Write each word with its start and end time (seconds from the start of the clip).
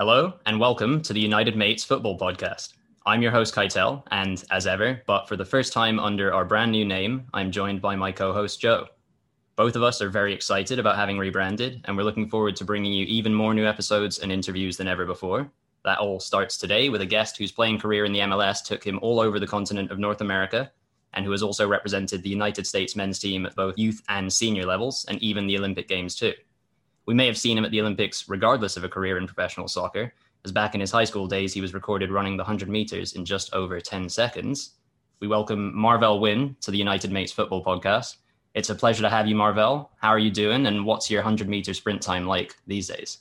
Hello, 0.00 0.32
and 0.46 0.58
welcome 0.58 1.02
to 1.02 1.12
the 1.12 1.20
United 1.20 1.56
Mates 1.56 1.84
Football 1.84 2.18
Podcast. 2.18 2.72
I'm 3.04 3.20
your 3.20 3.32
host, 3.32 3.54
Keitel, 3.54 4.02
and 4.10 4.42
as 4.50 4.66
ever, 4.66 5.02
but 5.06 5.28
for 5.28 5.36
the 5.36 5.44
first 5.44 5.74
time 5.74 6.00
under 6.00 6.32
our 6.32 6.46
brand 6.46 6.72
new 6.72 6.86
name, 6.86 7.26
I'm 7.34 7.50
joined 7.50 7.82
by 7.82 7.96
my 7.96 8.10
co 8.10 8.32
host, 8.32 8.62
Joe. 8.62 8.86
Both 9.56 9.76
of 9.76 9.82
us 9.82 10.00
are 10.00 10.08
very 10.08 10.32
excited 10.32 10.78
about 10.78 10.96
having 10.96 11.18
rebranded, 11.18 11.82
and 11.84 11.98
we're 11.98 12.04
looking 12.04 12.30
forward 12.30 12.56
to 12.56 12.64
bringing 12.64 12.94
you 12.94 13.04
even 13.04 13.34
more 13.34 13.52
new 13.52 13.66
episodes 13.66 14.20
and 14.20 14.32
interviews 14.32 14.78
than 14.78 14.88
ever 14.88 15.04
before. 15.04 15.52
That 15.84 15.98
all 15.98 16.18
starts 16.18 16.56
today 16.56 16.88
with 16.88 17.02
a 17.02 17.06
guest 17.06 17.36
whose 17.36 17.52
playing 17.52 17.78
career 17.78 18.06
in 18.06 18.12
the 18.14 18.20
MLS 18.20 18.64
took 18.64 18.82
him 18.82 18.98
all 19.02 19.20
over 19.20 19.38
the 19.38 19.46
continent 19.46 19.90
of 19.90 19.98
North 19.98 20.22
America, 20.22 20.72
and 21.12 21.26
who 21.26 21.32
has 21.32 21.42
also 21.42 21.68
represented 21.68 22.22
the 22.22 22.30
United 22.30 22.66
States 22.66 22.96
men's 22.96 23.18
team 23.18 23.44
at 23.44 23.54
both 23.54 23.76
youth 23.76 24.00
and 24.08 24.32
senior 24.32 24.64
levels, 24.64 25.04
and 25.10 25.22
even 25.22 25.46
the 25.46 25.58
Olympic 25.58 25.88
Games 25.88 26.14
too. 26.14 26.32
We 27.06 27.14
may 27.14 27.26
have 27.26 27.38
seen 27.38 27.58
him 27.58 27.64
at 27.64 27.70
the 27.70 27.80
Olympics 27.80 28.28
regardless 28.28 28.76
of 28.76 28.84
a 28.84 28.88
career 28.88 29.18
in 29.18 29.26
professional 29.26 29.68
soccer, 29.68 30.12
as 30.44 30.52
back 30.52 30.74
in 30.74 30.80
his 30.80 30.90
high 30.90 31.04
school 31.04 31.26
days, 31.26 31.52
he 31.52 31.60
was 31.60 31.74
recorded 31.74 32.10
running 32.10 32.36
the 32.36 32.42
100 32.42 32.68
meters 32.68 33.12
in 33.12 33.26
just 33.26 33.52
over 33.52 33.78
10 33.78 34.08
seconds. 34.08 34.72
We 35.20 35.28
welcome 35.28 35.76
Marvell 35.76 36.18
Wynne 36.18 36.56
to 36.62 36.70
the 36.70 36.78
United 36.78 37.12
Mates 37.12 37.32
Football 37.32 37.62
Podcast. 37.62 38.16
It's 38.54 38.70
a 38.70 38.74
pleasure 38.74 39.02
to 39.02 39.10
have 39.10 39.26
you, 39.26 39.34
Marvell. 39.34 39.90
How 39.98 40.08
are 40.08 40.18
you 40.18 40.30
doing, 40.30 40.66
and 40.66 40.86
what's 40.86 41.10
your 41.10 41.20
100 41.20 41.46
meter 41.46 41.74
sprint 41.74 42.00
time 42.00 42.26
like 42.26 42.56
these 42.66 42.88
days? 42.88 43.18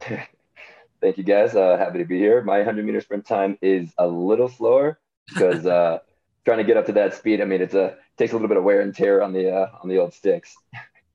Thank 0.00 1.18
you, 1.18 1.24
guys. 1.24 1.54
Uh, 1.54 1.76
happy 1.76 1.98
to 1.98 2.06
be 2.06 2.18
here. 2.18 2.40
My 2.42 2.58
100 2.58 2.84
meter 2.86 3.02
sprint 3.02 3.26
time 3.26 3.58
is 3.60 3.92
a 3.98 4.06
little 4.06 4.48
slower 4.48 5.00
because 5.28 5.66
uh, 5.66 5.98
trying 6.46 6.58
to 6.58 6.64
get 6.64 6.78
up 6.78 6.86
to 6.86 6.92
that 6.92 7.14
speed. 7.14 7.42
I 7.42 7.44
mean, 7.44 7.60
it's 7.60 7.74
a 7.74 7.96
takes 8.16 8.32
a 8.32 8.36
little 8.36 8.48
bit 8.48 8.56
of 8.56 8.64
wear 8.64 8.80
and 8.80 8.94
tear 8.94 9.22
on 9.22 9.34
the 9.34 9.52
uh, 9.52 9.68
on 9.82 9.88
the 9.90 9.98
old 9.98 10.14
sticks. 10.14 10.54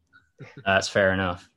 That's 0.65 0.87
fair 0.87 1.11
enough. 1.11 1.49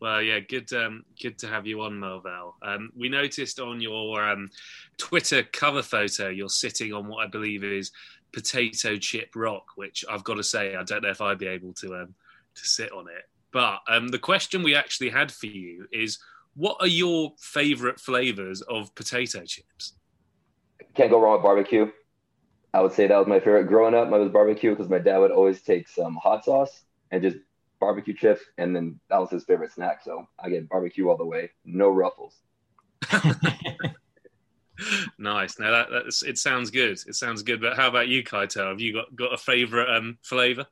Well, 0.00 0.20
yeah, 0.20 0.40
good, 0.40 0.72
um, 0.72 1.04
good 1.22 1.38
to 1.38 1.46
have 1.46 1.64
you 1.64 1.82
on, 1.82 1.96
Marvell. 1.96 2.56
Um, 2.60 2.90
we 2.96 3.08
noticed 3.08 3.60
on 3.60 3.80
your 3.80 4.28
um, 4.28 4.50
Twitter 4.98 5.44
cover 5.44 5.80
photo, 5.80 6.28
you're 6.28 6.48
sitting 6.48 6.92
on 6.92 7.06
what 7.06 7.24
I 7.24 7.28
believe 7.28 7.62
is 7.62 7.92
potato 8.32 8.96
chip 8.96 9.30
rock, 9.36 9.64
which 9.76 10.04
I've 10.10 10.24
got 10.24 10.34
to 10.34 10.42
say, 10.42 10.74
I 10.74 10.82
don't 10.82 11.04
know 11.04 11.10
if 11.10 11.20
I'd 11.20 11.38
be 11.38 11.46
able 11.46 11.72
to 11.74 11.94
um, 11.94 12.14
to 12.56 12.66
sit 12.66 12.90
on 12.90 13.06
it. 13.06 13.28
But 13.52 13.78
um, 13.88 14.08
the 14.08 14.18
question 14.18 14.64
we 14.64 14.74
actually 14.74 15.10
had 15.10 15.30
for 15.30 15.46
you 15.46 15.86
is, 15.92 16.18
what 16.54 16.78
are 16.80 16.88
your 16.88 17.32
favourite 17.38 18.00
flavours 18.00 18.60
of 18.62 18.92
potato 18.96 19.44
chips? 19.44 19.94
Can't 20.94 21.10
go 21.10 21.20
wrong 21.20 21.34
with 21.34 21.44
barbecue. 21.44 21.90
I 22.74 22.80
would 22.80 22.92
say 22.92 23.06
that 23.06 23.16
was 23.16 23.28
my 23.28 23.38
favorite. 23.38 23.68
Growing 23.68 23.94
up, 23.94 24.08
my 24.08 24.18
was 24.18 24.32
barbecue 24.32 24.70
because 24.70 24.88
my 24.88 24.98
dad 24.98 25.18
would 25.18 25.30
always 25.30 25.62
take 25.62 25.86
some 25.86 26.16
hot 26.16 26.44
sauce 26.44 26.82
and 27.10 27.22
just 27.22 27.36
barbecue 27.82 28.14
chips, 28.14 28.42
and 28.58 28.74
then 28.74 29.00
that 29.10 29.18
was 29.18 29.28
his 29.28 29.42
favorite 29.42 29.72
snack. 29.72 30.02
So 30.04 30.24
I 30.38 30.48
get 30.48 30.68
barbecue 30.68 31.08
all 31.08 31.16
the 31.16 31.26
way, 31.26 31.50
no 31.64 31.88
ruffles. 31.90 32.36
nice. 35.18 35.58
Now 35.58 35.72
that 35.72 35.88
that's, 35.90 36.22
it 36.22 36.38
sounds 36.38 36.70
good. 36.70 36.92
It 36.92 37.16
sounds 37.16 37.42
good. 37.42 37.60
But 37.60 37.76
how 37.76 37.88
about 37.88 38.06
you, 38.06 38.22
Kaito? 38.22 38.68
Have 38.68 38.80
you 38.80 38.92
got 38.92 39.14
got 39.16 39.34
a 39.34 39.36
favorite 39.36 39.90
um, 39.90 40.16
flavor? 40.22 40.64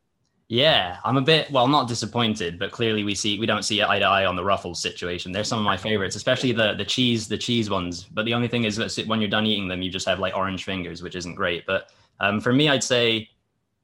Yeah, 0.47 0.99
I'm 1.05 1.17
a 1.17 1.21
bit 1.21 1.51
well, 1.51 1.67
not 1.67 1.89
disappointed, 1.89 2.61
but 2.61 2.71
clearly 2.71 3.03
we 3.03 3.17
see 3.17 3.41
we 3.41 3.47
don't 3.47 3.65
see 3.65 3.83
eye 3.83 3.99
to 3.99 4.05
eye 4.05 4.25
on 4.25 4.37
the 4.37 4.45
ruffles 4.45 4.81
situation. 4.81 5.33
They're 5.33 5.43
some 5.43 5.59
of 5.59 5.65
my 5.65 5.77
favorites, 5.77 6.15
especially 6.15 6.53
the 6.53 6.75
the 6.75 6.85
cheese 6.85 7.27
the 7.27 7.39
cheese 7.39 7.69
ones. 7.69 8.05
But 8.05 8.25
the 8.25 8.35
only 8.35 8.47
thing 8.47 8.65
is 8.65 8.77
that 8.77 8.97
when 9.09 9.21
you're 9.21 9.31
done 9.31 9.47
eating 9.47 9.67
them, 9.67 9.83
you 9.83 9.91
just 9.91 10.07
have 10.07 10.21
like 10.21 10.37
orange 10.37 10.63
fingers, 10.65 11.03
which 11.03 11.17
isn't 11.17 11.35
great. 11.35 11.67
But 11.67 11.91
um, 12.21 12.41
for 12.41 12.53
me, 12.53 12.69
I'd 12.69 12.85
say 12.85 13.29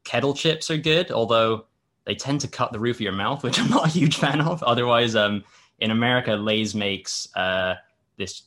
kettle 0.04 0.32
chips 0.32 0.70
are 0.70 0.78
good, 0.78 1.10
although 1.10 1.66
they 2.06 2.14
tend 2.14 2.40
to 2.40 2.48
cut 2.48 2.72
the 2.72 2.78
roof 2.78 2.96
of 2.96 3.00
your 3.02 3.12
mouth, 3.12 3.42
which 3.42 3.58
I'm 3.58 3.68
not 3.68 3.86
a 3.86 3.90
huge 3.90 4.16
fan 4.16 4.40
of. 4.40 4.62
Otherwise, 4.62 5.14
um, 5.16 5.44
in 5.80 5.90
America, 5.90 6.32
Lay's 6.32 6.74
makes 6.74 7.28
uh, 7.36 7.74
this 8.16 8.44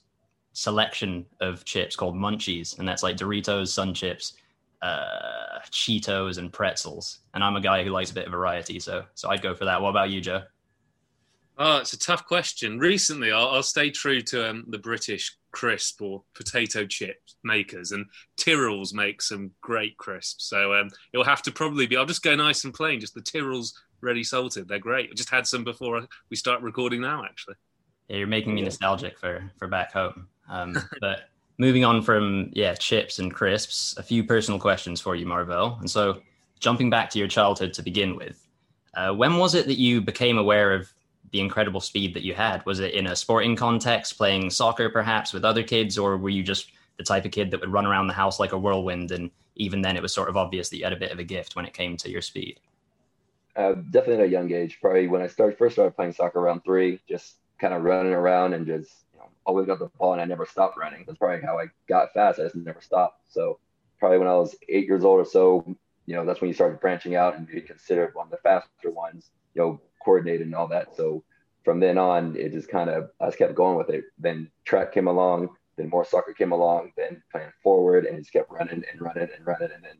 selection 0.53 1.25
of 1.40 1.64
chips 1.66 1.96
called 1.96 2.16
Munchies, 2.16 2.80
and 2.80 2.88
that's 2.88 3.03
like 3.03 3.18
Doritos, 3.18 3.68
Sun 3.68 3.94
Chips, 3.94 4.34
uh, 4.81 5.59
Cheetos, 5.72 6.38
and 6.38 6.52
pretzels. 6.52 7.19
And 7.34 7.44
I'm 7.44 7.56
a 7.56 7.62
guy 7.62 7.84
who 7.84 7.92
likes 7.92 8.12
a 8.12 8.14
bit 8.14 8.25
of 8.25 8.31
variety, 8.31 8.80
so 8.80 9.06
so 9.14 9.30
I'd 9.30 9.42
go 9.42 9.53
for 9.53 9.66
that. 9.66 9.81
What 9.81 9.90
about 9.90 10.09
you, 10.09 10.22
Joe? 10.22 10.44
Oh, 11.62 11.78
it's 11.80 11.92
a 11.92 12.00
tough 12.00 12.25
question. 12.25 12.80
Recently, 12.80 13.34
I'll, 13.34 13.50
I'll 13.50 13.64
stay 13.64 13.92
true 13.92 14.22
to 14.22 14.50
um, 14.50 14.64
the 14.70 14.78
British 14.78 15.36
crisp 15.52 16.02
or 16.02 16.24
potato 16.34 16.86
chip 16.86 17.18
makers, 17.44 17.92
and 17.92 18.06
Tyrrell's 18.38 18.94
make 18.94 19.22
some 19.22 19.52
great 19.59 19.98
crisps. 19.98 20.46
So 20.46 20.74
um, 20.74 20.90
it'll 21.12 21.25
have 21.25 21.42
to 21.44 21.52
probably 21.52 21.86
be. 21.86 21.98
I'll 21.98 22.06
just 22.06 22.24
go 22.24 22.34
nice 22.34 22.64
and 22.64 22.74
plain, 22.74 23.02
just 23.02 23.14
the 23.14 23.22
Tyrrell's 23.22 23.74
ready 24.00 24.24
salted. 24.24 24.69
They're 24.69 24.80
great. 24.80 25.09
I 25.12 25.16
just 25.16 25.30
had 25.30 25.46
some 25.46 25.66
before 25.66 26.08
we 26.30 26.38
start 26.38 26.62
recording 26.62 27.02
now, 27.02 27.25
actually. 27.25 27.56
Yeah, 28.08 28.18
you're 28.18 28.28
making 28.28 28.56
me 28.56 28.62
nostalgic 28.62 29.19
for 29.19 29.52
for 29.58 29.68
back 29.68 29.92
home. 29.92 30.30
Um, 30.48 30.78
but 31.02 31.30
moving 31.58 31.84
on 31.84 32.02
from 32.02 32.52
yeah 32.53 32.74
chips 32.75 33.19
and 33.19 33.34
crisps, 33.34 33.98
a 33.98 34.03
few 34.03 34.24
personal 34.24 34.62
questions 34.62 35.02
for 35.02 35.14
you, 35.14 35.25
Marvell. 35.25 35.78
And 35.81 35.92
so, 35.92 36.22
jumping 36.62 36.90
back 36.90 37.09
to 37.09 37.19
your 37.19 37.28
childhood 37.28 37.74
to 37.74 37.84
begin 37.84 38.16
with, 38.16 38.48
uh, 38.94 39.12
when 39.12 39.36
was 39.36 39.56
it 39.56 39.68
that 39.68 39.78
you 39.78 40.00
became 40.00 40.38
aware 40.38 40.74
of 40.74 40.90
the 41.31 41.40
incredible 41.40 41.81
speed 41.81 42.13
that 42.13 42.23
you 42.23 42.34
had? 42.34 42.66
Was 42.66 42.79
it 42.79 42.94
in 42.94 43.07
a 43.07 43.16
sporting 43.16 43.56
context, 43.56 44.17
playing 44.17 44.50
soccer 44.50 44.90
perhaps 44.90 45.34
with 45.34 45.45
other 45.45 45.63
kids, 45.63 45.97
or 45.97 46.17
were 46.17 46.29
you 46.29 46.44
just 46.44 46.72
the 46.97 47.03
type 47.03 47.25
of 47.25 47.31
kid 47.31 47.51
that 47.51 47.59
would 47.59 47.72
run 47.72 47.85
around 47.85 48.07
the 48.07 48.13
house 48.13 48.40
like 48.40 48.51
a 48.51 48.57
whirlwind? 48.57 49.12
And 49.12 49.31
even 49.56 49.81
then, 49.81 49.95
it 49.95 50.01
was 50.01 50.13
sort 50.13 50.29
of 50.29 50.38
obvious 50.38 50.69
that 50.69 50.78
you 50.78 50.84
had 50.84 50.94
a 50.94 50.97
bit 50.97 51.12
of 51.12 51.19
a 51.19 51.23
gift 51.23 51.56
when 51.56 51.66
it 51.66 51.73
came 51.73 51.97
to 51.97 52.09
your 52.09 52.22
speed. 52.22 52.59
Uh, 53.56 53.73
definitely 53.91 54.23
at 54.23 54.29
a 54.29 54.31
young 54.31 54.51
age. 54.53 54.79
Probably 54.81 55.07
when 55.07 55.22
I 55.22 55.28
started 55.28 55.57
first 55.57 55.75
started 55.75 55.95
playing 55.95 56.13
soccer 56.13 56.39
around 56.39 56.63
three, 56.63 57.00
just 57.09 57.35
kind 57.59 57.73
of 57.73 57.84
running 57.84 58.13
around 58.13 58.53
and 58.53 58.66
just 58.66 59.03
you 59.13 59.19
know, 59.19 59.28
always 59.45 59.68
got 59.68 59.79
the 59.79 59.89
ball 59.97 60.13
and 60.13 60.22
I 60.22 60.25
never 60.25 60.45
stopped 60.45 60.78
running. 60.78 61.03
That's 61.06 61.18
probably 61.18 61.45
how 61.45 61.59
I 61.59 61.66
got 61.88 62.13
fast. 62.13 62.39
I 62.39 62.44
just 62.44 62.56
never 62.56 62.81
stopped. 62.81 63.22
So 63.28 63.59
probably 64.00 64.18
when 64.18 64.28
I 64.28 64.35
was 64.35 64.56
eight 64.69 64.85
years 64.85 65.03
old 65.03 65.19
or 65.19 65.25
so, 65.25 65.66
you 66.06 66.16
know, 66.16 66.25
that's 66.25 66.41
when 66.41 66.47
you 66.47 66.53
started 66.53 66.79
branching 66.79 67.16
out 67.16 67.35
and 67.35 67.47
being 67.47 67.68
considered 67.68 68.16
one 68.16 68.28
of 68.28 68.31
the 68.31 68.38
faster 68.38 68.89
ones. 68.89 69.29
You 69.53 69.62
know, 69.62 69.81
coordinated 70.04 70.48
and 70.48 70.56
all 70.56 70.68
that. 70.68 70.96
So 70.96 71.24
from 71.64 71.80
then 71.80 71.98
on, 71.98 72.36
it 72.36 72.52
just 72.52 72.70
kind 72.70 72.90
of 72.90 73.10
I 73.20 73.28
just 73.28 73.38
kept 73.38 73.56
going 73.56 73.78
with 73.78 73.90
it. 73.90 74.06
Then 74.18 74.50
track 74.66 74.94
came 74.94 75.08
along, 75.08 75.50
then 75.78 75.90
more 75.90 76.06
soccer 76.06 76.34
came 76.34 76.52
along, 76.52 76.92
then 76.98 77.22
playing 77.32 77.52
forward, 77.64 78.06
and 78.06 78.18
just 78.18 78.34
kept 78.34 78.52
running 78.52 78.84
and 78.92 79.02
running 79.02 79.30
and 79.36 79.46
running, 79.46 79.70
and 79.74 79.84
then 79.84 79.98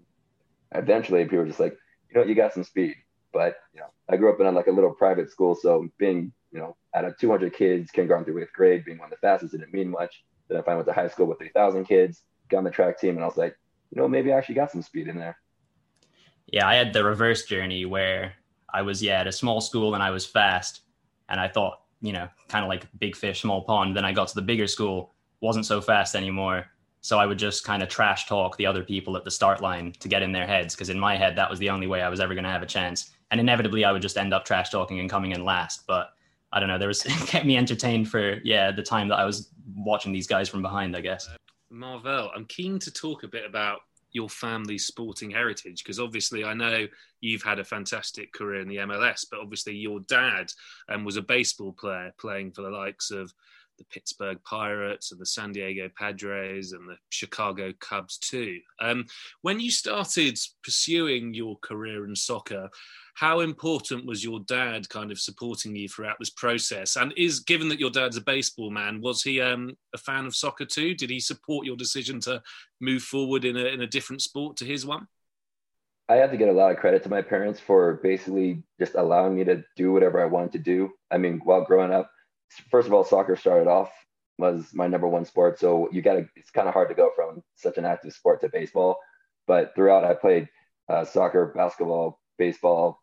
eventually 0.74 1.24
people 1.24 1.40
were 1.40 1.48
just 1.48 1.60
like, 1.60 1.78
you 2.10 2.20
know, 2.20 2.26
you 2.26 2.36
got 2.36 2.54
some 2.54 2.64
speed. 2.64 2.96
But 3.32 3.58
you 3.74 3.82
know, 3.82 3.88
I 4.10 4.18
grew 4.18 4.32
up 4.32 4.40
in 4.40 4.54
like 4.56 4.68
a 4.68 4.72
little 4.72 4.94
private 4.94 5.30
school, 5.30 5.56
so 5.56 5.88
being 5.98 6.32
you 6.52 6.60
know 6.60 6.76
out 6.96 7.06
of 7.06 7.18
200 7.18 7.54
kids, 7.54 7.92
kindergarten 7.92 8.26
through 8.26 8.42
eighth 8.42 8.54
grade, 8.54 8.86
being 8.86 8.98
one 8.98 9.12
of 9.12 9.12
the 9.12 9.28
fastest 9.28 9.52
didn't 9.52 9.74
mean 9.74 9.90
much. 9.90 10.24
Then 10.48 10.58
I 10.58 10.62
finally 10.62 10.78
went 10.78 10.88
to 10.88 10.94
high 10.94 11.08
school 11.08 11.28
with 11.28 11.38
3,000 11.38 11.86
kids, 11.86 12.24
got 12.50 12.58
on 12.60 12.64
the 12.64 12.72
track 12.72 13.00
team, 13.00 13.16
and 13.16 13.24
I 13.24 13.28
was 13.28 13.38
like, 13.38 13.56
you 13.92 14.02
know, 14.02 14.08
maybe 14.08 14.34
I 14.34 14.38
actually 14.38 14.56
got 14.56 14.72
some 14.72 14.82
speed 14.82 15.08
in 15.08 15.18
there. 15.18 15.38
Yeah, 16.48 16.68
I 16.68 16.74
had 16.76 16.94
the 16.94 17.04
reverse 17.04 17.46
journey 17.46 17.86
where 17.86 18.34
I 18.74 18.82
was 18.82 19.02
yeah 19.02 19.20
at 19.20 19.28
a 19.28 19.32
small 19.32 19.62
school 19.62 19.94
and 19.94 20.04
I 20.04 20.12
was 20.12 20.26
fast, 20.26 20.82
and 21.30 21.40
I 21.40 21.48
thought 21.48 21.82
you 22.02 22.14
know 22.14 22.28
kind 22.48 22.64
of 22.64 22.70
like 22.70 22.88
big 23.00 23.16
fish 23.16 23.42
small 23.42 23.62
pond. 23.62 23.96
Then 23.96 24.06
I 24.06 24.12
got 24.12 24.28
to 24.30 24.36
the 24.36 24.42
bigger 24.42 24.68
school, 24.68 25.14
wasn't 25.42 25.66
so 25.66 25.82
fast 25.82 26.16
anymore. 26.16 26.66
So 27.02 27.18
I 27.18 27.26
would 27.26 27.40
just 27.40 27.64
kind 27.64 27.82
of 27.82 27.88
trash 27.88 28.28
talk 28.28 28.58
the 28.58 28.66
other 28.66 28.84
people 28.84 29.16
at 29.16 29.24
the 29.24 29.32
start 29.32 29.62
line 29.62 29.94
to 30.00 30.10
get 30.10 30.22
in 30.22 30.34
their 30.34 30.46
heads 30.46 30.76
because 30.76 30.90
in 30.90 31.00
my 31.00 31.16
head 31.16 31.36
that 31.38 31.50
was 31.50 31.58
the 31.60 31.70
only 31.70 31.88
way 31.88 32.02
I 32.02 32.10
was 32.10 32.20
ever 32.20 32.34
going 32.34 32.44
to 32.44 32.50
have 32.50 32.62
a 32.62 32.68
chance. 32.68 33.12
And 33.32 33.40
inevitably 33.40 33.86
I 33.86 33.92
would 33.92 34.02
just 34.02 34.18
end 34.18 34.34
up 34.34 34.44
trash 34.44 34.70
talking 34.70 35.00
and 35.00 35.10
coming 35.10 35.32
in 35.32 35.46
last. 35.46 35.86
But 35.88 36.10
I 36.52 36.60
don't 36.60 36.68
know, 36.68 36.78
there 36.78 36.90
was 36.90 37.06
it 37.06 37.28
kept 37.28 37.46
me 37.46 37.58
entertained 37.58 38.10
for 38.10 38.40
yeah 38.44 38.72
the 38.72 38.84
time 38.84 39.08
that 39.10 39.20
I 39.20 39.26
was 39.26 39.50
watching 39.76 40.12
these 40.12 40.28
guys 40.28 40.50
from 40.50 40.62
behind. 40.62 40.96
I 40.96 41.02
guess. 41.02 41.30
Marvell, 41.72 42.32
I'm 42.36 42.46
keen 42.46 42.80
to 42.80 42.92
talk 42.92 43.24
a 43.24 43.28
bit 43.28 43.46
about 43.46 43.82
your 44.12 44.30
family's 44.30 44.86
sporting 44.86 45.32
heritage? 45.32 45.84
Because 45.84 46.00
obviously, 46.00 46.44
I 46.44 46.54
know 46.54 46.88
you've 47.22 47.44
had 47.44 47.60
a 47.60 47.66
fantastic 47.66 48.34
career 48.34 48.62
in 48.62 48.68
the 48.68 48.78
MLS, 48.78 49.26
but 49.30 49.40
obviously, 49.40 49.76
your 49.76 50.00
dad 50.02 50.52
um, 50.90 51.06
was 51.06 51.18
a 51.18 51.22
baseball 51.22 51.74
player 51.74 52.14
playing 52.20 52.52
for 52.52 52.62
the 52.62 52.70
likes 52.70 53.12
of 53.12 53.34
the 53.80 53.86
Pittsburgh 53.86 54.38
Pirates 54.44 55.12
and 55.12 55.20
the 55.20 55.26
San 55.26 55.52
Diego 55.52 55.90
Padres 55.98 56.74
and 56.74 56.88
the 56.88 56.98
Chicago 57.10 57.74
Cubs 57.80 58.18
too. 58.18 58.60
Um, 58.80 59.06
when 59.42 59.60
you 59.60 59.72
started 59.72 60.38
pursuing 60.64 61.34
your 61.34 61.58
career 61.58 62.06
in 62.06 62.16
soccer, 62.16 62.70
how 63.20 63.42
important 63.42 64.06
was 64.06 64.24
your 64.24 64.40
dad 64.48 64.88
kind 64.88 65.12
of 65.12 65.20
supporting 65.20 65.76
you 65.76 65.90
throughout 65.90 66.16
this 66.20 66.30
process? 66.30 66.96
And 66.96 67.14
is 67.18 67.42
given 67.42 67.68
that 67.68 67.80
your 67.80 67.90
dad's 67.90 68.16
a 68.16 68.22
baseball 68.22 68.72
man, 68.72 69.02
was 69.02 69.22
he 69.22 69.42
um, 69.42 69.76
a 69.94 69.98
fan 69.98 70.26
of 70.26 70.34
soccer 70.34 70.64
too? 70.64 70.96
Did 70.96 71.10
he 71.10 71.20
support 71.20 71.66
your 71.66 71.76
decision 71.76 72.22
to 72.22 72.42
move 72.80 73.02
forward 73.02 73.44
in 73.44 73.58
a, 73.58 73.66
in 73.66 73.82
a 73.82 73.88
different 73.88 74.22
sport 74.22 74.56
to 74.58 74.66
his 74.66 74.86
one? 74.86 75.06
I 76.08 76.16
have 76.16 76.32
to 76.32 76.38
get 76.38 76.48
a 76.48 76.54
lot 76.54 76.72
of 76.72 76.78
credit 76.78 77.04
to 77.04 77.10
my 77.10 77.22
parents 77.22 77.60
for 77.60 78.00
basically 78.02 78.64
just 78.80 78.96
allowing 78.96 79.36
me 79.36 79.44
to 79.44 79.66
do 79.76 79.92
whatever 79.92 80.24
I 80.24 80.26
wanted 80.26 80.54
to 80.54 80.60
do. 80.60 80.92
I 81.12 81.18
mean, 81.18 81.42
while 81.44 81.66
growing 81.66 81.92
up, 81.92 82.10
first 82.72 82.88
of 82.88 82.94
all, 82.94 83.04
soccer 83.04 83.36
started 83.36 83.68
off 83.68 83.92
was 84.38 84.74
my 84.74 84.88
number 84.88 85.10
one 85.10 85.26
sport. 85.26 85.60
So 85.60 85.90
you 85.92 86.02
got 86.02 86.14
to, 86.14 86.30
it's 86.38 86.52
kind 86.52 86.70
of 86.70 86.74
hard 86.74 86.88
to 86.88 86.96
go 86.96 87.12
from 87.18 87.44
such 87.58 87.78
an 87.78 87.84
active 87.84 88.14
sport 88.14 88.40
to 88.42 88.50
baseball. 88.50 88.98
But 89.46 89.76
throughout, 89.76 90.06
I 90.06 90.14
played 90.14 90.48
uh, 90.88 91.04
soccer, 91.04 91.52
basketball, 91.54 92.22
baseball, 92.38 93.02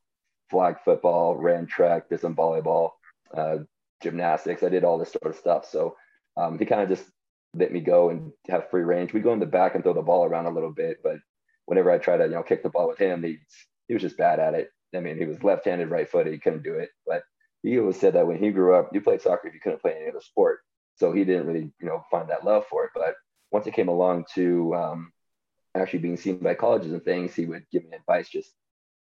flag 0.51 0.77
football, 0.85 1.37
ran 1.37 1.67
track, 1.67 2.09
did 2.09 2.21
some 2.21 2.37
volleyball. 2.37 2.91
Uh, 3.37 3.59
gymnastics. 4.03 4.63
I 4.63 4.69
did 4.69 4.85
all 4.85 4.99
this 4.99 5.13
sort 5.13 5.35
of 5.35 5.39
stuff. 5.39 5.69
So 5.69 5.97
um, 6.37 6.59
he 6.59 6.65
kind 6.65 6.83
of 6.83 6.89
just 6.89 7.09
let 7.55 7.73
me 7.73 7.81
go 7.81 8.11
and 8.11 8.33
have 8.49 8.71
free 8.71 8.83
range. 8.83 9.13
We 9.13 9.21
go 9.21 9.33
in 9.33 9.41
the 9.41 9.47
back 9.47 9.75
and 9.75 9.83
throw 9.83 9.95
the 9.95 10.03
ball 10.03 10.25
around 10.25 10.47
a 10.47 10.51
little 10.51 10.73
bit, 10.73 10.99
but 11.03 11.17
whenever 11.65 11.91
I 11.91 11.99
try 11.99 12.17
to 12.17 12.25
you 12.25 12.31
know 12.31 12.43
kick 12.43 12.63
the 12.63 12.69
ball 12.69 12.89
with 12.89 12.99
him, 12.99 13.23
he 13.23 13.39
he 13.89 13.95
was 13.95 14.03
just 14.03 14.19
bad 14.19 14.39
at 14.39 14.55
it. 14.55 14.71
I 14.95 15.01
mean, 15.01 15.19
he 15.19 15.25
was 15.25 15.43
left-handed, 15.43 15.91
right-footed. 15.91 16.33
He 16.33 16.39
couldn't 16.39 16.63
do 16.63 16.75
it. 16.75 16.91
But 17.07 17.23
he 17.63 17.79
always 17.79 17.99
said 17.99 18.15
that 18.15 18.27
when 18.27 18.39
he 18.39 18.51
grew 18.51 18.75
up, 18.75 18.91
you 18.93 19.01
played 19.01 19.21
soccer 19.21 19.49
if 19.49 19.55
you 19.55 19.61
couldn't 19.61 19.83
play 19.83 19.95
any 19.97 20.09
other 20.09 20.21
sport. 20.21 20.61
So 20.97 21.13
he 21.13 21.25
didn't 21.25 21.47
really, 21.47 21.71
you 21.81 21.87
know, 21.87 22.05
find 22.11 22.31
that 22.31 22.45
love 22.45 22.65
for 22.71 22.85
it. 22.85 22.91
But 22.95 23.15
once 23.51 23.67
it 23.67 23.75
came 23.75 23.89
along 23.89 24.25
to 24.35 24.75
um, 24.75 25.13
actually 25.75 25.99
being 26.01 26.17
seen 26.17 26.39
by 26.39 26.55
colleges 26.55 26.93
and 26.93 27.05
things, 27.05 27.35
he 27.35 27.47
would 27.47 27.67
give 27.71 27.85
me 27.85 27.97
advice 27.97 28.29
just, 28.29 28.53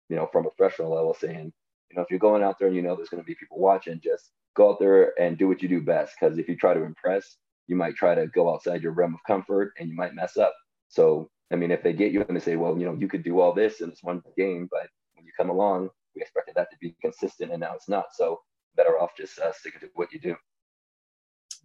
you 0.09 0.15
know, 0.15 0.27
from 0.31 0.45
a 0.45 0.49
professional 0.49 0.93
level, 0.93 1.13
saying, 1.13 1.53
you 1.89 1.95
know, 1.95 2.01
if 2.01 2.09
you're 2.09 2.19
going 2.19 2.43
out 2.43 2.59
there 2.59 2.67
and 2.67 2.75
you 2.75 2.81
know 2.81 2.95
there's 2.95 3.09
going 3.09 3.23
to 3.23 3.27
be 3.27 3.35
people 3.35 3.59
watching, 3.59 3.99
just 4.03 4.31
go 4.55 4.71
out 4.71 4.79
there 4.79 5.19
and 5.19 5.37
do 5.37 5.47
what 5.47 5.61
you 5.61 5.69
do 5.69 5.81
best. 5.81 6.13
Because 6.19 6.37
if 6.37 6.47
you 6.47 6.55
try 6.55 6.73
to 6.73 6.83
impress, 6.83 7.37
you 7.67 7.75
might 7.75 7.95
try 7.95 8.15
to 8.15 8.27
go 8.27 8.53
outside 8.53 8.81
your 8.81 8.91
realm 8.91 9.13
of 9.13 9.19
comfort 9.25 9.73
and 9.79 9.89
you 9.89 9.95
might 9.95 10.15
mess 10.15 10.37
up. 10.37 10.53
So, 10.87 11.29
I 11.51 11.55
mean, 11.55 11.71
if 11.71 11.83
they 11.83 11.93
get 11.93 12.11
you 12.11 12.23
and 12.27 12.35
they 12.35 12.41
say, 12.41 12.55
well, 12.55 12.77
you 12.77 12.85
know, 12.85 12.95
you 12.95 13.07
could 13.07 13.23
do 13.23 13.39
all 13.39 13.53
this 13.53 13.81
in 13.81 13.89
this 13.89 14.03
one 14.03 14.21
game, 14.37 14.67
but 14.71 14.87
when 15.15 15.25
you 15.25 15.31
come 15.37 15.49
along, 15.49 15.89
we 16.15 16.21
expected 16.21 16.55
that 16.55 16.69
to 16.71 16.77
be 16.81 16.95
consistent 17.01 17.51
and 17.51 17.61
now 17.61 17.73
it's 17.75 17.89
not. 17.89 18.05
So, 18.13 18.39
better 18.75 18.99
off 18.99 19.11
just 19.17 19.39
uh, 19.39 19.51
sticking 19.51 19.81
to 19.81 19.89
what 19.95 20.11
you 20.13 20.19
do. 20.19 20.35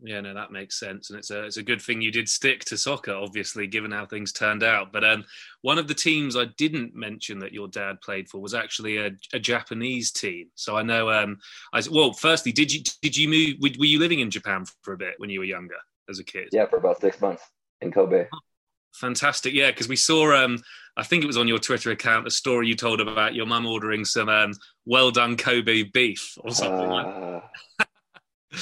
Yeah, 0.03 0.21
no, 0.21 0.35
that 0.35 0.51
makes 0.51 0.79
sense, 0.79 1.11
and 1.11 1.19
it's 1.19 1.31
a 1.31 1.45
it's 1.45 1.57
a 1.57 1.63
good 1.63 1.81
thing 1.81 2.03
you 2.03 2.11
did 2.11 2.29
stick 2.29 2.65
to 2.67 2.77
soccer, 2.77 3.13
obviously, 3.13 3.67
given 3.67 3.93
how 3.93 4.05
things 4.05 4.33
turned 4.33 4.63
out. 4.63 4.93
But 4.93 5.05
um, 5.05 5.25
one 5.63 5.79
of 5.79 5.89
the 5.89 5.95
teams 5.95 6.37
I 6.37 6.47
didn't 6.59 6.95
mention 6.95 7.39
that 7.39 7.53
your 7.53 7.69
dad 7.69 8.01
played 8.01 8.29
for 8.29 8.41
was 8.41 8.55
actually 8.55 8.99
a, 8.99 9.13
a 9.33 9.39
Japanese 9.39 10.11
team. 10.11 10.49
So 10.57 10.77
I 10.77 10.83
know. 10.83 11.11
Um, 11.11 11.39
I 11.73 11.83
well, 11.91 12.13
firstly, 12.13 12.53
did 12.53 12.73
you 12.73 12.83
did 13.03 13.17
you 13.17 13.29
move? 13.29 13.79
Were 13.79 13.87
you 13.87 13.99
living 13.99 14.21
in 14.21 14.31
Japan 14.31 14.65
for 14.83 14.95
a 14.95 14.99
bit 14.99 15.15
when 15.19 15.31
you 15.31 15.39
were 15.39 15.47
younger 15.47 15.79
as 16.11 16.19
a 16.19 16.25
kid? 16.25 16.49
Yeah, 16.53 16.67
for 16.67 16.77
about 16.77 17.01
six 17.01 17.21
months 17.21 17.43
in 17.81 17.93
Kobe. 17.93 18.27
Oh, 18.33 18.39
fantastic, 18.95 19.55
yeah, 19.55 19.71
because 19.71 19.89
we 19.89 19.97
saw. 19.97 20.35
Um, 20.35 20.63
I 20.97 21.03
think 21.03 21.25
it 21.25 21.27
was 21.27 21.37
on 21.37 21.49
your 21.49 21.59
Twitter 21.59 21.91
account 21.91 22.27
a 22.27 22.31
story 22.31 22.69
you 22.69 22.77
told 22.77 23.01
about 23.01 23.35
your 23.35 23.47
mum 23.47 23.67
ordering 23.67 24.05
some 24.05 24.29
um, 24.29 24.53
well 24.87 25.11
done 25.11 25.37
Kobe 25.37 25.85
beef 25.85 26.37
or 26.41 26.51
something 26.51 26.91
uh... 26.91 27.41
like. 27.81 27.84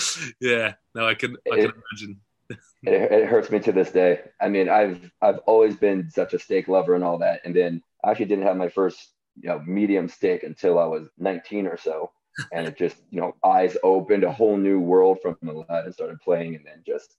yeah, 0.41 0.75
no, 0.95 1.07
I 1.07 1.15
can, 1.15 1.37
I 1.51 1.57
can 1.57 1.65
it, 1.67 1.75
imagine. 1.93 2.21
it, 2.83 3.13
it 3.13 3.29
hurts 3.29 3.51
me 3.51 3.61
to 3.61 3.73
this 3.73 3.91
day. 3.91 4.21
I 4.41 4.49
mean, 4.49 4.69
I've 4.69 5.11
I've 5.21 5.39
always 5.47 5.77
been 5.77 6.11
such 6.11 6.35
a 6.35 6.39
steak 6.39 6.69
lover 6.69 6.95
and 6.95 7.05
all 7.05 7.19
that, 7.19 7.41
and 7.45 7.55
then 7.55 7.83
I 8.05 8.11
actually 8.11 8.27
didn't 8.27 8.47
have 8.47 8.57
my 8.57 8.69
first 8.69 9.13
you 9.41 9.49
know 9.49 9.61
medium 9.61 10.09
steak 10.09 10.43
until 10.43 10.79
I 10.79 10.85
was 10.85 11.09
19 11.19 11.67
or 11.67 11.77
so, 11.77 12.11
and 12.53 12.67
it 12.67 12.77
just 12.77 12.97
you 13.11 13.21
know 13.21 13.35
eyes 13.45 13.77
opened 13.83 14.25
a 14.25 14.33
whole 14.33 14.57
new 14.57 14.81
world 14.81 15.19
from 15.23 15.37
that 15.43 15.85
and 15.85 15.95
started 15.95 16.21
playing, 16.21 16.57
and 16.57 16.67
then 16.67 16.83
just 16.87 17.17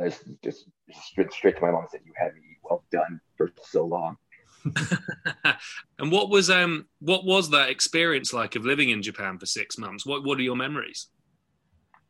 I 0.00 0.08
just 0.08 0.24
just 0.42 0.66
straight, 0.92 1.32
straight 1.32 1.56
to 1.56 1.62
my 1.62 1.70
mom 1.70 1.82
and 1.82 1.90
said, 1.90 2.00
"You 2.04 2.12
had 2.16 2.34
me 2.34 2.58
well 2.62 2.84
done 2.90 3.20
for 3.36 3.52
so 3.62 3.84
long." 3.84 4.16
and 5.98 6.10
what 6.10 6.30
was 6.30 6.48
um 6.48 6.86
what 7.00 7.24
was 7.24 7.50
that 7.50 7.68
experience 7.68 8.32
like 8.32 8.56
of 8.56 8.64
living 8.64 8.88
in 8.88 9.02
Japan 9.02 9.38
for 9.38 9.46
six 9.46 9.78
months? 9.78 10.06
What 10.06 10.24
what 10.24 10.38
are 10.38 10.42
your 10.42 10.56
memories? 10.56 11.08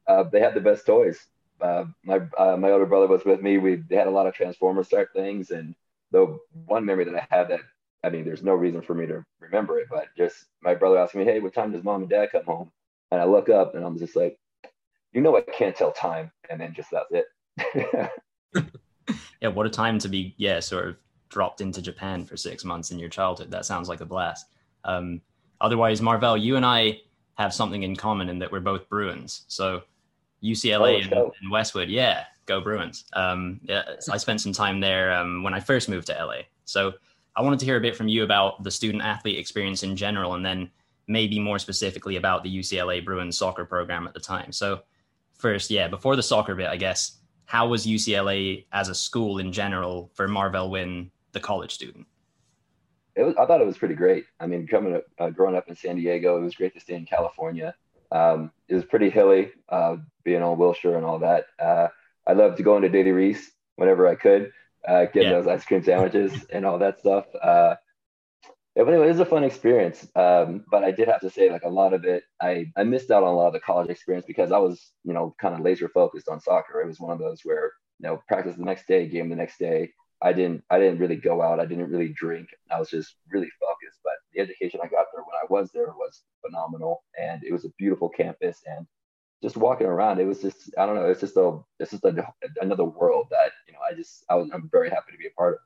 Uh, 0.06 0.24
they 0.24 0.40
had 0.40 0.54
the 0.54 0.60
best 0.60 0.86
toys. 0.86 1.18
Uh, 1.60 1.84
my 2.04 2.20
uh, 2.38 2.56
my 2.56 2.70
older 2.70 2.86
brother 2.86 3.06
was 3.06 3.24
with 3.24 3.40
me. 3.40 3.58
We 3.58 3.82
had 3.90 4.06
a 4.06 4.10
lot 4.10 4.26
of 4.26 4.34
Transformers 4.34 4.88
type 4.88 5.08
things, 5.14 5.50
and 5.50 5.74
the 6.10 6.38
one 6.66 6.84
memory 6.84 7.04
that 7.04 7.14
I 7.14 7.26
have 7.34 7.48
that 7.48 7.60
I 8.04 8.10
mean, 8.10 8.24
there's 8.24 8.42
no 8.42 8.52
reason 8.52 8.82
for 8.82 8.94
me 8.94 9.06
to 9.06 9.24
remember 9.40 9.78
it, 9.78 9.86
but 9.88 10.08
just 10.14 10.44
my 10.62 10.74
brother 10.74 10.98
asking 10.98 11.20
me, 11.20 11.26
"Hey, 11.26 11.40
what 11.40 11.54
time 11.54 11.72
does 11.72 11.82
mom 11.82 12.02
and 12.02 12.10
dad 12.10 12.30
come 12.32 12.44
home?" 12.44 12.70
And 13.10 13.20
I 13.20 13.24
look 13.24 13.48
up, 13.48 13.74
and 13.74 13.82
I'm 13.82 13.98
just 13.98 14.14
like, 14.14 14.38
"You 15.12 15.22
know, 15.22 15.38
I 15.38 15.40
can't 15.40 15.74
tell 15.74 15.90
time," 15.90 16.30
and 16.50 16.60
then 16.60 16.74
just 16.74 16.90
that's 16.90 17.10
it. 17.10 18.10
yeah, 19.40 19.48
what 19.48 19.64
a 19.64 19.70
time 19.70 19.98
to 20.00 20.08
be, 20.08 20.34
yeah, 20.36 20.60
sort 20.60 20.88
of 20.88 20.96
dropped 21.30 21.62
into 21.62 21.80
Japan 21.80 22.26
for 22.26 22.36
six 22.36 22.62
months 22.62 22.90
in 22.90 22.98
your 22.98 23.08
childhood. 23.08 23.50
That 23.50 23.64
sounds 23.64 23.88
like 23.88 24.02
a 24.02 24.06
blast. 24.06 24.46
Um, 24.84 25.22
otherwise, 25.62 26.02
Marvell, 26.02 26.36
you 26.36 26.56
and 26.56 26.66
I 26.66 27.00
have 27.36 27.54
something 27.54 27.84
in 27.84 27.96
common 27.96 28.28
in 28.28 28.38
that 28.40 28.52
we're 28.52 28.60
both 28.60 28.86
Bruins. 28.90 29.46
So 29.48 29.82
UCLA 30.44 31.08
oh, 31.12 31.24
and, 31.24 31.32
and, 31.40 31.50
Westwood. 31.50 31.88
Yeah, 31.88 32.24
go 32.46 32.60
Bruins. 32.60 33.04
Um, 33.14 33.60
yeah, 33.64 33.82
I 34.10 34.16
spent 34.18 34.40
some 34.40 34.52
time 34.52 34.80
there 34.80 35.12
um, 35.12 35.42
when 35.42 35.54
I 35.54 35.60
first 35.60 35.88
moved 35.88 36.06
to 36.08 36.12
LA. 36.12 36.42
So 36.64 36.92
I 37.36 37.42
wanted 37.42 37.58
to 37.60 37.64
hear 37.64 37.76
a 37.76 37.80
bit 37.80 37.96
from 37.96 38.08
you 38.08 38.24
about 38.24 38.62
the 38.62 38.70
student 38.70 39.02
athlete 39.02 39.38
experience 39.38 39.82
in 39.82 39.96
general, 39.96 40.34
and 40.34 40.44
then 40.44 40.70
maybe 41.06 41.38
more 41.38 41.58
specifically 41.58 42.16
about 42.16 42.42
the 42.42 42.58
UCLA 42.58 43.04
Bruins 43.04 43.38
soccer 43.38 43.64
program 43.64 44.06
at 44.06 44.14
the 44.14 44.20
time. 44.20 44.52
So 44.52 44.80
first, 45.34 45.70
yeah, 45.70 45.88
before 45.88 46.16
the 46.16 46.22
soccer 46.22 46.54
bit, 46.54 46.68
I 46.68 46.76
guess, 46.76 47.18
how 47.46 47.68
was 47.68 47.86
UCLA 47.86 48.64
as 48.72 48.88
a 48.88 48.94
school 48.94 49.38
in 49.38 49.52
general 49.52 50.10
for 50.14 50.28
Marvell 50.28 50.70
Wynne, 50.70 51.10
the 51.32 51.40
college 51.40 51.74
student? 51.74 52.06
It 53.16 53.22
was, 53.22 53.34
I 53.36 53.46
thought 53.46 53.60
it 53.60 53.66
was 53.66 53.78
pretty 53.78 53.94
great. 53.94 54.24
I 54.40 54.46
mean, 54.46 54.66
coming 54.66 54.96
up, 54.96 55.04
uh, 55.18 55.30
growing 55.30 55.54
up 55.54 55.68
in 55.68 55.76
San 55.76 55.96
Diego, 55.96 56.36
it 56.36 56.40
was 56.40 56.54
great 56.54 56.74
to 56.74 56.80
stay 56.80 56.94
in 56.94 57.06
California. 57.06 57.74
Um, 58.14 58.52
it 58.68 58.74
was 58.76 58.84
pretty 58.84 59.10
hilly, 59.10 59.50
uh, 59.68 59.96
being 60.24 60.42
on 60.42 60.56
Wilshire 60.56 60.96
and 60.96 61.04
all 61.04 61.18
that. 61.18 61.46
Uh, 61.58 61.88
I 62.26 62.32
loved 62.32 62.56
to 62.58 62.62
go 62.62 62.76
into 62.76 62.88
Diddy 62.88 63.10
Riese 63.10 63.50
whenever 63.74 64.06
I 64.06 64.14
could, 64.14 64.52
uh, 64.86 65.06
get 65.06 65.24
yeah. 65.24 65.30
those 65.30 65.48
ice 65.48 65.64
cream 65.64 65.82
sandwiches 65.82 66.46
and 66.52 66.64
all 66.64 66.78
that 66.78 67.00
stuff. 67.00 67.26
Uh, 67.42 67.74
it, 68.76 68.82
it 68.82 68.98
was 68.98 69.20
a 69.20 69.26
fun 69.26 69.44
experience, 69.44 70.06
um, 70.14 70.64
but 70.70 70.84
I 70.84 70.92
did 70.92 71.08
have 71.08 71.20
to 71.20 71.30
say, 71.30 71.50
like 71.50 71.64
a 71.64 71.68
lot 71.68 71.92
of 71.92 72.04
it, 72.04 72.22
I, 72.40 72.66
I 72.76 72.84
missed 72.84 73.10
out 73.10 73.24
on 73.24 73.32
a 73.32 73.36
lot 73.36 73.48
of 73.48 73.52
the 73.52 73.60
college 73.60 73.90
experience 73.90 74.26
because 74.26 74.52
I 74.52 74.58
was, 74.58 74.92
you 75.04 75.12
know, 75.12 75.34
kind 75.40 75.54
of 75.54 75.60
laser 75.60 75.88
focused 75.88 76.28
on 76.28 76.40
soccer. 76.40 76.80
It 76.80 76.86
was 76.86 77.00
one 77.00 77.12
of 77.12 77.18
those 77.18 77.40
where, 77.44 77.72
you 77.98 78.08
know, 78.08 78.22
practice 78.28 78.56
the 78.56 78.64
next 78.64 78.86
day, 78.86 79.06
game 79.08 79.28
the 79.28 79.36
next 79.36 79.58
day. 79.58 79.92
I 80.24 80.32
didn't, 80.32 80.64
I 80.70 80.78
didn't 80.78 80.98
really 80.98 81.16
go 81.16 81.42
out. 81.42 81.60
I 81.60 81.66
didn't 81.66 81.90
really 81.90 82.08
drink. 82.08 82.48
I 82.70 82.78
was 82.78 82.88
just 82.88 83.16
really 83.28 83.50
focused. 83.60 84.00
But 84.02 84.14
the 84.32 84.40
education 84.40 84.80
I 84.82 84.88
got 84.88 85.06
there 85.12 85.22
when 85.22 85.36
I 85.40 85.46
was 85.50 85.70
there 85.70 85.92
was 85.98 86.22
phenomenal, 86.44 87.04
and 87.20 87.44
it 87.44 87.52
was 87.52 87.66
a 87.66 87.70
beautiful 87.78 88.08
campus. 88.08 88.62
And 88.66 88.86
just 89.42 89.58
walking 89.58 89.86
around, 89.86 90.18
it 90.18 90.24
was 90.24 90.40
just 90.40 90.70
I 90.78 90.86
don't 90.86 90.96
know, 90.96 91.10
it's 91.10 91.20
just 91.20 91.36
a 91.36 91.58
it's 91.78 91.90
just 91.90 92.04
a, 92.04 92.26
another 92.62 92.84
world 92.84 93.26
that 93.30 93.52
you 93.68 93.74
know 93.74 93.80
I 93.88 93.94
just 93.94 94.24
I 94.30 94.34
was 94.34 94.50
I'm 94.52 94.68
very 94.72 94.88
happy 94.88 95.12
to 95.12 95.18
be 95.18 95.26
a 95.26 95.30
part 95.36 95.54
of. 95.54 95.60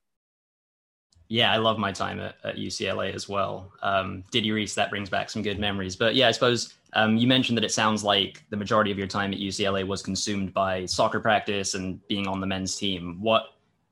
Yeah, 1.28 1.52
I 1.52 1.58
love 1.58 1.78
my 1.78 1.92
time 1.92 2.18
at, 2.20 2.36
at 2.42 2.56
UCLA 2.56 3.14
as 3.14 3.28
well. 3.28 3.70
Um, 3.82 4.24
Diddy 4.30 4.50
Riese, 4.50 4.74
that 4.74 4.88
brings 4.88 5.10
back 5.10 5.28
some 5.28 5.42
good 5.42 5.58
memories. 5.58 5.94
But 5.94 6.14
yeah, 6.14 6.26
I 6.26 6.30
suppose 6.30 6.74
um, 6.94 7.18
you 7.18 7.26
mentioned 7.26 7.58
that 7.58 7.64
it 7.64 7.70
sounds 7.70 8.02
like 8.02 8.42
the 8.48 8.56
majority 8.56 8.90
of 8.90 8.96
your 8.96 9.06
time 9.06 9.34
at 9.34 9.38
UCLA 9.38 9.86
was 9.86 10.02
consumed 10.02 10.54
by 10.54 10.86
soccer 10.86 11.20
practice 11.20 11.74
and 11.74 12.00
being 12.08 12.26
on 12.26 12.40
the 12.40 12.46
men's 12.46 12.76
team. 12.76 13.18
What 13.20 13.42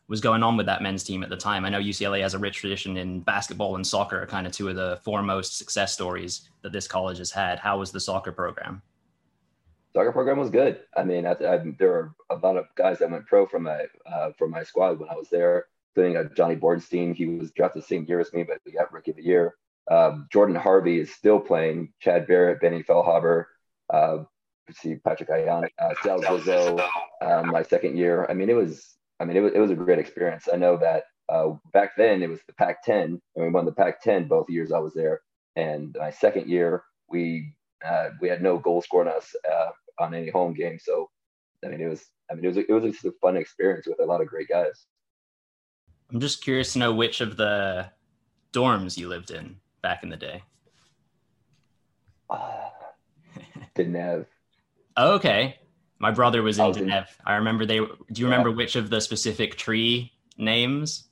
was 0.08 0.20
going 0.20 0.42
on 0.42 0.56
with 0.56 0.66
that 0.66 0.82
men's 0.82 1.02
team 1.02 1.22
at 1.22 1.30
the 1.30 1.36
time. 1.36 1.64
I 1.64 1.68
know 1.68 1.80
UCLA 1.80 2.20
has 2.20 2.34
a 2.34 2.38
rich 2.38 2.58
tradition 2.58 2.96
in 2.96 3.20
basketball 3.20 3.76
and 3.76 3.86
soccer, 3.86 4.22
are 4.22 4.26
kind 4.26 4.46
of 4.46 4.52
two 4.52 4.68
of 4.68 4.76
the 4.76 5.00
foremost 5.04 5.58
success 5.58 5.92
stories 5.92 6.48
that 6.62 6.72
this 6.72 6.86
college 6.86 7.18
has 7.18 7.30
had. 7.30 7.58
How 7.58 7.78
was 7.78 7.90
the 7.90 8.00
soccer 8.00 8.32
program? 8.32 8.82
Soccer 9.94 10.12
program 10.12 10.38
was 10.38 10.50
good. 10.50 10.80
I 10.96 11.04
mean, 11.04 11.26
I, 11.26 11.32
I, 11.32 11.62
there 11.78 11.88
were 11.88 12.14
a 12.30 12.36
lot 12.36 12.56
of 12.56 12.66
guys 12.76 12.98
that 12.98 13.10
went 13.10 13.26
pro 13.26 13.46
from 13.46 13.64
my 13.64 13.86
uh, 14.04 14.30
from 14.38 14.50
my 14.50 14.62
squad 14.62 15.00
when 15.00 15.08
I 15.08 15.14
was 15.14 15.28
there. 15.30 15.66
Including 15.94 16.18
uh, 16.18 16.34
Johnny 16.34 16.56
Bornstein, 16.56 17.14
he 17.14 17.24
was 17.24 17.50
drafted 17.52 17.82
the 17.82 17.86
same 17.86 18.04
year 18.06 18.20
as 18.20 18.30
me, 18.34 18.42
but 18.42 18.58
he 18.66 18.72
got 18.72 18.92
Rookie 18.92 19.12
of 19.12 19.16
the 19.16 19.24
Year. 19.24 19.54
Um, 19.90 20.28
Jordan 20.30 20.54
Harvey 20.54 20.98
is 20.98 21.14
still 21.14 21.40
playing. 21.40 21.94
Chad 22.00 22.26
Barrett, 22.26 22.60
Benny 22.60 22.82
Feilhaber, 22.82 23.46
uh, 23.88 24.18
see 24.72 24.96
Patrick 24.96 25.30
Ianni, 25.30 25.68
uh, 25.78 25.94
Sal 26.02 26.80
um, 27.22 27.48
my 27.48 27.62
second 27.62 27.96
year. 27.96 28.26
I 28.28 28.34
mean, 28.34 28.50
it 28.50 28.56
was 28.56 28.96
I 29.18 29.24
mean, 29.24 29.36
it 29.36 29.40
was, 29.40 29.52
it 29.54 29.58
was 29.58 29.70
a 29.70 29.76
great 29.76 29.98
experience. 29.98 30.48
I 30.52 30.56
know 30.56 30.76
that 30.76 31.04
uh, 31.28 31.52
back 31.72 31.96
then 31.96 32.22
it 32.22 32.28
was 32.28 32.40
the 32.46 32.52
Pac 32.52 32.84
10, 32.84 33.02
and 33.02 33.20
we 33.36 33.48
won 33.48 33.64
the 33.64 33.72
Pac 33.72 34.02
10 34.02 34.28
both 34.28 34.48
years 34.48 34.72
I 34.72 34.78
was 34.78 34.94
there. 34.94 35.20
And 35.56 35.96
my 35.98 36.10
second 36.10 36.48
year, 36.48 36.84
we 37.08 37.52
uh, 37.86 38.10
we 38.20 38.28
had 38.28 38.42
no 38.42 38.58
goal 38.58 38.82
scored 38.82 39.06
on 39.08 39.14
us 39.14 39.34
uh, 39.50 39.70
on 39.98 40.14
any 40.14 40.28
home 40.28 40.54
game. 40.54 40.78
So, 40.78 41.08
I 41.64 41.68
mean, 41.68 41.80
it 41.80 41.88
was 41.88 42.04
I 42.30 42.34
mean, 42.34 42.44
it 42.44 42.48
was 42.48 42.56
it 42.56 42.70
was 42.70 42.92
just 42.92 43.04
a 43.04 43.12
fun 43.20 43.36
experience 43.36 43.86
with 43.86 44.00
a 44.00 44.04
lot 44.04 44.20
of 44.20 44.26
great 44.26 44.48
guys. 44.48 44.86
I'm 46.12 46.20
just 46.20 46.42
curious 46.42 46.72
to 46.74 46.78
know 46.78 46.92
which 46.92 47.20
of 47.20 47.36
the 47.36 47.90
dorms 48.52 48.96
you 48.96 49.08
lived 49.08 49.30
in 49.30 49.56
back 49.82 50.02
in 50.02 50.08
the 50.08 50.16
day. 50.16 50.42
Uh, 52.28 52.68
De 53.74 53.84
Neve. 53.84 54.26
okay. 54.98 55.58
My 55.98 56.10
brother 56.10 56.42
was 56.42 56.58
in 56.58 56.72
De 56.72 56.84
Neve. 56.84 57.16
I 57.24 57.36
remember 57.36 57.64
they. 57.64 57.78
Do 57.78 58.20
you 58.20 58.26
remember 58.26 58.50
yeah. 58.50 58.56
which 58.56 58.76
of 58.76 58.90
the 58.90 59.00
specific 59.00 59.56
tree 59.56 60.12
names? 60.36 61.04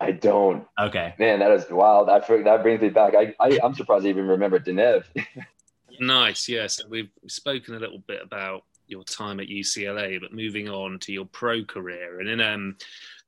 I 0.00 0.12
don't. 0.12 0.66
Okay. 0.78 1.14
Man, 1.18 1.40
that 1.40 1.50
is 1.52 1.66
wild. 1.70 2.08
I 2.08 2.20
that 2.20 2.62
brings 2.62 2.80
me 2.80 2.88
back. 2.88 3.14
I, 3.14 3.34
I 3.40 3.58
am 3.62 3.74
surprised 3.74 4.06
I 4.06 4.08
even 4.08 4.26
remember 4.28 4.58
De 4.58 4.72
Neve. 4.72 5.10
nice. 6.00 6.48
Yes, 6.48 6.80
we've 6.88 7.10
spoken 7.26 7.74
a 7.74 7.78
little 7.78 7.98
bit 8.06 8.22
about 8.22 8.64
your 8.88 9.04
time 9.04 9.38
at 9.38 9.48
UCLA, 9.48 10.20
but 10.20 10.32
moving 10.32 10.68
on 10.68 10.98
to 11.00 11.12
your 11.12 11.26
pro 11.26 11.64
career. 11.64 12.20
And 12.20 12.28
in 12.28 12.40
um, 12.40 12.76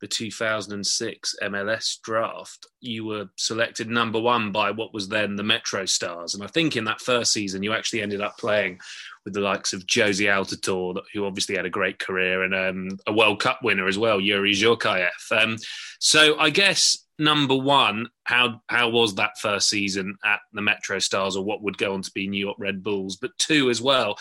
the 0.01 0.09
2006 0.09 1.37
MLS 1.43 2.01
draft, 2.01 2.67
you 2.81 3.05
were 3.05 3.29
selected 3.37 3.89
number 3.89 4.21
one 4.21 4.53
by 4.53 4.71
what 4.71 4.95
was 4.95 5.09
then 5.09 5.37
the 5.37 5.43
MetroStars. 5.43 6.35
And 6.35 6.43
I 6.43 6.47
think 6.47 6.77
in 6.77 6.85
that 6.85 7.01
first 7.01 7.33
season, 7.33 7.63
you 7.63 7.73
actually 7.73 8.03
ended 8.03 8.23
up 8.23 8.39
playing 8.39 8.81
with 9.25 9.35
the 9.35 9.41
likes 9.41 9.73
of 9.73 9.87
Jozy 9.87 10.27
Altidore, 10.27 11.01
who 11.13 11.27
obviously 11.27 11.57
had 11.57 11.67
a 11.67 11.71
great 11.71 11.99
career, 11.99 12.43
and 12.43 12.55
um, 12.55 12.99
a 13.07 13.13
World 13.13 13.41
Cup 13.41 13.61
winner 13.63 13.87
as 13.87 13.99
well, 13.99 14.19
Youri 14.19 14.53
Djorkaeff. 14.53 15.31
Um, 15.31 15.57
so 15.99 16.39
I 16.39 16.51
guess 16.51 17.05
number 17.19 17.55
one, 17.55 18.09
how 18.25 18.63
how 18.69 18.89
was 18.89 19.15
that 19.15 19.39
first 19.39 19.69
season 19.69 20.17
at 20.25 20.41
the 20.53 20.63
MetroStars, 20.63 21.37
or 21.37 21.45
what 21.45 21.63
would 21.63 21.79
go 21.79 21.95
on 21.95 22.03
to 22.03 22.11
be 22.13 22.27
New 22.27 22.45
York 22.45 22.57
Red 22.59 22.83
Bulls? 22.83 23.17
But 23.17 23.37
two 23.39 23.71
as 23.71 23.81
well, 23.81 24.19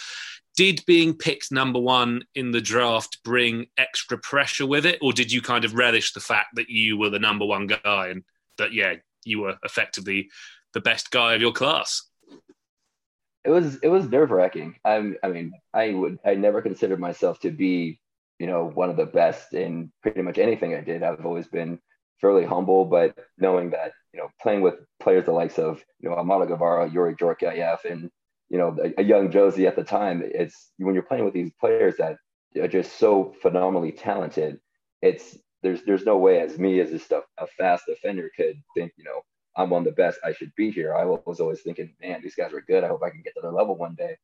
did 0.55 0.83
being 0.85 1.13
picked 1.13 1.51
number 1.51 1.79
one 1.79 2.23
in 2.35 2.51
the 2.51 2.61
draft 2.61 3.23
bring 3.23 3.67
extra 3.77 4.17
pressure 4.17 4.67
with 4.67 4.85
it, 4.85 4.99
or 5.01 5.13
did 5.13 5.31
you 5.31 5.41
kind 5.41 5.63
of 5.63 5.73
relish 5.73 6.11
the 6.11 6.19
fact 6.19 6.49
that 6.55 6.69
you 6.69 6.97
were 6.97 7.09
the 7.09 7.19
number 7.19 7.45
one 7.45 7.67
guy 7.67 8.07
and 8.09 8.23
that 8.57 8.73
yeah, 8.73 8.95
you 9.23 9.39
were 9.39 9.55
effectively 9.63 10.29
the 10.73 10.81
best 10.81 11.11
guy 11.11 11.33
of 11.33 11.41
your 11.41 11.53
class? 11.53 12.08
It 13.45 13.49
was 13.49 13.77
it 13.77 13.87
was 13.87 14.09
nerve 14.09 14.31
wracking. 14.31 14.75
I'm 14.85 15.17
I 15.23 15.29
mean 15.29 15.53
I 15.73 15.91
would 15.93 16.19
I 16.25 16.35
never 16.35 16.61
considered 16.61 16.99
myself 16.99 17.39
to 17.41 17.51
be 17.51 17.99
you 18.39 18.47
know 18.47 18.65
one 18.65 18.89
of 18.89 18.97
the 18.97 19.05
best 19.05 19.53
in 19.53 19.91
pretty 20.01 20.21
much 20.21 20.37
anything 20.37 20.75
I 20.75 20.81
did. 20.81 21.03
I've 21.03 21.25
always 21.25 21.47
been 21.47 21.79
fairly 22.21 22.45
humble, 22.45 22.85
but 22.85 23.17
knowing 23.37 23.71
that 23.71 23.93
you 24.13 24.19
know 24.19 24.29
playing 24.41 24.61
with 24.61 24.75
players 24.99 25.25
the 25.25 25.31
likes 25.31 25.57
of 25.59 25.83
you 25.99 26.09
know 26.09 26.15
Amado 26.15 26.45
Guevara, 26.47 26.89
Youri 26.89 27.17
Djorkaeff, 27.17 27.85
and 27.85 28.09
you 28.49 28.57
know, 28.57 28.75
a, 28.83 29.01
a 29.01 29.03
young 29.03 29.31
Jozy 29.31 29.67
at 29.67 29.75
the 29.75 29.83
time, 29.83 30.23
it's 30.25 30.71
when 30.77 30.93
you're 30.93 31.03
playing 31.03 31.25
with 31.25 31.33
these 31.33 31.51
players 31.59 31.95
that 31.97 32.17
are 32.59 32.67
just 32.67 32.97
so 32.97 33.33
phenomenally 33.41 33.91
talented. 33.91 34.59
It's 35.01 35.37
there's 35.61 35.83
there's 35.83 36.05
no 36.05 36.17
way 36.17 36.41
as 36.41 36.57
me 36.57 36.79
as 36.79 36.89
just 36.89 37.11
a, 37.11 37.21
a 37.37 37.47
fast 37.57 37.83
defender 37.87 38.29
could 38.35 38.55
think, 38.75 38.91
you 38.97 39.03
know, 39.03 39.21
I'm 39.55 39.69
one 39.69 39.81
of 39.81 39.85
the 39.85 39.91
best. 39.91 40.19
I 40.23 40.33
should 40.33 40.53
be 40.55 40.71
here. 40.71 40.95
I 40.95 41.05
was 41.05 41.39
always 41.39 41.61
thinking, 41.61 41.93
man, 42.01 42.21
these 42.21 42.35
guys 42.35 42.53
are 42.53 42.61
good. 42.61 42.83
I 42.83 42.87
hope 42.87 43.03
I 43.03 43.09
can 43.09 43.21
get 43.21 43.33
to 43.35 43.41
their 43.41 43.51
level 43.51 43.75
one 43.75 43.95
day. 43.95 44.15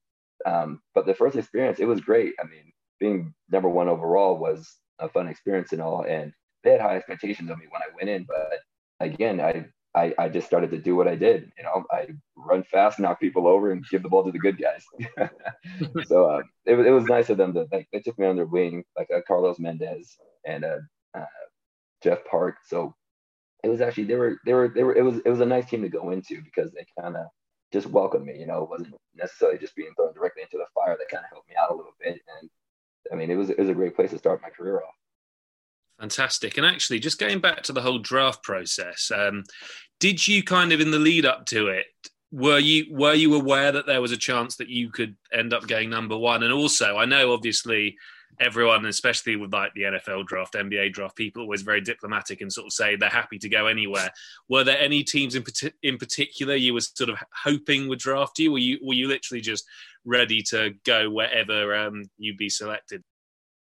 Um, 0.46 0.82
but 0.94 1.06
the 1.06 1.16
first 1.16 1.36
experience, 1.36 1.80
it 1.80 1.88
was 1.88 2.02
great. 2.02 2.34
I 2.40 2.44
mean, 2.44 2.72
being 3.00 3.34
number 3.50 3.70
one 3.70 3.90
overall 3.90 4.38
was 4.38 4.78
a 5.00 5.10
fun 5.10 5.28
experience 5.28 5.72
and 5.72 5.82
all. 5.82 6.06
And 6.08 6.32
they 6.64 6.72
had 6.72 6.82
high 6.82 6.96
expectations 6.98 7.50
of 7.50 7.58
me 7.58 7.66
when 7.70 7.82
I 7.82 7.94
went 7.96 8.10
in. 8.10 8.26
But 8.28 8.60
again, 9.00 9.42
I 9.42 9.66
I, 9.96 10.14
I 10.18 10.30
just 10.30 10.46
started 10.46 10.72
to 10.72 10.78
do 10.78 10.96
what 10.96 11.08
I 11.08 11.16
did. 11.16 11.50
You 11.58 11.64
know, 11.64 11.86
I 11.90 12.08
run 12.36 12.64
fast, 12.64 13.00
knock 13.00 13.22
people 13.22 13.48
over, 13.48 13.72
and 13.72 13.86
give 13.90 14.04
the 14.04 14.10
ball 14.10 14.26
to 14.26 14.32
the 14.32 14.40
good 14.40 14.60
guys. 14.62 14.84
so 16.08 16.26
uh, 16.26 16.42
it, 16.66 16.78
it 16.78 16.92
was 16.92 17.06
nice 17.06 17.30
of 17.30 17.38
them 17.38 17.54
to 17.54 17.66
like 17.72 17.88
they 17.94 18.02
took 18.02 18.20
me 18.20 18.28
under 18.28 18.46
wing, 18.46 18.84
like 18.98 19.08
uh, 19.16 19.22
Carlos 19.26 19.58
Mendes 19.58 20.18
and 20.46 20.66
uh, 20.66 20.80
uh, 21.18 21.26
Jeff 22.04 22.26
Parke. 22.26 22.58
So 22.68 22.94
it 23.66 23.70
was 23.70 23.82
actually 23.82 24.04
they 24.04 24.16
were 24.16 24.40
they 24.46 24.54
were 24.54 24.68
they 24.68 24.84
were 24.84 24.96
it 24.96 25.02
was 25.02 25.18
it 25.26 25.30
was 25.30 25.40
a 25.40 25.46
nice 25.46 25.68
team 25.68 25.82
to 25.82 25.90
go 25.90 26.12
into 26.12 26.42
because 26.44 26.72
they 26.72 26.86
kind 27.00 27.16
of 27.16 27.26
just 27.74 27.88
welcomed 27.88 28.26
me. 28.26 28.38
You 28.38 28.46
know, 28.46 28.64
it 28.64 28.70
wasn't 28.70 28.94
necessarily 29.16 29.58
just 29.58 29.76
being 29.76 29.92
thrown 29.96 30.14
directly 30.14 30.44
into 30.44 30.58
the 30.58 30.66
fire. 30.76 30.96
That 30.98 31.10
kind 31.10 31.26
of 31.26 31.32
helped 31.32 31.50
me 31.50 31.56
out 31.60 31.72
a 31.72 31.76
little 31.76 31.96
bit, 32.00 32.22
and 32.40 32.50
I 33.12 33.16
mean, 33.16 33.32
it 33.32 33.36
was 33.36 33.50
it 33.50 33.58
was 33.58 33.70
a 33.70 33.74
great 33.74 33.96
place 33.96 34.12
to 34.12 34.20
start 34.20 34.42
my 34.44 34.50
career 34.50 34.78
off. 34.78 34.94
Fantastic. 36.00 36.58
And 36.58 36.66
actually, 36.66 37.00
just 37.00 37.20
going 37.20 37.40
back 37.40 37.64
to 37.64 37.74
the 37.74 37.82
whole 37.82 38.00
draft 38.00 38.44
process, 38.44 39.12
um, 39.16 39.44
did 40.00 40.28
you 40.28 40.44
kind 40.44 40.72
of 40.72 40.80
in 40.80 40.92
the 40.92 41.00
lead 41.00 41.26
up 41.26 41.46
to 41.48 41.68
it 41.68 41.88
were 42.32 42.60
you 42.60 42.86
were 42.92 43.14
you 43.14 43.34
aware 43.34 43.72
that 43.72 43.86
there 43.86 44.02
was 44.02 44.12
a 44.12 44.18
chance 44.18 44.58
that 44.58 44.68
you 44.68 44.92
could 44.92 45.16
end 45.32 45.54
up 45.54 45.68
going 45.68 45.90
number 45.90 46.18
one 46.18 46.44
and 46.44 46.52
also 46.52 46.98
i 46.98 47.06
know 47.06 47.32
obviously 47.32 47.96
everyone 48.40 48.86
especially 48.86 49.36
with 49.36 49.54
like 49.54 49.74
the 49.74 49.84
nfl 49.84 50.26
draft 50.26 50.54
nba 50.54 50.92
draft 50.92 51.16
people 51.16 51.42
always 51.42 51.62
very 51.62 51.82
diplomatic 51.82 52.42
and 52.42 52.52
sort 52.52 52.68
of 52.68 52.74
say 52.74 52.96
they're 52.96 53.10
happy 53.10 53.38
to 53.38 53.50
go 53.50 53.68
anywhere 53.68 54.10
were 54.50 54.64
there 54.64 54.80
any 54.80 55.04
teams 55.04 55.36
in, 55.36 55.44
in 55.84 55.98
particular 55.98 56.56
you 56.56 56.74
were 56.74 56.82
sort 56.82 57.10
of 57.10 57.18
hoping 57.44 57.88
would 57.88 58.00
draft 58.00 58.40
you 58.40 58.52
were 58.52 58.58
you 58.58 58.80
were 58.84 58.94
you 58.94 59.08
literally 59.08 59.42
just 59.42 59.66
ready 60.06 60.42
to 60.42 60.74
go 60.86 61.10
wherever 61.10 61.76
um, 61.76 62.04
you'd 62.18 62.38
be 62.38 62.50
selected 62.50 63.04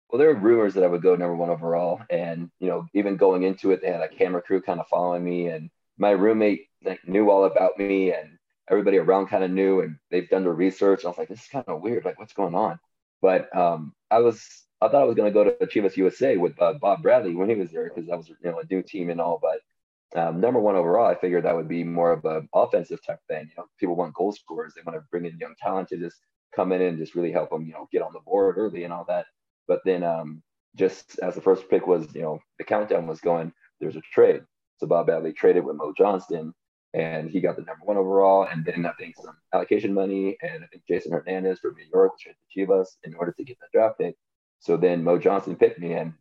well, 0.09 0.19
there 0.19 0.33
were 0.33 0.39
rumors 0.39 0.73
that 0.75 0.85
I 0.85 0.87
would 0.87 1.01
go 1.01 1.17
number 1.17 1.35
one 1.35 1.49
overall, 1.49 1.99
and 2.09 2.49
you 2.61 2.69
know, 2.69 2.85
even 2.93 3.17
going 3.17 3.43
into 3.43 3.71
it, 3.71 3.81
they 3.81 3.91
had 3.91 3.99
a 3.99 4.07
camera 4.07 4.41
crew 4.41 4.61
kind 4.61 4.79
of 4.79 4.87
following 4.87 5.21
me, 5.21 5.47
and 5.47 5.69
my 5.97 6.11
roommate 6.11 6.67
like, 6.83 7.05
knew 7.07 7.29
all 7.29 7.45
about 7.45 7.77
me 7.77 8.13
and 8.13 8.37
everybody 8.69 8.97
around 8.97 9.27
kind 9.27 9.43
of 9.43 9.51
knew 9.51 9.81
and 9.81 9.97
they've 10.11 10.29
done 10.29 10.43
their 10.43 10.53
research. 10.53 11.05
I 11.05 11.07
was 11.07 11.17
like, 11.17 11.29
this 11.29 11.41
is 11.41 11.47
kind 11.47 11.65
of 11.67 11.81
weird. 11.81 12.05
Like, 12.05 12.19
what's 12.19 12.33
going 12.33 12.55
on? 12.55 12.79
But 13.21 13.55
um, 13.55 13.93
I 14.09 14.19
was, 14.19 14.45
I 14.81 14.87
thought 14.87 15.01
I 15.01 15.05
was 15.05 15.15
going 15.15 15.31
to 15.31 15.33
go 15.33 15.43
to 15.43 15.65
Chivas 15.65 15.97
USA 15.97 16.37
with 16.37 16.59
uh, 16.61 16.73
Bob 16.73 17.01
Bradley 17.01 17.35
when 17.35 17.49
he 17.49 17.55
was 17.55 17.71
there 17.71 17.89
because 17.89 18.07
that 18.07 18.17
was, 18.17 18.29
you 18.29 18.35
know, 18.43 18.59
a 18.59 18.73
new 18.73 18.81
team 18.81 19.09
and 19.09 19.19
all. 19.19 19.39
But 19.41 20.19
um, 20.19 20.39
number 20.39 20.59
one 20.59 20.75
overall, 20.75 21.07
I 21.07 21.15
figured 21.15 21.43
that 21.43 21.55
would 21.55 21.67
be 21.67 21.83
more 21.83 22.11
of 22.13 22.25
an 22.25 22.47
offensive 22.53 23.05
type 23.05 23.19
thing. 23.27 23.47
You 23.49 23.53
know, 23.57 23.65
people 23.79 23.95
want 23.95 24.13
goal 24.13 24.31
scorers. 24.31 24.73
They 24.75 24.81
want 24.85 24.97
to 24.97 25.05
bring 25.11 25.25
in 25.25 25.37
young 25.37 25.55
talent 25.61 25.89
to 25.89 25.97
just 25.97 26.17
come 26.55 26.71
in 26.71 26.81
and 26.81 26.97
just 26.97 27.15
really 27.15 27.31
help 27.31 27.49
them, 27.49 27.65
you 27.65 27.73
know, 27.73 27.89
get 27.91 28.01
on 28.01 28.13
the 28.13 28.19
board 28.21 28.57
early 28.57 28.83
and 28.83 28.93
all 28.93 29.05
that. 29.07 29.25
But 29.67 29.81
then 29.83 30.03
um, 30.03 30.41
just 30.75 31.19
as 31.19 31.35
the 31.35 31.41
first 31.41 31.69
pick 31.69 31.87
was, 31.87 32.07
you 32.15 32.21
know, 32.21 32.39
the 32.57 32.63
countdown 32.63 33.07
was 33.07 33.19
going, 33.19 33.51
there's 33.79 33.95
a 33.97 34.01
trade. 34.13 34.41
So 34.77 34.87
Bob 34.87 35.07
Bradley 35.07 35.33
traded 35.33 35.65
with 35.65 35.75
Mo 35.75 35.93
Johnston, 35.97 36.53
and 36.93 37.29
he 37.29 37.41
got 37.41 37.55
the 37.55 37.63
number 37.63 37.85
one 37.85 37.97
overall. 37.97 38.47
And 38.49 38.65
then 38.65 38.85
I 38.85 38.91
think 38.93 39.15
some 39.15 39.37
allocation 39.53 39.93
money, 39.93 40.37
and 40.41 40.63
I 40.63 40.67
think 40.67 40.83
Jason 40.87 41.11
Hernandez 41.11 41.59
from 41.59 41.75
New 41.75 41.85
York 41.93 42.13
traded 42.19 42.37
to 42.39 42.59
Chivas 42.59 42.87
in 43.03 43.13
order 43.15 43.33
to 43.33 43.43
get 43.43 43.59
that 43.59 43.71
draft 43.71 43.99
pick. 43.99 44.15
So 44.59 44.77
then 44.77 45.03
Mo 45.03 45.19
Johnston 45.19 45.55
picked 45.55 45.79
me, 45.79 45.93
and 45.93 46.13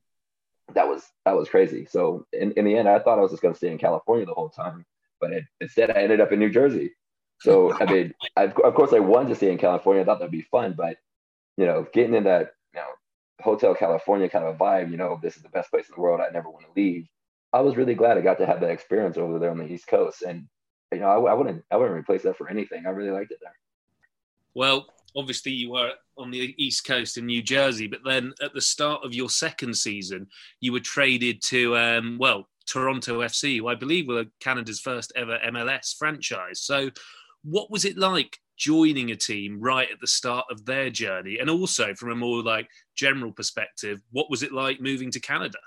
that 0.75 0.89
was 0.89 1.05
that 1.25 1.37
was 1.37 1.49
crazy. 1.49 1.87
So 1.87 2.27
in, 2.33 2.53
in 2.53 2.65
the 2.65 2.77
end, 2.77 2.89
I 2.89 2.99
thought 2.99 3.19
I 3.19 3.23
was 3.23 3.31
just 3.31 3.43
going 3.43 3.55
to 3.55 3.59
stay 3.59 3.71
in 3.71 3.79
California 3.79 4.27
the 4.27 4.35
whole 4.35 4.51
time, 4.51 4.85
but 5.21 5.33
it, 5.33 5.45
instead 5.61 5.91
I 5.91 6.03
ended 6.03 6.21
up 6.21 6.33
in 6.33 6.39
New 6.39 6.51
Jersey. 6.51 6.93
So 7.41 7.73
I 7.73 7.91
mean, 7.91 8.15
I, 8.37 8.45
of 8.45 8.75
course, 8.75 8.93
I 8.93 8.99
wanted 8.99 9.31
to 9.31 9.35
stay 9.37 9.53
in 9.53 9.59
California. 9.59 10.03
I 10.03 10.05
thought 10.05 10.19
that'd 10.19 10.33
be 10.33 10.43
fun, 10.43 10.75
but 10.77 10.97
you 11.57 11.67
know, 11.67 11.87
getting 11.93 12.15
in 12.15 12.25
that 12.25 12.55
you 12.75 12.81
know 12.81 12.89
Hotel 13.41 13.75
California 13.75 14.29
kind 14.29 14.45
of 14.45 14.55
a 14.55 14.59
vibe, 14.59 14.91
you 14.91 14.97
know, 14.97 15.19
this 15.23 15.37
is 15.37 15.43
the 15.43 15.49
best 15.51 15.71
place 15.71 15.89
in 15.89 15.95
the 15.95 16.01
world. 16.01 16.21
I 16.21 16.33
never 16.33 16.51
want 16.51 16.67
to 16.67 16.73
leave. 16.81 17.07
I 17.53 17.61
was 17.61 17.77
really 17.77 17.95
glad 17.95 18.19
I 18.19 18.23
got 18.23 18.39
to 18.39 18.47
have 18.47 18.61
that 18.61 18.71
experience 18.71 19.17
over 19.17 19.39
there 19.39 19.51
on 19.51 19.59
the 19.59 19.73
East 19.73 19.87
Coast, 19.87 20.23
and 20.23 20.47
you 20.93 21.01
know, 21.01 21.27
I, 21.27 21.33
I 21.33 21.35
wouldn't, 21.35 21.65
I 21.71 21.77
wouldn't 21.77 21.99
replace 21.99 22.23
that 22.23 22.37
for 22.37 22.49
anything. 22.49 22.87
I 22.87 22.91
really 22.91 23.11
liked 23.11 23.33
it 23.33 23.39
there. 23.43 23.57
Well, 24.55 24.87
obviously 25.17 25.53
you 25.53 25.73
were 25.73 25.93
on 26.19 26.31
the 26.31 26.55
East 26.59 26.87
Coast 26.87 27.19
in 27.19 27.27
New 27.27 27.43
Jersey, 27.43 27.87
but 27.87 28.01
then 28.05 28.33
at 28.43 28.55
the 28.55 28.61
start 28.61 29.05
of 29.05 29.15
your 29.15 29.29
second 29.29 29.77
season, 29.77 30.27
you 30.61 30.73
were 30.73 30.81
traded 30.81 31.43
to, 31.43 31.77
um, 31.77 32.17
well, 32.19 32.49
Toronto 32.67 33.21
FC, 33.21 33.59
who 33.59 33.69
I 33.69 33.75
believe 33.75 34.09
were 34.09 34.27
Canada's 34.41 34.81
first 34.81 35.13
ever 35.17 35.39
MLS 35.47 35.97
franchise. 35.97 36.61
So, 36.61 36.91
what 37.45 37.71
was 37.71 37.85
it 37.85 37.97
like 37.97 38.39
joining 38.57 39.13
a 39.13 39.17
team 39.17 39.61
right 39.61 39.89
at 39.91 40.01
the 40.01 40.07
start 40.07 40.47
of 40.51 40.65
their 40.65 40.91
journey? 40.91 41.39
And 41.39 41.49
also, 41.49 41.95
from 41.95 42.11
a 42.11 42.17
more 42.17 42.43
like 42.43 42.69
general 42.97 43.33
perspective, 43.33 44.01
what 44.11 44.31
was 44.31 44.43
it 44.43 44.53
like 44.53 44.81
moving 44.81 45.11
to 45.13 45.21
Canada? 45.21 45.59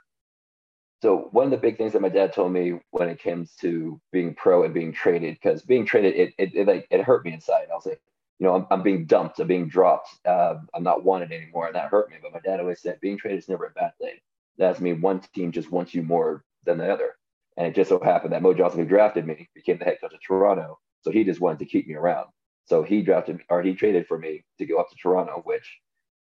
So 1.01 1.29
one 1.31 1.45
of 1.45 1.51
the 1.51 1.57
big 1.57 1.77
things 1.77 1.93
that 1.93 2.01
my 2.01 2.09
dad 2.09 2.33
told 2.33 2.51
me 2.51 2.79
when 2.91 3.09
it 3.09 3.21
comes 3.23 3.55
to 3.61 4.01
being 4.11 4.33
pro 4.35 4.63
and 4.63 4.73
being 4.73 4.93
traded, 4.93 5.35
because 5.35 5.61
being 5.61 5.85
traded, 5.85 6.15
it, 6.15 6.33
it, 6.37 6.55
it, 6.55 6.67
like 6.67 6.87
it 6.89 7.03
hurt 7.03 7.25
me 7.25 7.33
inside. 7.33 7.67
I 7.71 7.75
was 7.75 7.85
like, 7.85 8.01
you 8.39 8.47
know, 8.47 8.55
I'm, 8.55 8.67
I'm 8.71 8.83
being 8.83 9.05
dumped, 9.05 9.39
I'm 9.39 9.47
being 9.47 9.67
dropped, 9.67 10.09
uh, 10.25 10.55
I'm 10.73 10.83
not 10.83 11.03
wanted 11.03 11.31
anymore, 11.31 11.67
and 11.67 11.75
that 11.75 11.89
hurt 11.89 12.09
me. 12.09 12.17
But 12.21 12.33
my 12.33 12.39
dad 12.39 12.59
always 12.59 12.81
said, 12.81 12.99
being 13.01 13.17
traded 13.17 13.39
is 13.39 13.49
never 13.49 13.65
a 13.65 13.71
bad 13.71 13.91
thing. 14.01 14.15
That's 14.57 14.81
mean 14.81 15.01
one 15.01 15.21
team 15.33 15.51
just 15.51 15.71
wants 15.71 15.93
you 15.93 16.03
more 16.03 16.43
than 16.65 16.77
the 16.77 16.91
other. 16.91 17.15
And 17.57 17.67
it 17.67 17.75
just 17.75 17.89
so 17.89 17.99
happened 17.99 18.33
that 18.33 18.41
Mo 18.41 18.53
Johnston, 18.53 18.83
who 18.83 18.89
drafted 18.89 19.25
me, 19.25 19.49
became 19.55 19.77
the 19.77 19.85
head 19.85 19.97
coach 20.01 20.13
of 20.13 20.19
Toronto, 20.25 20.79
so 21.01 21.11
he 21.11 21.23
just 21.23 21.41
wanted 21.41 21.59
to 21.59 21.65
keep 21.65 21.87
me 21.87 21.95
around. 21.95 22.27
So 22.65 22.83
he 22.83 23.01
drafted 23.01 23.37
me, 23.37 23.43
or 23.49 23.61
he 23.61 23.73
traded 23.73 24.07
for 24.07 24.17
me 24.17 24.43
to 24.57 24.65
go 24.65 24.77
up 24.77 24.89
to 24.89 24.95
Toronto, 24.95 25.41
which 25.45 25.79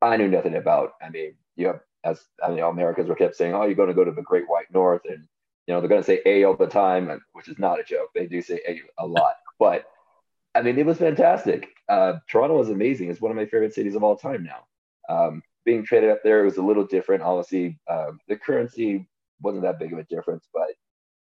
I 0.02 0.18
knew 0.18 0.28
nothing 0.28 0.56
about. 0.56 0.94
I 1.02 1.10
mean, 1.10 1.36
you 1.56 1.68
have 1.68 1.82
as 2.04 2.22
I 2.44 2.50
mean, 2.50 2.60
Americans 2.60 3.10
were 3.10 3.16
kept 3.16 3.36
saying, 3.36 3.54
"Oh, 3.54 3.66
you're 3.66 3.76
going 3.76 3.90
to 3.90 3.96
go 3.96 4.06
to 4.06 4.12
the 4.12 4.22
Great 4.22 4.50
White 4.50 4.72
North," 4.72 5.02
and 5.06 5.28
you 5.68 5.74
know 5.74 5.82
they're 5.82 5.90
going 5.90 6.02
to 6.02 6.06
say 6.06 6.22
"a" 6.26 6.44
all 6.44 6.56
the 6.56 6.68
time, 6.68 7.22
which 7.34 7.48
is 7.48 7.60
not 7.60 7.80
a 7.80 7.84
joke. 7.84 8.10
They 8.16 8.28
do 8.28 8.42
say 8.42 8.60
"a" 8.68 8.82
a 8.98 9.08
lot, 9.08 9.36
but 9.60 9.86
I 10.56 10.62
mean, 10.62 10.78
it 10.78 10.86
was 10.86 10.98
fantastic. 10.98 11.70
Uh, 11.88 12.14
Toronto 12.30 12.58
was 12.58 12.70
amazing. 12.70 13.10
It's 13.10 13.22
one 13.22 13.32
of 13.32 13.38
my 13.38 13.46
favorite 13.46 13.74
cities 13.74 13.96
of 13.96 14.04
all 14.04 14.16
time 14.16 14.44
now. 14.44 14.66
Um, 15.14 15.42
being 15.66 15.84
traded 15.86 16.10
up 16.10 16.24
there 16.24 16.42
it 16.42 16.46
was 16.46 16.58
a 16.58 16.64
little 16.64 16.86
different. 16.86 17.24
Obviously, 17.24 17.80
um, 17.90 18.20
the 18.28 18.36
currency 18.36 19.08
wasn't 19.42 19.64
that 19.64 19.80
big 19.80 19.94
of 19.94 20.00
a 20.00 20.04
difference, 20.04 20.48
but 20.54 20.70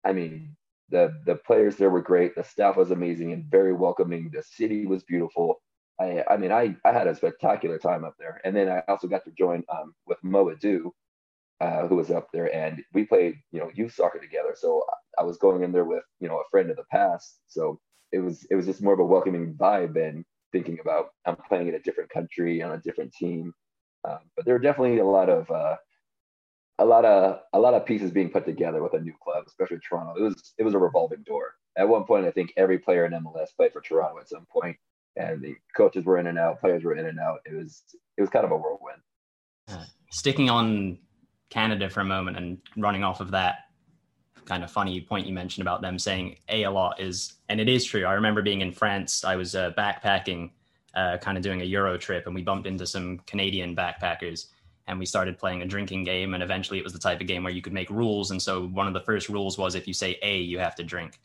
I 0.03 0.13
mean, 0.13 0.55
the 0.89 1.19
the 1.25 1.35
players 1.35 1.75
there 1.77 1.89
were 1.89 2.01
great. 2.01 2.35
The 2.35 2.43
staff 2.43 2.75
was 2.75 2.91
amazing 2.91 3.33
and 3.33 3.45
very 3.45 3.73
welcoming. 3.73 4.29
The 4.31 4.43
city 4.43 4.85
was 4.85 5.03
beautiful. 5.03 5.61
I, 5.99 6.23
I 6.29 6.37
mean, 6.37 6.51
I, 6.51 6.75
I 6.83 6.91
had 6.91 7.07
a 7.07 7.15
spectacular 7.15 7.77
time 7.77 8.03
up 8.03 8.15
there. 8.19 8.41
And 8.43 8.55
then 8.55 8.69
I 8.69 8.83
also 8.87 9.07
got 9.07 9.23
to 9.25 9.31
join 9.31 9.63
um, 9.69 9.93
with 10.05 10.17
Mo 10.23 10.45
Edu, 10.45 10.91
uh, 11.61 11.87
who 11.87 11.95
was 11.95 12.11
up 12.11 12.27
there, 12.33 12.53
and 12.53 12.83
we 12.93 13.05
played, 13.05 13.35
you 13.51 13.59
know, 13.59 13.71
youth 13.73 13.93
soccer 13.93 14.19
together. 14.19 14.55
So 14.55 14.83
I 15.17 15.23
was 15.23 15.37
going 15.37 15.63
in 15.63 15.71
there 15.71 15.85
with, 15.85 16.03
you 16.19 16.27
know, 16.27 16.37
a 16.37 16.49
friend 16.51 16.69
of 16.69 16.75
the 16.75 16.83
past. 16.91 17.39
So 17.47 17.79
it 18.11 18.19
was 18.19 18.45
it 18.49 18.55
was 18.55 18.65
just 18.65 18.81
more 18.81 18.93
of 18.93 18.99
a 18.99 19.05
welcoming 19.05 19.53
vibe 19.53 19.95
and 19.95 20.25
thinking 20.51 20.79
about 20.79 21.09
I'm 21.25 21.37
playing 21.47 21.67
in 21.69 21.75
a 21.75 21.79
different 21.79 22.09
country 22.09 22.61
on 22.61 22.73
a 22.73 22.77
different 22.77 23.13
team. 23.13 23.53
Um, 24.07 24.19
but 24.35 24.45
there 24.45 24.53
were 24.53 24.59
definitely 24.59 24.99
a 24.99 25.05
lot 25.05 25.29
of 25.29 25.49
uh, 25.49 25.77
a 26.79 26.85
lot 26.85 27.05
of 27.05 27.39
a 27.53 27.59
lot 27.59 27.73
of 27.73 27.85
pieces 27.85 28.11
being 28.11 28.29
put 28.29 28.45
together 28.45 28.83
with 28.83 28.93
a 28.93 28.99
new 28.99 29.13
club, 29.23 29.45
especially 29.47 29.79
Toronto. 29.79 30.13
It 30.19 30.23
was 30.23 30.53
it 30.57 30.63
was 30.63 30.73
a 30.73 30.79
revolving 30.79 31.23
door. 31.23 31.53
At 31.77 31.89
one 31.89 32.05
point, 32.05 32.25
I 32.25 32.31
think 32.31 32.53
every 32.57 32.79
player 32.79 33.05
in 33.05 33.11
MLS 33.13 33.55
played 33.55 33.73
for 33.73 33.81
Toronto 33.81 34.19
at 34.19 34.29
some 34.29 34.45
point, 34.51 34.77
and 35.17 35.41
the 35.41 35.55
coaches 35.75 36.05
were 36.05 36.17
in 36.17 36.27
and 36.27 36.37
out, 36.37 36.59
players 36.59 36.83
were 36.83 36.95
in 36.95 37.05
and 37.05 37.19
out. 37.19 37.39
It 37.45 37.55
was 37.55 37.83
it 38.17 38.21
was 38.21 38.29
kind 38.29 38.45
of 38.45 38.51
a 38.51 38.57
whirlwind. 38.57 39.01
Uh, 39.67 39.85
sticking 40.11 40.49
on 40.49 40.97
Canada 41.49 41.89
for 41.89 42.01
a 42.01 42.05
moment 42.05 42.37
and 42.37 42.57
running 42.77 43.03
off 43.03 43.19
of 43.19 43.31
that 43.31 43.59
kind 44.45 44.63
of 44.63 44.69
funny 44.69 45.01
point 45.01 45.25
you 45.25 45.33
mentioned 45.33 45.63
about 45.63 45.81
them 45.81 45.97
saying 45.97 46.37
a 46.49 46.63
a 46.63 46.71
lot 46.71 46.99
is, 46.99 47.33
and 47.49 47.59
it 47.59 47.67
is 47.67 47.83
true. 47.83 48.05
I 48.05 48.13
remember 48.13 48.41
being 48.41 48.61
in 48.61 48.71
France. 48.71 49.23
I 49.23 49.35
was 49.35 49.55
uh, 49.55 49.71
backpacking, 49.77 50.51
uh, 50.93 51.17
kind 51.17 51.37
of 51.37 51.43
doing 51.43 51.61
a 51.61 51.65
Euro 51.65 51.97
trip, 51.97 52.25
and 52.27 52.35
we 52.35 52.41
bumped 52.41 52.67
into 52.67 52.85
some 52.85 53.19
Canadian 53.25 53.75
backpackers 53.75 54.47
and 54.87 54.99
we 54.99 55.05
started 55.05 55.37
playing 55.37 55.61
a 55.61 55.65
drinking 55.65 56.03
game 56.03 56.33
and 56.33 56.43
eventually 56.43 56.79
it 56.79 56.83
was 56.83 56.93
the 56.93 56.99
type 56.99 57.21
of 57.21 57.27
game 57.27 57.43
where 57.43 57.53
you 57.53 57.61
could 57.61 57.73
make 57.73 57.89
rules 57.89 58.31
and 58.31 58.41
so 58.41 58.67
one 58.67 58.87
of 58.87 58.93
the 58.93 59.01
first 59.01 59.29
rules 59.29 59.57
was 59.57 59.75
if 59.75 59.87
you 59.87 59.93
say 59.93 60.17
a 60.21 60.37
you 60.37 60.59
have 60.59 60.75
to 60.75 60.83
drink 60.83 61.19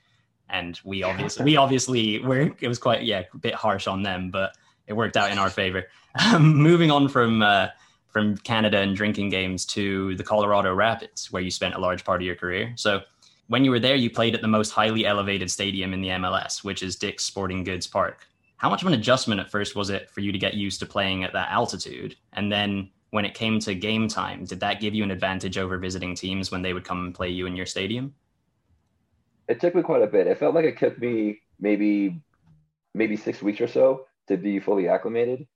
and 0.50 0.80
we 0.84 1.02
obviously 1.02 1.44
we 1.44 1.56
obviously 1.56 2.18
were 2.20 2.50
it 2.60 2.68
was 2.68 2.78
quite 2.78 3.02
yeah 3.02 3.22
a 3.32 3.38
bit 3.38 3.54
harsh 3.54 3.86
on 3.86 4.02
them 4.02 4.30
but 4.30 4.56
it 4.86 4.94
worked 4.94 5.16
out 5.16 5.30
in 5.30 5.38
our 5.38 5.50
favor. 5.50 5.86
Um, 6.18 6.56
moving 6.56 6.90
on 6.90 7.06
from 7.06 7.40
uh, 7.40 7.68
from 8.08 8.36
canada 8.38 8.78
and 8.78 8.96
drinking 8.96 9.28
games 9.28 9.64
to 9.66 10.16
the 10.16 10.24
colorado 10.24 10.74
rapids 10.74 11.30
where 11.30 11.40
you 11.40 11.52
spent 11.52 11.76
a 11.76 11.78
large 11.78 12.04
part 12.04 12.20
of 12.20 12.26
your 12.26 12.34
career. 12.34 12.72
So 12.74 13.02
when 13.46 13.64
you 13.64 13.70
were 13.70 13.78
there 13.78 13.94
you 13.94 14.10
played 14.10 14.34
at 14.34 14.42
the 14.42 14.48
most 14.48 14.70
highly 14.70 15.06
elevated 15.06 15.52
stadium 15.52 15.94
in 15.94 16.00
the 16.00 16.08
mls 16.08 16.64
which 16.64 16.82
is 16.82 16.96
dick's 16.96 17.24
sporting 17.24 17.62
goods 17.62 17.86
park. 17.86 18.26
How 18.56 18.68
much 18.68 18.82
of 18.82 18.88
an 18.88 18.94
adjustment 18.94 19.40
at 19.40 19.52
first 19.52 19.76
was 19.76 19.88
it 19.88 20.10
for 20.10 20.18
you 20.18 20.32
to 20.32 20.38
get 20.38 20.54
used 20.54 20.80
to 20.80 20.86
playing 20.86 21.22
at 21.22 21.32
that 21.32 21.50
altitude? 21.52 22.16
And 22.32 22.50
then 22.50 22.90
when 23.10 23.24
it 23.24 23.34
came 23.34 23.58
to 23.60 23.74
game 23.74 24.08
time, 24.08 24.44
did 24.44 24.60
that 24.60 24.80
give 24.80 24.94
you 24.94 25.02
an 25.02 25.10
advantage 25.10 25.58
over 25.58 25.78
visiting 25.78 26.14
teams 26.14 26.50
when 26.50 26.62
they 26.62 26.72
would 26.72 26.84
come 26.84 27.04
and 27.06 27.14
play 27.14 27.28
you 27.28 27.46
in 27.46 27.56
your 27.56 27.66
stadium? 27.66 28.14
It 29.50 29.58
took 29.58 29.74
me 29.74 29.82
quite 29.82 30.02
a 30.02 30.06
bit. 30.06 30.28
It 30.28 30.38
felt 30.38 30.54
like 30.54 30.64
it 30.64 30.78
took 30.78 30.96
me 31.00 31.40
maybe 31.58 32.22
maybe 32.94 33.16
six 33.16 33.42
weeks 33.42 33.60
or 33.60 33.66
so 33.66 34.06
to 34.28 34.36
be 34.36 34.60
fully 34.60 34.88
acclimated. 34.88 35.46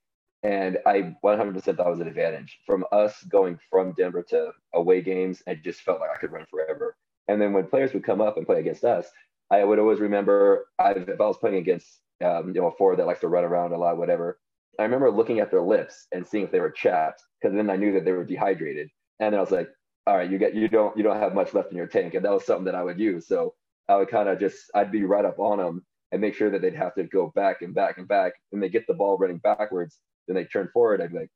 And 0.42 0.78
I 0.84 1.14
100% 1.24 1.76
thought 1.76 1.90
was 1.90 2.00
an 2.00 2.08
advantage 2.08 2.58
from 2.66 2.84
us 2.90 3.22
going 3.30 3.58
from 3.70 3.94
Denver 3.96 4.24
to 4.30 4.50
away 4.74 5.00
games. 5.00 5.42
I 5.48 5.54
just 5.54 5.82
felt 5.82 6.00
like 6.00 6.10
I 6.10 6.18
could 6.18 6.32
run 6.32 6.44
forever. 6.50 6.96
And 7.28 7.40
then 7.40 7.52
when 7.52 7.68
players 7.68 7.94
would 7.94 8.02
come 8.04 8.20
up 8.20 8.36
and 8.36 8.44
play 8.44 8.58
against 8.58 8.84
us, 8.84 9.06
I 9.50 9.62
would 9.62 9.78
always 9.78 10.00
remember 10.00 10.66
I, 10.78 10.90
if 10.90 11.20
I 11.20 11.26
was 11.26 11.38
playing 11.38 11.56
against 11.56 11.86
um, 12.22 12.48
you 12.48 12.60
know 12.60 12.66
a 12.66 12.72
forward 12.72 12.98
that 12.98 13.06
likes 13.06 13.20
to 13.20 13.28
run 13.28 13.44
around 13.44 13.72
a 13.72 13.78
lot, 13.78 13.96
whatever. 13.96 14.40
I 14.76 14.82
remember 14.82 15.08
looking 15.08 15.38
at 15.38 15.52
their 15.52 15.62
lips 15.62 16.08
and 16.10 16.26
seeing 16.26 16.44
if 16.44 16.50
they 16.50 16.58
were 16.58 16.72
chapped 16.72 17.22
because 17.40 17.54
then 17.54 17.70
I 17.70 17.76
knew 17.76 17.92
that 17.92 18.04
they 18.04 18.12
were 18.12 18.24
dehydrated. 18.24 18.90
And 19.20 19.32
then 19.32 19.38
I 19.38 19.40
was 19.40 19.52
like, 19.52 19.68
all 20.08 20.16
right, 20.16 20.28
you 20.28 20.38
get 20.38 20.54
you 20.54 20.66
don't 20.66 20.96
you 20.96 21.04
don't 21.04 21.20
have 21.20 21.32
much 21.32 21.54
left 21.54 21.70
in 21.70 21.76
your 21.76 21.86
tank, 21.86 22.14
and 22.14 22.24
that 22.24 22.32
was 22.32 22.44
something 22.44 22.64
that 22.64 22.74
I 22.74 22.82
would 22.82 22.98
use. 22.98 23.28
So 23.28 23.54
I 23.88 23.96
would 23.96 24.08
kind 24.08 24.28
of 24.28 24.38
just 24.38 24.70
I'd 24.74 24.92
be 24.92 25.04
right 25.04 25.24
up 25.24 25.38
on 25.38 25.58
them 25.58 25.84
and 26.12 26.20
make 26.20 26.34
sure 26.34 26.50
that 26.50 26.62
they'd 26.62 26.74
have 26.74 26.94
to 26.94 27.04
go 27.04 27.32
back 27.34 27.62
and 27.62 27.74
back 27.74 27.98
and 27.98 28.06
back. 28.06 28.34
And 28.52 28.62
they 28.62 28.68
get 28.68 28.86
the 28.86 28.94
ball 28.94 29.18
running 29.18 29.38
backwards, 29.38 29.98
then 30.26 30.36
they 30.36 30.44
turn 30.44 30.68
forward. 30.72 31.02
I'd 31.02 31.12
be 31.12 31.18
like, 31.18 31.30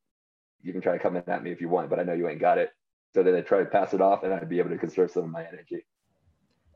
you 0.62 0.72
can 0.72 0.80
try 0.80 0.92
to 0.92 0.98
come 0.98 1.16
in 1.16 1.28
at 1.28 1.42
me 1.42 1.50
if 1.50 1.60
you 1.60 1.68
want, 1.68 1.90
but 1.90 1.98
I 1.98 2.02
know 2.02 2.14
you 2.14 2.28
ain't 2.28 2.40
got 2.40 2.58
it. 2.58 2.70
So 3.14 3.22
then 3.22 3.34
they 3.34 3.42
try 3.42 3.60
to 3.60 3.64
pass 3.64 3.94
it 3.94 4.00
off, 4.00 4.22
and 4.22 4.34
I'd 4.34 4.48
be 4.48 4.58
able 4.58 4.70
to 4.70 4.78
conserve 4.78 5.10
some 5.10 5.24
of 5.24 5.30
my 5.30 5.46
energy. 5.46 5.84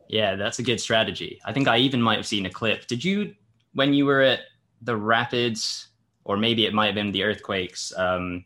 Yeah, 0.09 0.35
that's 0.35 0.59
a 0.59 0.63
good 0.63 0.81
strategy. 0.81 1.41
I 1.45 1.53
think 1.53 1.69
I 1.69 1.79
even 1.79 2.01
might 2.01 2.17
have 2.17 2.27
seen 2.27 2.47
a 2.47 2.51
clip. 2.51 2.87
Did 2.87 3.05
you, 3.05 3.35
when 3.75 3.93
you 3.93 4.07
were 4.07 4.23
at 4.23 4.41
the 4.81 4.97
Rapids, 4.97 5.89
or 6.25 6.37
maybe 6.37 6.65
it 6.65 6.73
might 6.73 6.87
have 6.87 6.95
been 6.95 7.13
the 7.13 7.23
Earthquakes? 7.23 7.93
Um, 7.97 8.45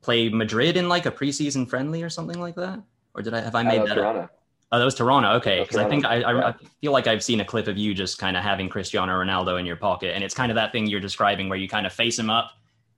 play 0.00 0.28
Madrid 0.28 0.76
in 0.76 0.88
like 0.88 1.04
a 1.06 1.10
preseason 1.10 1.68
friendly 1.68 2.02
or 2.02 2.08
something 2.08 2.40
like 2.40 2.54
that? 2.54 2.80
Or 3.14 3.22
did 3.22 3.34
I 3.34 3.40
have 3.40 3.54
I 3.54 3.62
made 3.62 3.86
that 3.86 3.94
Toronto. 3.94 4.22
Up? 4.22 4.37
Oh, 4.70 4.78
that 4.78 4.84
was 4.84 4.94
Toronto. 4.94 5.32
Okay, 5.36 5.60
because 5.62 5.78
I 5.78 5.88
think 5.88 6.04
I, 6.04 6.20
I. 6.20 6.48
I, 6.50 6.54
feel 6.80 6.92
like 6.92 7.06
I've 7.06 7.24
seen 7.24 7.40
a 7.40 7.44
clip 7.44 7.68
of 7.68 7.78
you 7.78 7.94
just 7.94 8.18
kind 8.18 8.36
of 8.36 8.42
having 8.42 8.68
Cristiano 8.68 9.12
Ronaldo 9.12 9.58
in 9.58 9.64
your 9.64 9.76
pocket, 9.76 10.14
and 10.14 10.22
it's 10.22 10.34
kind 10.34 10.52
of 10.52 10.56
that 10.56 10.72
thing 10.72 10.86
you're 10.86 11.00
describing 11.00 11.48
where 11.48 11.58
you 11.58 11.68
kind 11.68 11.86
of 11.86 11.92
face 11.92 12.18
him 12.18 12.28
up. 12.28 12.52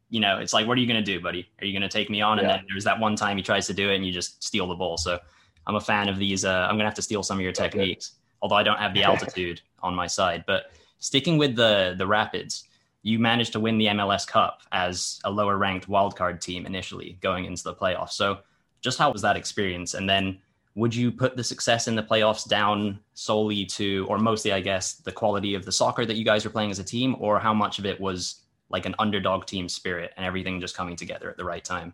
You 0.09 0.19
know, 0.19 0.39
it's 0.39 0.53
like, 0.53 0.67
what 0.67 0.77
are 0.77 0.81
you 0.81 0.89
going 0.89 1.03
to 1.03 1.05
do, 1.05 1.21
buddy? 1.21 1.49
Are 1.61 1.67
you 1.67 1.73
going 1.73 1.89
to 1.89 1.89
take 1.89 2.11
me 2.11 2.21
on? 2.21 2.39
Yeah. 2.39 2.43
And 2.43 2.51
then 2.51 2.67
there's 2.69 2.83
that 2.85 2.99
one 2.99 3.15
time 3.15 3.37
he 3.37 3.43
tries 3.45 3.69
to 3.69 3.75
do 3.75 3.91
it, 3.91 3.95
and 3.95 4.05
you 4.05 4.13
just 4.13 4.43
steal 4.43 4.67
the 4.67 4.75
ball. 4.75 4.97
So 4.97 5.21
I'm 5.67 5.77
a 5.77 5.81
fan 5.81 6.09
of 6.09 6.19
these. 6.19 6.45
Uh, 6.45 6.67
I'm 6.69 6.71
going 6.71 6.81
to 6.81 6.87
have 6.87 6.95
to 6.95 7.03
steal 7.03 7.23
some 7.23 7.39
of 7.39 7.43
your 7.43 7.53
techniques, 7.53 8.13
although 8.43 8.57
I 8.57 8.65
don't 8.65 8.79
have 8.79 8.93
the 8.93 9.03
altitude 9.11 9.61
on 9.81 9.95
my 9.95 10.09
side. 10.09 10.45
But 10.47 10.73
sticking 10.99 11.39
with 11.39 11.55
the 11.55 11.95
the 11.97 12.07
Rapids, 12.07 12.65
you 13.03 13.19
managed 13.19 13.53
to 13.53 13.61
win 13.61 13.79
the 13.79 13.87
MLS 13.87 14.27
Cup 14.27 14.63
as 14.73 15.21
a 15.25 15.31
lower 15.31 15.57
ranked 15.57 15.89
wildcard 15.89 16.41
team 16.41 16.67
initially 16.67 17.19
going 17.21 17.45
into 17.45 17.63
the 17.63 17.75
playoffs. 17.75 18.13
So, 18.13 18.41
just 18.81 18.99
how 18.99 19.13
was 19.13 19.23
that 19.23 19.37
experience? 19.37 19.95
And 19.95 20.09
then, 20.09 20.39
would 20.81 20.95
you 20.95 21.12
put 21.12 21.37
the 21.37 21.45
success 21.45 21.88
in 21.88 21.95
the 21.95 22.03
playoffs 22.03 22.49
down 22.49 22.99
solely 23.12 23.66
to, 23.66 24.07
or 24.09 24.16
mostly, 24.16 24.51
I 24.51 24.61
guess, 24.61 24.95
the 24.95 25.12
quality 25.12 25.55
of 25.55 25.66
the 25.66 25.73
soccer 25.73 26.07
that 26.07 26.16
you 26.16 26.25
guys 26.25 26.43
were 26.43 26.51
playing 26.51 26.71
as 26.71 26.79
a 26.79 26.85
team, 26.85 27.16
or 27.19 27.38
how 27.38 27.53
much 27.53 27.79
of 27.79 27.85
it 27.85 28.01
was 28.01 28.47
like 28.71 28.87
an 28.87 28.95
underdog 28.99 29.45
team 29.45 29.69
spirit 29.69 30.12
and 30.16 30.25
everything 30.25 30.59
just 30.59 30.75
coming 30.75 30.97
together 30.97 31.29
at 31.29 31.37
the 31.37 31.45
right 31.45 31.62
time? 31.62 31.93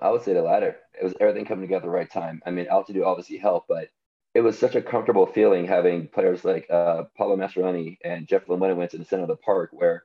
I 0.00 0.10
would 0.10 0.22
say 0.22 0.32
the 0.32 0.42
latter. 0.42 0.76
It 1.00 1.04
was 1.04 1.14
everything 1.20 1.44
coming 1.44 1.62
together 1.62 1.84
at 1.84 1.84
the 1.84 1.90
right 1.90 2.10
time. 2.10 2.42
I 2.44 2.50
mean, 2.50 2.66
altitude 2.66 3.04
obviously 3.04 3.38
helped, 3.38 3.68
but 3.68 3.90
it 4.34 4.40
was 4.40 4.58
such 4.58 4.74
a 4.74 4.82
comfortable 4.82 5.26
feeling 5.26 5.64
having 5.64 6.08
players 6.08 6.44
like 6.44 6.66
uh, 6.68 7.04
Pablo 7.16 7.36
Mastroeni 7.36 7.96
and 8.04 8.26
Jeff 8.26 8.46
Larentowicz 8.46 8.94
in 8.94 8.98
the 8.98 9.06
center 9.06 9.22
of 9.22 9.28
the 9.28 9.36
park, 9.36 9.70
where 9.72 10.02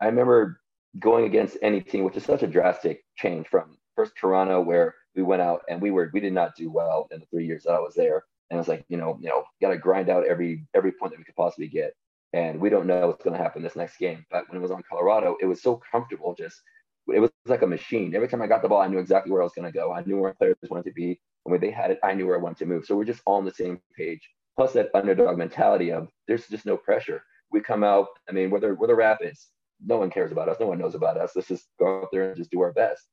I 0.00 0.06
remember 0.06 0.60
going 1.00 1.24
against 1.24 1.56
any 1.60 1.80
team, 1.80 2.04
which 2.04 2.16
is 2.16 2.24
such 2.24 2.44
a 2.44 2.46
drastic 2.46 3.04
change 3.16 3.48
from 3.48 3.78
first 3.96 4.12
Toronto, 4.14 4.60
where 4.60 4.94
we 5.14 5.22
went 5.22 5.42
out 5.42 5.62
and 5.68 5.80
we 5.80 5.90
were 5.90 6.10
we 6.12 6.20
did 6.20 6.32
not 6.32 6.56
do 6.56 6.70
well 6.70 7.08
in 7.10 7.20
the 7.20 7.26
three 7.26 7.46
years 7.46 7.64
that 7.64 7.72
I 7.72 7.80
was 7.80 7.94
there, 7.94 8.24
and 8.50 8.56
it 8.56 8.60
was 8.60 8.68
like 8.68 8.84
you 8.88 8.96
know 8.96 9.18
you 9.20 9.28
know 9.28 9.44
got 9.60 9.70
to 9.70 9.78
grind 9.78 10.08
out 10.08 10.26
every 10.26 10.66
every 10.74 10.92
point 10.92 11.12
that 11.12 11.18
we 11.18 11.24
could 11.24 11.36
possibly 11.36 11.68
get, 11.68 11.94
and 12.32 12.60
we 12.60 12.70
don't 12.70 12.86
know 12.86 13.08
what's 13.08 13.24
going 13.24 13.36
to 13.36 13.42
happen 13.42 13.62
this 13.62 13.76
next 13.76 13.98
game. 13.98 14.24
But 14.30 14.48
when 14.48 14.58
it 14.58 14.62
was 14.62 14.70
on 14.70 14.82
Colorado, 14.88 15.36
it 15.40 15.46
was 15.46 15.62
so 15.62 15.80
comfortable 15.90 16.34
just 16.34 16.60
it 17.08 17.20
was 17.20 17.30
like 17.46 17.62
a 17.62 17.66
machine. 17.66 18.14
Every 18.14 18.28
time 18.28 18.42
I 18.42 18.46
got 18.46 18.62
the 18.62 18.68
ball, 18.68 18.80
I 18.80 18.86
knew 18.86 18.98
exactly 18.98 19.32
where 19.32 19.42
I 19.42 19.44
was 19.44 19.52
going 19.54 19.70
to 19.70 19.76
go. 19.76 19.92
I 19.92 20.02
knew 20.02 20.18
where 20.18 20.34
players 20.34 20.56
wanted 20.68 20.84
to 20.84 20.92
be. 20.92 21.20
And 21.44 21.52
when 21.52 21.60
they 21.60 21.70
had 21.70 21.90
it, 21.90 21.98
I 22.02 22.14
knew 22.14 22.26
where 22.26 22.36
I 22.36 22.40
wanted 22.40 22.58
to 22.58 22.66
move. 22.66 22.84
So 22.84 22.96
we're 22.96 23.04
just 23.04 23.22
all 23.26 23.36
on 23.36 23.44
the 23.44 23.52
same 23.52 23.80
page. 23.96 24.28
Plus 24.56 24.72
that 24.74 24.90
underdog 24.94 25.38
mentality 25.38 25.90
of 25.90 26.08
there's 26.28 26.46
just 26.48 26.66
no 26.66 26.76
pressure. 26.76 27.22
We 27.50 27.60
come 27.60 27.82
out, 27.82 28.08
I 28.28 28.32
mean, 28.32 28.50
we're 28.50 28.60
the, 28.60 28.74
we're 28.74 28.86
the 28.86 28.94
Rapids. 28.94 29.48
No 29.84 29.96
one 29.96 30.10
cares 30.10 30.32
about 30.32 30.48
us. 30.48 30.58
No 30.60 30.66
one 30.66 30.78
knows 30.78 30.94
about 30.94 31.16
us. 31.16 31.32
Let's 31.34 31.48
just 31.48 31.66
go 31.78 32.02
out 32.02 32.08
there 32.12 32.28
and 32.28 32.36
just 32.36 32.50
do 32.50 32.60
our 32.60 32.72
best. 32.72 33.06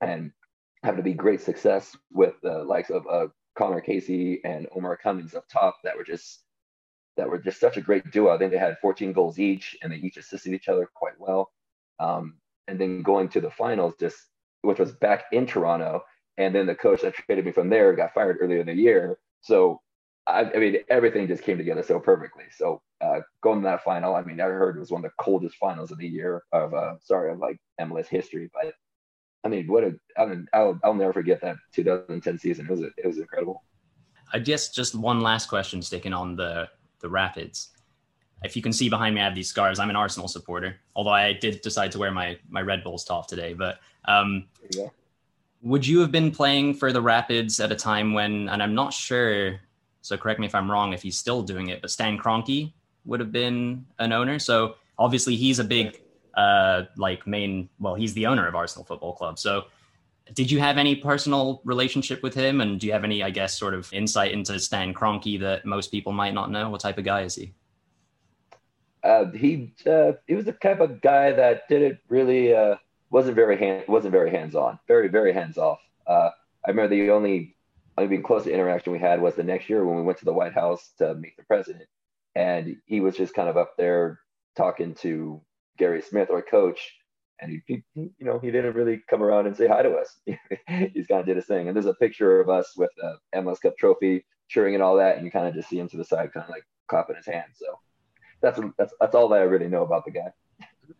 And 0.00 0.32
have 0.86 0.96
to 0.96 1.02
be 1.02 1.12
great 1.12 1.40
success 1.40 1.96
with 2.12 2.34
the 2.42 2.64
likes 2.64 2.90
of 2.90 3.06
uh, 3.10 3.26
Conor 3.58 3.80
Casey 3.80 4.40
and 4.44 4.66
Omar 4.74 4.96
Cummings 4.96 5.34
up 5.34 5.46
top 5.48 5.76
that 5.84 5.96
were 5.96 6.04
just 6.04 6.42
that 7.16 7.28
were 7.28 7.38
just 7.38 7.60
such 7.60 7.76
a 7.76 7.80
great 7.80 8.10
duo. 8.10 8.34
I 8.34 8.38
think 8.38 8.52
they 8.52 8.58
had 8.58 8.78
14 8.80 9.12
goals 9.12 9.38
each, 9.38 9.76
and 9.82 9.90
they 9.90 9.96
each 9.96 10.16
assisted 10.16 10.52
each 10.52 10.68
other 10.68 10.88
quite 10.94 11.18
well. 11.18 11.50
Um, 11.98 12.36
and 12.68 12.78
then 12.78 13.02
going 13.02 13.28
to 13.30 13.40
the 13.40 13.50
finals, 13.50 13.94
just 13.98 14.16
which 14.62 14.78
was 14.78 14.92
back 14.92 15.24
in 15.32 15.46
Toronto, 15.46 16.02
and 16.36 16.54
then 16.54 16.66
the 16.66 16.74
coach 16.74 17.02
that 17.02 17.14
traded 17.14 17.46
me 17.46 17.52
from 17.52 17.70
there 17.70 17.94
got 17.94 18.12
fired 18.12 18.38
earlier 18.40 18.60
in 18.60 18.66
the 18.66 18.74
year. 18.74 19.18
So 19.40 19.80
I, 20.26 20.42
I 20.42 20.58
mean, 20.58 20.76
everything 20.90 21.26
just 21.26 21.42
came 21.42 21.56
together 21.56 21.82
so 21.82 21.98
perfectly. 21.98 22.44
So 22.56 22.82
uh, 23.00 23.20
going 23.42 23.62
to 23.62 23.64
that 23.64 23.84
final, 23.84 24.14
I 24.14 24.22
mean, 24.22 24.40
I 24.40 24.44
heard 24.44 24.76
it 24.76 24.80
was 24.80 24.90
one 24.90 25.04
of 25.04 25.10
the 25.10 25.22
coldest 25.22 25.56
finals 25.56 25.90
of 25.90 25.98
the 25.98 26.08
year 26.08 26.42
of 26.52 26.74
uh, 26.74 26.94
sorry 27.00 27.32
of 27.32 27.38
like 27.38 27.58
MLS 27.80 28.08
history, 28.08 28.50
but 28.52 28.74
I 29.46 29.48
mean, 29.48 29.68
what 29.68 29.84
a 29.84 29.94
I 30.18 30.26
mean, 30.26 30.48
I'll 30.52 30.78
I'll 30.82 30.92
never 30.92 31.12
forget 31.12 31.40
that 31.42 31.56
2010 31.72 32.38
season. 32.38 32.66
It 32.66 32.70
was 32.70 32.80
it 32.80 33.06
was 33.06 33.18
incredible. 33.18 33.62
I 34.32 34.40
guess 34.40 34.70
just 34.70 34.96
one 34.96 35.20
last 35.20 35.48
question, 35.48 35.80
sticking 35.80 36.12
on 36.12 36.34
the 36.34 36.68
the 36.98 37.08
Rapids. 37.08 37.68
If 38.42 38.56
you 38.56 38.60
can 38.60 38.72
see 38.72 38.88
behind 38.88 39.14
me, 39.14 39.20
I 39.20 39.24
have 39.24 39.36
these 39.36 39.48
scars. 39.48 39.78
I'm 39.78 39.88
an 39.88 39.96
Arsenal 39.96 40.26
supporter, 40.26 40.76
although 40.96 41.10
I 41.10 41.32
did 41.32 41.60
decide 41.60 41.92
to 41.92 41.98
wear 41.98 42.10
my 42.10 42.38
my 42.48 42.60
Red 42.60 42.82
Bulls 42.82 43.04
top 43.04 43.28
today. 43.28 43.54
But 43.54 43.78
um, 44.06 44.46
would 45.62 45.86
you 45.86 46.00
have 46.00 46.10
been 46.10 46.32
playing 46.32 46.74
for 46.74 46.92
the 46.92 47.00
Rapids 47.00 47.60
at 47.60 47.70
a 47.70 47.76
time 47.76 48.14
when, 48.14 48.48
and 48.48 48.60
I'm 48.60 48.74
not 48.74 48.92
sure, 48.92 49.60
so 50.02 50.16
correct 50.16 50.40
me 50.40 50.46
if 50.46 50.54
I'm 50.56 50.70
wrong, 50.70 50.92
if 50.92 51.02
he's 51.02 51.16
still 51.16 51.42
doing 51.42 51.68
it, 51.68 51.80
but 51.80 51.90
Stan 51.90 52.18
Kroenke 52.18 52.72
would 53.04 53.20
have 53.20 53.32
been 53.32 53.86
an 53.98 54.12
owner. 54.12 54.38
So 54.38 54.74
obviously 54.98 55.36
he's 55.36 55.58
a 55.60 55.64
big, 55.64 56.00
uh, 56.36 56.84
like 56.96 57.26
main, 57.26 57.68
well, 57.78 57.94
he's 57.94 58.14
the 58.14 58.26
owner 58.26 58.46
of 58.46 58.54
Arsenal 58.54 58.84
Football 58.84 59.14
Club. 59.14 59.38
So 59.38 59.64
did 60.34 60.50
you 60.50 60.58
have 60.58 60.76
any 60.76 60.96
personal 60.96 61.60
relationship 61.64 62.22
with 62.22 62.34
him? 62.34 62.60
And 62.60 62.80
do 62.80 62.86
you 62.86 62.92
have 62.92 63.04
any, 63.04 63.22
I 63.22 63.30
guess, 63.30 63.56
sort 63.56 63.74
of 63.74 63.92
insight 63.92 64.32
into 64.32 64.58
Stan 64.58 64.92
Kroenke 64.92 65.40
that 65.40 65.64
most 65.64 65.90
people 65.90 66.12
might 66.12 66.34
not 66.34 66.50
know? 66.50 66.68
What 66.68 66.80
type 66.80 66.98
of 66.98 67.04
guy 67.04 67.22
is 67.22 67.34
he? 67.34 67.52
Uh, 69.02 69.30
he 69.30 69.72
uh, 69.86 70.12
he 70.26 70.34
was 70.34 70.46
the 70.46 70.52
type 70.52 70.80
of 70.80 71.00
guy 71.00 71.32
that 71.32 71.68
didn't 71.68 71.98
really 72.08 72.52
uh, 72.52 72.74
wasn't 73.10 73.36
very 73.36 73.56
hand 73.56 73.84
wasn't 73.86 74.10
very 74.10 74.30
hands 74.30 74.56
on, 74.56 74.78
very 74.88 75.06
very 75.06 75.32
hands 75.32 75.58
off. 75.58 75.78
Uh, 76.08 76.30
I 76.66 76.70
remember 76.70 76.96
the 76.96 77.10
only 77.12 77.54
only 77.96 78.08
being 78.08 78.22
close 78.22 78.44
to 78.44 78.52
interaction 78.52 78.92
we 78.92 78.98
had 78.98 79.20
was 79.20 79.36
the 79.36 79.44
next 79.44 79.70
year 79.70 79.84
when 79.84 79.96
we 79.96 80.02
went 80.02 80.18
to 80.18 80.24
the 80.24 80.32
White 80.32 80.54
House 80.54 80.90
to 80.98 81.14
meet 81.14 81.36
the 81.36 81.44
president, 81.44 81.86
and 82.34 82.76
he 82.86 82.98
was 82.98 83.16
just 83.16 83.32
kind 83.32 83.48
of 83.48 83.56
up 83.56 83.76
there 83.76 84.18
talking 84.56 84.94
to 84.96 85.40
Gary 85.76 86.02
Smith, 86.02 86.30
our 86.30 86.42
coach, 86.42 86.92
and 87.40 87.50
he, 87.50 87.62
he, 87.66 87.82
you 87.94 88.12
know, 88.20 88.38
he 88.38 88.50
didn't 88.50 88.74
really 88.74 89.02
come 89.08 89.22
around 89.22 89.46
and 89.46 89.56
say 89.56 89.66
hi 89.66 89.82
to 89.82 89.94
us. 89.94 90.18
He's 90.66 91.06
kind 91.06 91.20
of 91.20 91.26
did 91.26 91.36
his 91.36 91.46
thing. 91.46 91.68
And 91.68 91.76
there's 91.76 91.86
a 91.86 91.94
picture 91.94 92.40
of 92.40 92.48
us 92.48 92.72
with 92.76 92.90
the 92.96 93.18
MLS 93.34 93.60
Cup 93.60 93.76
trophy, 93.76 94.24
cheering 94.48 94.74
and 94.74 94.82
all 94.82 94.96
that, 94.96 95.16
and 95.16 95.24
you 95.24 95.30
kind 95.30 95.46
of 95.46 95.54
just 95.54 95.68
see 95.68 95.78
him 95.78 95.88
to 95.88 95.96
the 95.96 96.04
side, 96.04 96.32
kind 96.32 96.44
of 96.44 96.50
like 96.50 96.64
clapping 96.88 97.16
his 97.16 97.26
hands. 97.26 97.56
So 97.56 97.78
that's 98.40 98.60
that's 98.78 98.94
that's 99.00 99.14
all 99.14 99.28
that 99.28 99.40
I 99.40 99.44
really 99.44 99.68
know 99.68 99.82
about 99.82 100.04
the 100.04 100.12
guy. 100.12 100.32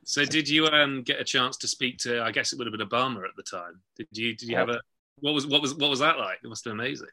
So 0.04 0.24
did 0.24 0.48
you 0.48 0.66
um, 0.66 1.02
get 1.02 1.20
a 1.20 1.24
chance 1.24 1.56
to 1.58 1.68
speak 1.68 1.98
to? 1.98 2.22
I 2.22 2.32
guess 2.32 2.52
it 2.52 2.58
would 2.58 2.66
have 2.66 2.76
been 2.76 2.86
Obama 2.86 3.24
at 3.24 3.36
the 3.36 3.42
time. 3.42 3.80
Did 3.96 4.08
you? 4.12 4.34
Did 4.34 4.48
you 4.48 4.56
have 4.56 4.68
a? 4.68 4.80
What 5.20 5.32
was 5.32 5.46
what 5.46 5.62
was 5.62 5.74
what 5.74 5.90
was 5.90 6.00
that 6.00 6.18
like? 6.18 6.38
It 6.44 6.48
must 6.48 6.64
have 6.64 6.72
been 6.72 6.80
amazing. 6.80 7.08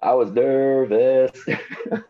I 0.00 0.14
was 0.14 0.30
nervous. 0.30 1.44
so 1.46 2.02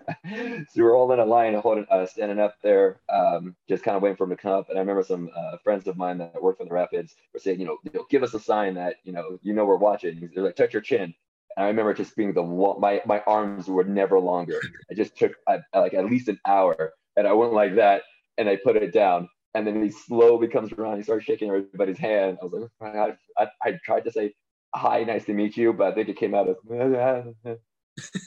we 0.76 0.82
were 0.82 0.94
all 0.94 1.10
in 1.12 1.20
a 1.20 1.24
line, 1.24 1.54
holding, 1.54 1.86
uh, 1.90 2.04
standing 2.06 2.38
up 2.38 2.56
there, 2.62 3.00
um, 3.08 3.56
just 3.66 3.82
kind 3.82 3.96
of 3.96 4.02
waiting 4.02 4.16
for 4.16 4.24
him 4.24 4.30
to 4.30 4.36
come 4.36 4.52
up. 4.52 4.68
And 4.68 4.78
I 4.78 4.80
remember 4.80 5.02
some 5.02 5.30
uh, 5.34 5.56
friends 5.64 5.86
of 5.86 5.96
mine 5.96 6.18
that 6.18 6.42
worked 6.42 6.58
for 6.58 6.64
the 6.64 6.74
Rapids 6.74 7.16
were 7.32 7.40
saying, 7.40 7.60
you 7.60 7.66
know, 7.66 7.78
give 8.10 8.22
us 8.22 8.34
a 8.34 8.40
sign 8.40 8.74
that 8.74 8.96
you 9.04 9.12
know 9.12 9.38
you 9.42 9.54
know 9.54 9.64
we're 9.64 9.76
watching. 9.76 10.30
They're 10.34 10.44
like, 10.44 10.56
touch 10.56 10.74
your 10.74 10.82
chin. 10.82 11.14
And 11.56 11.64
I 11.64 11.68
remember 11.68 11.94
just 11.94 12.14
being 12.14 12.34
the 12.34 12.42
my 12.42 13.00
my 13.06 13.20
arms 13.26 13.68
were 13.68 13.84
never 13.84 14.20
longer. 14.20 14.60
I 14.90 14.94
just 14.94 15.16
took 15.16 15.32
uh, 15.46 15.58
like 15.74 15.94
at 15.94 16.04
least 16.04 16.28
an 16.28 16.38
hour, 16.46 16.92
and 17.16 17.26
I 17.26 17.32
went 17.32 17.54
like 17.54 17.74
that, 17.76 18.02
and 18.36 18.48
I 18.50 18.56
put 18.56 18.76
it 18.76 18.92
down. 18.92 19.28
And 19.54 19.66
then 19.66 19.82
he 19.82 19.90
slowly 19.90 20.46
comes 20.46 20.72
around. 20.72 20.98
He 20.98 21.02
starts 21.02 21.24
shaking 21.24 21.48
everybody's 21.48 21.98
hand. 21.98 22.38
I 22.42 22.44
was 22.44 22.68
like, 22.80 22.94
I, 22.94 23.16
I, 23.38 23.48
I 23.64 23.72
tried 23.82 24.04
to 24.04 24.12
say, 24.12 24.34
"Hi, 24.74 25.04
nice 25.04 25.24
to 25.24 25.32
meet 25.32 25.56
you," 25.56 25.72
but 25.72 25.88
I 25.88 25.94
think 25.94 26.10
it 26.10 26.18
came 26.18 26.34
out 26.34 26.48
as. 26.50 27.56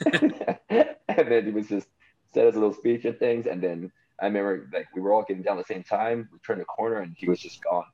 and 1.08 1.28
then 1.28 1.46
he 1.46 1.52
was 1.52 1.68
just 1.68 1.88
said 2.34 2.46
his 2.46 2.56
little 2.56 2.74
speech 2.74 3.06
and 3.06 3.18
things. 3.18 3.46
And 3.46 3.62
then 3.62 3.92
I 4.20 4.26
remember 4.26 4.70
like 4.74 4.88
we 4.96 5.02
were 5.02 5.14
all 5.14 5.24
getting 5.24 5.44
down 5.44 5.58
at 5.58 5.68
the 5.68 5.74
same 5.74 5.84
time. 5.84 6.30
We 6.32 6.40
turned 6.40 6.62
a 6.62 6.66
corner 6.66 7.00
and 7.00 7.16
he 7.18 7.30
was 7.30 7.40
just 7.40 7.64
gone. 7.64 7.86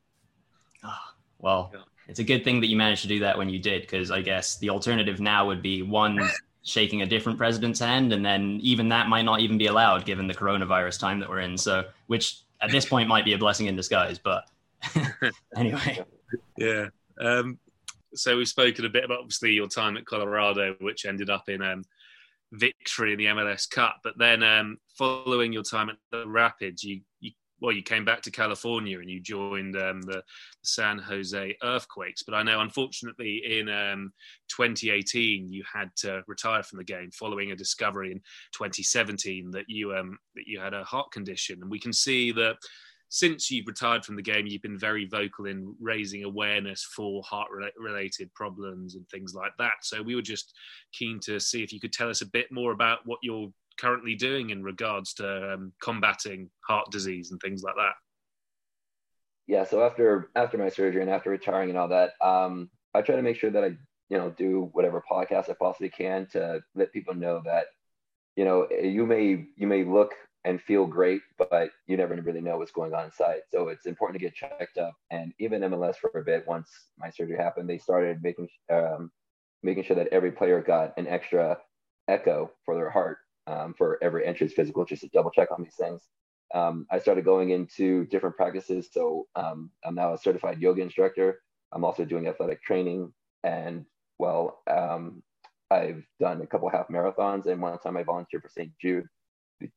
Oh, 0.83 1.13
well, 1.39 1.71
yeah. 1.73 1.81
it's 2.07 2.19
a 2.19 2.23
good 2.23 2.43
thing 2.43 2.59
that 2.61 2.67
you 2.67 2.77
managed 2.77 3.01
to 3.03 3.07
do 3.07 3.19
that 3.19 3.37
when 3.37 3.49
you 3.49 3.59
did, 3.59 3.81
because 3.81 4.11
I 4.11 4.21
guess 4.21 4.57
the 4.57 4.69
alternative 4.69 5.19
now 5.19 5.47
would 5.47 5.61
be 5.61 5.81
one 5.81 6.19
shaking 6.63 7.01
a 7.01 7.05
different 7.05 7.37
president's 7.37 7.79
hand, 7.79 8.13
and 8.13 8.25
then 8.25 8.59
even 8.61 8.89
that 8.89 9.07
might 9.07 9.23
not 9.23 9.39
even 9.39 9.57
be 9.57 9.67
allowed 9.67 10.05
given 10.05 10.27
the 10.27 10.33
coronavirus 10.33 10.99
time 10.99 11.19
that 11.19 11.29
we're 11.29 11.39
in. 11.39 11.57
So, 11.57 11.85
which 12.07 12.41
at 12.61 12.71
this 12.71 12.85
point 12.85 13.07
might 13.07 13.25
be 13.25 13.33
a 13.33 13.37
blessing 13.37 13.67
in 13.67 13.75
disguise. 13.75 14.19
But 14.19 14.43
anyway, 15.55 16.03
yeah. 16.57 16.87
Um, 17.19 17.59
so 18.13 18.37
we've 18.37 18.47
spoken 18.47 18.85
a 18.85 18.89
bit 18.89 19.05
about 19.05 19.19
obviously 19.19 19.53
your 19.53 19.67
time 19.67 19.97
at 19.97 20.05
Colorado, 20.05 20.75
which 20.79 21.05
ended 21.05 21.29
up 21.29 21.49
in 21.49 21.61
um, 21.61 21.83
victory 22.51 23.13
in 23.13 23.17
the 23.17 23.25
MLS 23.25 23.69
Cup. 23.69 23.97
But 24.03 24.17
then 24.17 24.43
um, 24.43 24.77
following 24.97 25.53
your 25.53 25.63
time 25.63 25.89
at 25.89 25.97
the 26.11 26.27
Rapids, 26.27 26.83
you, 26.83 27.01
you 27.19 27.31
well, 27.59 27.71
you 27.71 27.81
came 27.81 28.05
back 28.05 28.21
to 28.21 28.31
California 28.31 28.99
and 28.99 29.09
you 29.09 29.19
joined 29.19 29.75
um, 29.77 30.01
the 30.01 30.21
San 30.63 30.99
Jose 30.99 31.57
Earthquakes. 31.63 32.23
But 32.23 32.35
I 32.35 32.43
know, 32.43 32.61
unfortunately, 32.61 33.41
in 33.45 33.67
um, 33.67 34.13
2018, 34.49 35.51
you 35.51 35.63
had 35.71 35.89
to 35.97 36.21
retire 36.27 36.61
from 36.61 36.77
the 36.77 36.83
game 36.83 37.09
following 37.11 37.51
a 37.51 37.55
discovery 37.55 38.11
in 38.11 38.19
2017 38.53 39.51
that 39.51 39.65
you 39.67 39.95
um, 39.95 40.19
that 40.35 40.45
you 40.45 40.59
had 40.59 40.73
a 40.73 40.83
heart 40.83 41.11
condition. 41.11 41.59
And 41.61 41.71
we 41.71 41.79
can 41.79 41.93
see 41.93 42.31
that 42.33 42.57
since 43.09 43.49
you've 43.49 43.67
retired 43.67 44.03
from 44.03 44.15
the 44.15 44.21
game, 44.21 44.47
you've 44.47 44.61
been 44.61 44.77
very 44.77 45.05
vocal 45.05 45.45
in 45.45 45.75
raising 45.79 46.23
awareness 46.23 46.83
for 46.83 47.23
heart 47.23 47.47
related 47.77 48.33
problems 48.33 48.95
and 48.95 49.07
things 49.09 49.33
like 49.33 49.53
that. 49.59 49.75
So 49.81 50.01
we 50.01 50.15
were 50.15 50.21
just 50.21 50.53
keen 50.93 51.19
to 51.21 51.39
see 51.39 51.63
if 51.63 51.71
you 51.71 51.79
could 51.79 51.93
tell 51.93 52.09
us 52.09 52.21
a 52.21 52.25
bit 52.25 52.51
more 52.51 52.71
about 52.71 52.99
what 53.05 53.19
you're 53.21 53.51
currently 53.79 54.15
doing 54.15 54.49
in 54.49 54.63
regards 54.63 55.13
to 55.15 55.53
um, 55.53 55.71
combating 55.81 56.49
heart 56.67 56.91
disease 56.91 57.31
and 57.31 57.39
things 57.39 57.63
like 57.63 57.75
that. 57.75 57.93
Yeah. 59.47 59.63
So 59.63 59.83
after 59.83 60.29
after 60.35 60.57
my 60.57 60.69
surgery 60.69 61.01
and 61.01 61.09
after 61.09 61.29
retiring 61.29 61.69
and 61.69 61.77
all 61.77 61.87
that, 61.87 62.11
um, 62.21 62.69
I 62.93 63.01
try 63.01 63.15
to 63.15 63.21
make 63.21 63.37
sure 63.37 63.51
that 63.51 63.63
I 63.63 63.77
you 64.09 64.17
know 64.17 64.29
do 64.31 64.69
whatever 64.73 65.01
podcast 65.09 65.49
I 65.49 65.53
possibly 65.53 65.89
can 65.89 66.27
to 66.31 66.61
let 66.75 66.91
people 66.91 67.13
know 67.13 67.41
that 67.45 67.67
you 68.35 68.43
know 68.43 68.67
you 68.69 69.05
may 69.05 69.45
you 69.55 69.67
may 69.67 69.85
look 69.85 70.13
and 70.47 70.61
feel 70.61 70.85
great, 70.85 71.21
but 71.37 71.71
you 71.87 71.97
never 71.97 72.15
really 72.15 72.39
know 72.39 72.57
what's 72.57 72.71
going 72.71 72.93
on 72.93 73.03
inside. 73.03 73.41
So 73.51 73.67
it's 73.67 73.85
important 73.85 74.17
to 74.17 74.25
get 74.25 74.33
checked 74.33 74.77
up. 74.77 74.93
And 75.11 75.33
even 75.39 75.61
MLS 75.61 75.97
for 75.97 76.09
a 76.17 76.23
bit, 76.23 76.47
once 76.47 76.69
my 76.97 77.09
surgery 77.09 77.35
happened, 77.35 77.69
they 77.69 77.77
started 77.77 78.23
making 78.23 78.47
um, 78.71 79.11
making 79.61 79.83
sure 79.83 79.97
that 79.97 80.07
every 80.07 80.31
player 80.31 80.61
got 80.61 80.93
an 80.97 81.05
extra 81.05 81.57
echo 82.07 82.49
for 82.63 82.75
their 82.75 82.89
heart 82.89 83.17
um, 83.47 83.73
for 83.77 83.99
every 84.01 84.25
entrance 84.25 84.53
physical, 84.53 84.85
just 84.85 85.01
to 85.01 85.09
double 85.09 85.31
check 85.31 85.49
on 85.51 85.61
these 85.63 85.75
things. 85.77 86.01
Um, 86.55 86.87
I 86.89 86.99
started 86.99 87.25
going 87.25 87.49
into 87.49 88.05
different 88.05 88.37
practices. 88.37 88.87
So 88.89 89.27
um, 89.35 89.69
I'm 89.83 89.95
now 89.95 90.13
a 90.13 90.17
certified 90.17 90.61
yoga 90.61 90.81
instructor. 90.81 91.41
I'm 91.73 91.83
also 91.83 92.05
doing 92.05 92.25
athletic 92.25 92.63
training. 92.63 93.11
And 93.43 93.85
well, 94.17 94.61
um, 94.71 95.21
I've 95.69 96.05
done 96.21 96.41
a 96.41 96.47
couple 96.47 96.69
half 96.69 96.87
marathons. 96.87 97.47
And 97.47 97.61
one 97.61 97.77
time 97.79 97.97
I 97.97 98.03
volunteered 98.03 98.43
for 98.43 98.49
St. 98.49 98.71
Jude 98.79 99.07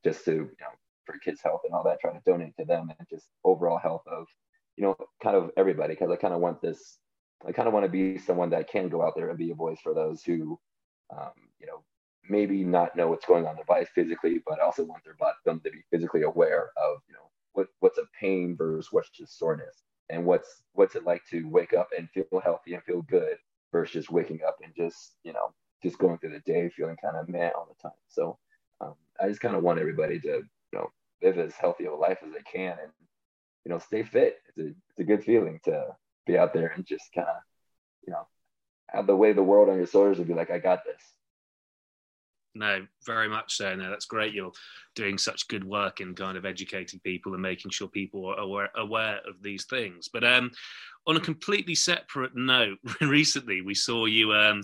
just 0.04 0.24
to, 0.26 0.32
you 0.32 0.56
know, 0.60 0.74
for 1.04 1.18
kids' 1.18 1.40
health 1.42 1.62
and 1.64 1.74
all 1.74 1.84
that, 1.84 2.00
trying 2.00 2.14
to 2.14 2.30
donate 2.30 2.56
to 2.58 2.64
them 2.64 2.90
and 2.98 3.08
just 3.08 3.26
overall 3.44 3.78
health 3.78 4.02
of, 4.06 4.26
you 4.76 4.84
know, 4.84 4.96
kind 5.22 5.36
of 5.36 5.50
everybody. 5.56 5.96
Cause 5.96 6.10
I 6.10 6.16
kind 6.16 6.34
of 6.34 6.40
want 6.40 6.60
this, 6.62 6.98
I 7.46 7.52
kind 7.52 7.68
of 7.68 7.74
want 7.74 7.84
to 7.84 7.90
be 7.90 8.18
someone 8.18 8.50
that 8.50 8.70
can 8.70 8.88
go 8.88 9.02
out 9.02 9.14
there 9.16 9.28
and 9.28 9.38
be 9.38 9.50
a 9.50 9.54
voice 9.54 9.80
for 9.82 9.94
those 9.94 10.22
who, 10.22 10.58
um, 11.10 11.32
you 11.58 11.66
know, 11.66 11.84
maybe 12.28 12.62
not 12.62 12.96
know 12.96 13.08
what's 13.08 13.26
going 13.26 13.44
on 13.44 13.50
in 13.50 13.56
their 13.56 13.64
body 13.64 13.86
physically, 13.94 14.40
but 14.46 14.60
I 14.60 14.64
also 14.64 14.84
want 14.84 15.04
their 15.04 15.14
body, 15.14 15.34
them 15.44 15.60
to 15.64 15.70
be 15.70 15.82
physically 15.90 16.22
aware 16.22 16.70
of, 16.76 16.98
you 17.08 17.14
know, 17.14 17.30
what, 17.52 17.68
what's 17.80 17.98
a 17.98 18.04
pain 18.18 18.56
versus 18.56 18.88
what's 18.92 19.10
just 19.10 19.38
soreness 19.38 19.82
and 20.08 20.24
what's, 20.24 20.62
what's 20.74 20.94
it 20.94 21.04
like 21.04 21.22
to 21.30 21.48
wake 21.48 21.72
up 21.72 21.88
and 21.96 22.08
feel 22.10 22.40
healthy 22.44 22.74
and 22.74 22.84
feel 22.84 23.02
good 23.02 23.36
versus 23.72 24.10
waking 24.10 24.40
up 24.46 24.56
and 24.62 24.72
just, 24.76 25.16
you 25.24 25.32
know, 25.32 25.52
just 25.82 25.98
going 25.98 26.18
through 26.18 26.30
the 26.30 26.52
day 26.52 26.68
feeling 26.68 26.96
kind 27.02 27.16
of 27.16 27.28
mad 27.28 27.52
all 27.56 27.66
the 27.66 27.82
time. 27.82 27.96
So 28.08 28.38
um, 28.80 28.94
I 29.20 29.28
just 29.28 29.40
kind 29.40 29.56
of 29.56 29.62
want 29.62 29.80
everybody 29.80 30.18
to, 30.20 30.28
you 30.28 30.44
know, 30.72 30.90
live 31.22 31.38
as 31.38 31.54
healthy 31.54 31.86
of 31.86 31.92
a 31.92 31.96
life 31.96 32.18
as 32.24 32.32
they 32.32 32.42
can 32.50 32.76
and, 32.82 32.92
you 33.64 33.70
know, 33.70 33.78
stay 33.78 34.02
fit. 34.02 34.38
It's 34.48 34.58
a, 34.58 34.66
it's 34.68 34.98
a 34.98 35.04
good 35.04 35.24
feeling 35.24 35.60
to 35.64 35.86
be 36.26 36.38
out 36.38 36.54
there 36.54 36.72
and 36.74 36.86
just 36.86 37.12
kind 37.14 37.28
of, 37.28 37.36
you 38.06 38.12
know, 38.12 38.26
have 38.88 39.06
the 39.06 39.16
weight 39.16 39.30
of 39.30 39.36
the 39.36 39.42
world 39.42 39.68
on 39.68 39.76
your 39.76 39.86
shoulders 39.86 40.18
and 40.18 40.26
be 40.26 40.34
like, 40.34 40.50
I 40.50 40.58
got 40.58 40.84
this. 40.84 41.02
No, 42.54 42.84
very 43.06 43.28
much 43.28 43.56
so. 43.56 43.76
No, 43.76 43.90
that's 43.90 44.06
great. 44.06 44.34
You're 44.34 44.52
doing 44.96 45.18
such 45.18 45.46
good 45.46 45.62
work 45.62 46.00
in 46.00 46.14
kind 46.14 46.36
of 46.36 46.44
educating 46.44 46.98
people 47.00 47.32
and 47.32 47.42
making 47.42 47.70
sure 47.70 47.86
people 47.86 48.26
are 48.26 48.40
aware, 48.40 48.70
aware 48.76 49.20
of 49.26 49.40
these 49.40 49.66
things. 49.66 50.08
But 50.12 50.24
um, 50.24 50.50
on 51.06 51.16
a 51.16 51.20
completely 51.20 51.76
separate 51.76 52.34
note, 52.34 52.78
recently 53.00 53.60
we 53.60 53.74
saw 53.74 54.06
you 54.06 54.32
um, 54.32 54.62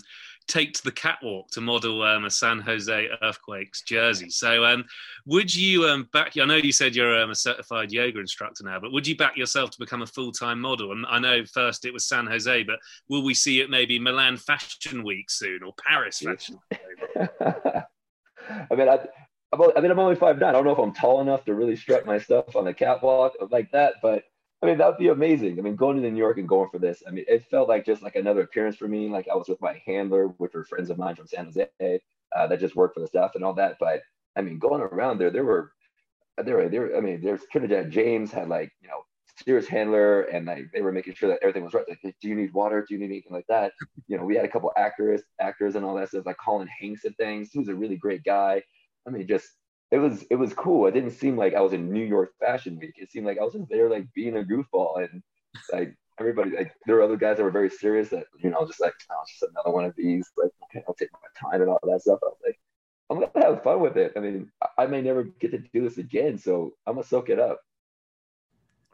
take 0.48 0.72
to 0.74 0.84
the 0.84 0.92
catwalk 0.92 1.50
to 1.50 1.60
model 1.60 2.02
um, 2.02 2.24
a 2.24 2.30
San 2.30 2.60
Jose 2.60 3.08
Earthquakes 3.22 3.82
jersey. 3.82 4.30
So, 4.30 4.64
um, 4.64 4.84
would 5.26 5.54
you 5.54 5.84
um, 5.86 6.08
back? 6.12 6.32
I 6.40 6.44
know 6.44 6.56
you 6.56 6.72
said 6.72 6.94
you're 6.94 7.20
um, 7.20 7.30
a 7.30 7.34
certified 7.34 7.92
yoga 7.92 8.20
instructor 8.20 8.64
now, 8.64 8.80
but 8.80 8.92
would 8.92 9.06
you 9.06 9.16
back 9.16 9.36
yourself 9.36 9.70
to 9.70 9.78
become 9.78 10.02
a 10.02 10.06
full 10.06 10.32
time 10.32 10.60
model? 10.60 10.92
And 10.92 11.04
I 11.06 11.18
know 11.18 11.44
first 11.44 11.84
it 11.84 11.92
was 11.92 12.06
San 12.06 12.26
Jose, 12.26 12.62
but 12.64 12.78
will 13.08 13.24
we 13.24 13.34
see 13.34 13.60
it 13.60 13.70
maybe 13.70 13.98
Milan 13.98 14.36
Fashion 14.36 15.04
Week 15.04 15.30
soon 15.30 15.62
or 15.62 15.72
Paris 15.84 16.20
Fashion? 16.20 16.58
Week? 16.70 16.80
I 17.50 18.74
mean, 18.74 18.88
I, 18.88 18.98
I 19.52 19.80
mean, 19.80 19.90
I'm 19.90 19.98
only 19.98 20.16
five 20.16 20.38
nine. 20.38 20.50
I 20.50 20.52
don't 20.52 20.64
know 20.64 20.72
if 20.72 20.78
I'm 20.78 20.92
tall 20.92 21.20
enough 21.20 21.44
to 21.46 21.54
really 21.54 21.76
strut 21.76 22.06
my 22.06 22.18
stuff 22.18 22.54
on 22.56 22.64
the 22.64 22.74
catwalk 22.74 23.34
like 23.50 23.70
that, 23.72 23.94
but 24.02 24.24
I 24.62 24.66
mean, 24.66 24.78
that 24.78 24.86
would 24.86 24.98
be 24.98 25.08
amazing. 25.08 25.58
I 25.58 25.62
mean, 25.62 25.76
going 25.76 26.00
to 26.00 26.10
New 26.10 26.16
York 26.16 26.38
and 26.38 26.48
going 26.48 26.70
for 26.70 26.78
this, 26.78 27.02
I 27.06 27.10
mean, 27.10 27.24
it 27.28 27.44
felt 27.50 27.68
like 27.68 27.84
just 27.84 28.02
like 28.02 28.16
another 28.16 28.40
appearance 28.40 28.76
for 28.76 28.88
me. 28.88 29.08
Like 29.08 29.28
I 29.30 29.36
was 29.36 29.48
with 29.48 29.60
my 29.60 29.80
handler, 29.86 30.28
which 30.38 30.54
were 30.54 30.64
friends 30.64 30.88
of 30.90 30.98
mine 30.98 31.14
from 31.14 31.26
San 31.26 31.44
Jose 31.44 31.68
uh, 32.34 32.46
that 32.46 32.60
just 32.60 32.74
worked 32.74 32.94
for 32.94 33.00
the 33.00 33.06
staff 33.06 33.32
and 33.34 33.44
all 33.44 33.54
that. 33.54 33.76
But 33.78 34.00
I 34.34 34.40
mean, 34.40 34.58
going 34.58 34.80
around 34.80 35.18
there, 35.18 35.30
there 35.30 35.44
were, 35.44 35.72
there 36.42 36.56
were, 36.56 36.68
there. 36.68 36.96
I 36.96 37.00
mean, 37.00 37.20
there's 37.20 37.42
Trinidad 37.52 37.90
James 37.90 38.32
had 38.32 38.48
like, 38.48 38.72
you 38.80 38.88
know, 38.88 39.04
serious 39.44 39.68
handler 39.68 40.22
and 40.22 40.46
like 40.46 40.70
they 40.72 40.80
were 40.80 40.92
making 40.92 41.14
sure 41.14 41.28
that 41.28 41.38
everything 41.42 41.64
was 41.64 41.74
right. 41.74 41.84
Like, 41.88 42.16
do 42.20 42.28
you 42.28 42.34
need 42.34 42.52
water? 42.54 42.84
Do 42.86 42.94
you 42.94 43.00
need 43.00 43.10
anything 43.10 43.32
like 43.32 43.46
that? 43.48 43.72
You 44.08 44.16
know, 44.16 44.24
we 44.24 44.36
had 44.36 44.44
a 44.44 44.48
couple 44.48 44.72
actors, 44.76 45.22
actors 45.40 45.76
and 45.76 45.84
all 45.84 45.94
that 45.96 46.08
stuff, 46.08 46.24
like 46.24 46.38
Colin 46.42 46.68
Hanks 46.80 47.04
and 47.04 47.16
things. 47.16 47.50
He 47.52 47.58
was 47.58 47.68
a 47.68 47.74
really 47.74 47.96
great 47.96 48.24
guy. 48.24 48.62
I 49.06 49.10
mean, 49.10 49.26
just 49.26 49.48
it 49.90 49.98
was 49.98 50.24
it 50.30 50.36
was 50.36 50.52
cool. 50.52 50.86
It 50.86 50.92
didn't 50.92 51.12
seem 51.12 51.36
like 51.36 51.54
I 51.54 51.60
was 51.60 51.72
in 51.72 51.92
New 51.92 52.04
York 52.04 52.32
Fashion 52.40 52.78
Week. 52.78 52.94
It 52.96 53.10
seemed 53.10 53.26
like 53.26 53.38
I 53.38 53.44
was 53.44 53.54
just 53.54 53.68
there 53.68 53.88
like 53.88 54.12
being 54.14 54.36
a 54.36 54.42
goofball 54.42 55.08
and 55.08 55.22
like 55.72 55.94
everybody 56.18 56.50
like 56.50 56.72
there 56.86 56.96
were 56.96 57.02
other 57.02 57.16
guys 57.16 57.36
that 57.36 57.44
were 57.44 57.50
very 57.50 57.70
serious 57.70 58.08
that 58.08 58.24
you 58.42 58.50
know 58.50 58.66
just 58.66 58.80
like 58.80 58.94
oh 59.10 59.14
it's 59.22 59.38
just 59.38 59.50
another 59.50 59.70
one 59.70 59.84
of 59.84 59.94
these 59.96 60.28
like 60.36 60.50
okay 60.64 60.82
I'll 60.88 60.94
take 60.94 61.10
my 61.12 61.50
time 61.50 61.60
and 61.60 61.70
all 61.70 61.78
that 61.84 62.02
stuff. 62.02 62.18
I 62.22 62.26
was 62.26 62.38
like 62.44 62.58
I'm 63.10 63.20
gonna 63.20 63.46
have 63.46 63.62
fun 63.62 63.80
with 63.80 63.96
it. 63.96 64.12
I 64.16 64.20
mean 64.20 64.50
I 64.76 64.86
may 64.86 65.02
never 65.02 65.24
get 65.24 65.52
to 65.52 65.58
do 65.58 65.82
this 65.82 65.98
again, 65.98 66.36
so 66.36 66.72
I'm 66.86 66.94
gonna 66.94 67.06
soak 67.06 67.28
it 67.28 67.38
up. 67.38 67.60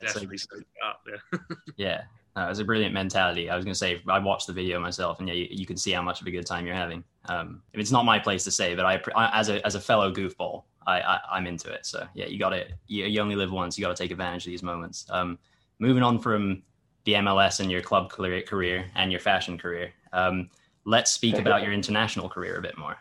Definitely 0.00 0.38
soak 0.38 0.60
it 0.60 0.66
up. 0.84 1.00
Yeah. 1.08 1.38
yeah. 1.76 2.02
No, 2.36 2.46
it 2.46 2.48
was 2.48 2.58
a 2.60 2.64
brilliant 2.64 2.94
mentality. 2.94 3.50
I 3.50 3.56
was 3.56 3.64
going 3.64 3.74
to 3.74 3.78
say, 3.78 4.02
I 4.08 4.18
watched 4.18 4.46
the 4.46 4.54
video 4.54 4.80
myself, 4.80 5.18
and 5.18 5.28
yeah, 5.28 5.34
you, 5.34 5.48
you, 5.50 5.66
can 5.66 5.76
see 5.76 5.92
how 5.92 6.00
much 6.00 6.22
of 6.22 6.26
a 6.26 6.30
good 6.30 6.46
time 6.46 6.64
you're 6.64 6.74
having. 6.74 7.04
Um, 7.26 7.60
it's 7.74 7.90
not 7.90 8.06
my 8.06 8.18
place 8.18 8.42
to 8.44 8.50
say, 8.50 8.74
but 8.74 8.86
I, 8.86 9.02
I, 9.14 9.38
as 9.38 9.50
a 9.50 9.64
as 9.66 9.74
a 9.74 9.80
fellow 9.80 10.10
goofball, 10.10 10.62
I, 10.86 11.20
I 11.30 11.38
am 11.38 11.46
into 11.46 11.72
it. 11.72 11.86
So 11.86 12.06
yeah, 12.14 12.26
you 12.26 12.38
got 12.38 12.50
to 12.50 12.66
you, 12.86 13.06
you, 13.06 13.20
only 13.20 13.36
live 13.36 13.52
once. 13.52 13.78
You 13.78 13.84
got 13.84 13.94
to 13.94 14.02
take 14.02 14.10
advantage 14.10 14.46
of 14.46 14.50
these 14.50 14.62
moments. 14.62 15.06
Um, 15.10 15.38
moving 15.78 16.02
on 16.02 16.18
from 16.18 16.62
the 17.04 17.14
MLS 17.14 17.60
and 17.60 17.70
your 17.70 17.82
club 17.82 18.10
career 18.10 18.84
and 18.94 19.10
your 19.10 19.20
fashion 19.20 19.58
career. 19.58 19.92
Um, 20.12 20.50
let's 20.84 21.12
speak 21.12 21.38
about 21.38 21.62
your 21.62 21.72
international 21.72 22.28
career 22.28 22.58
a 22.58 22.62
bit 22.62 22.78
more. 22.78 22.96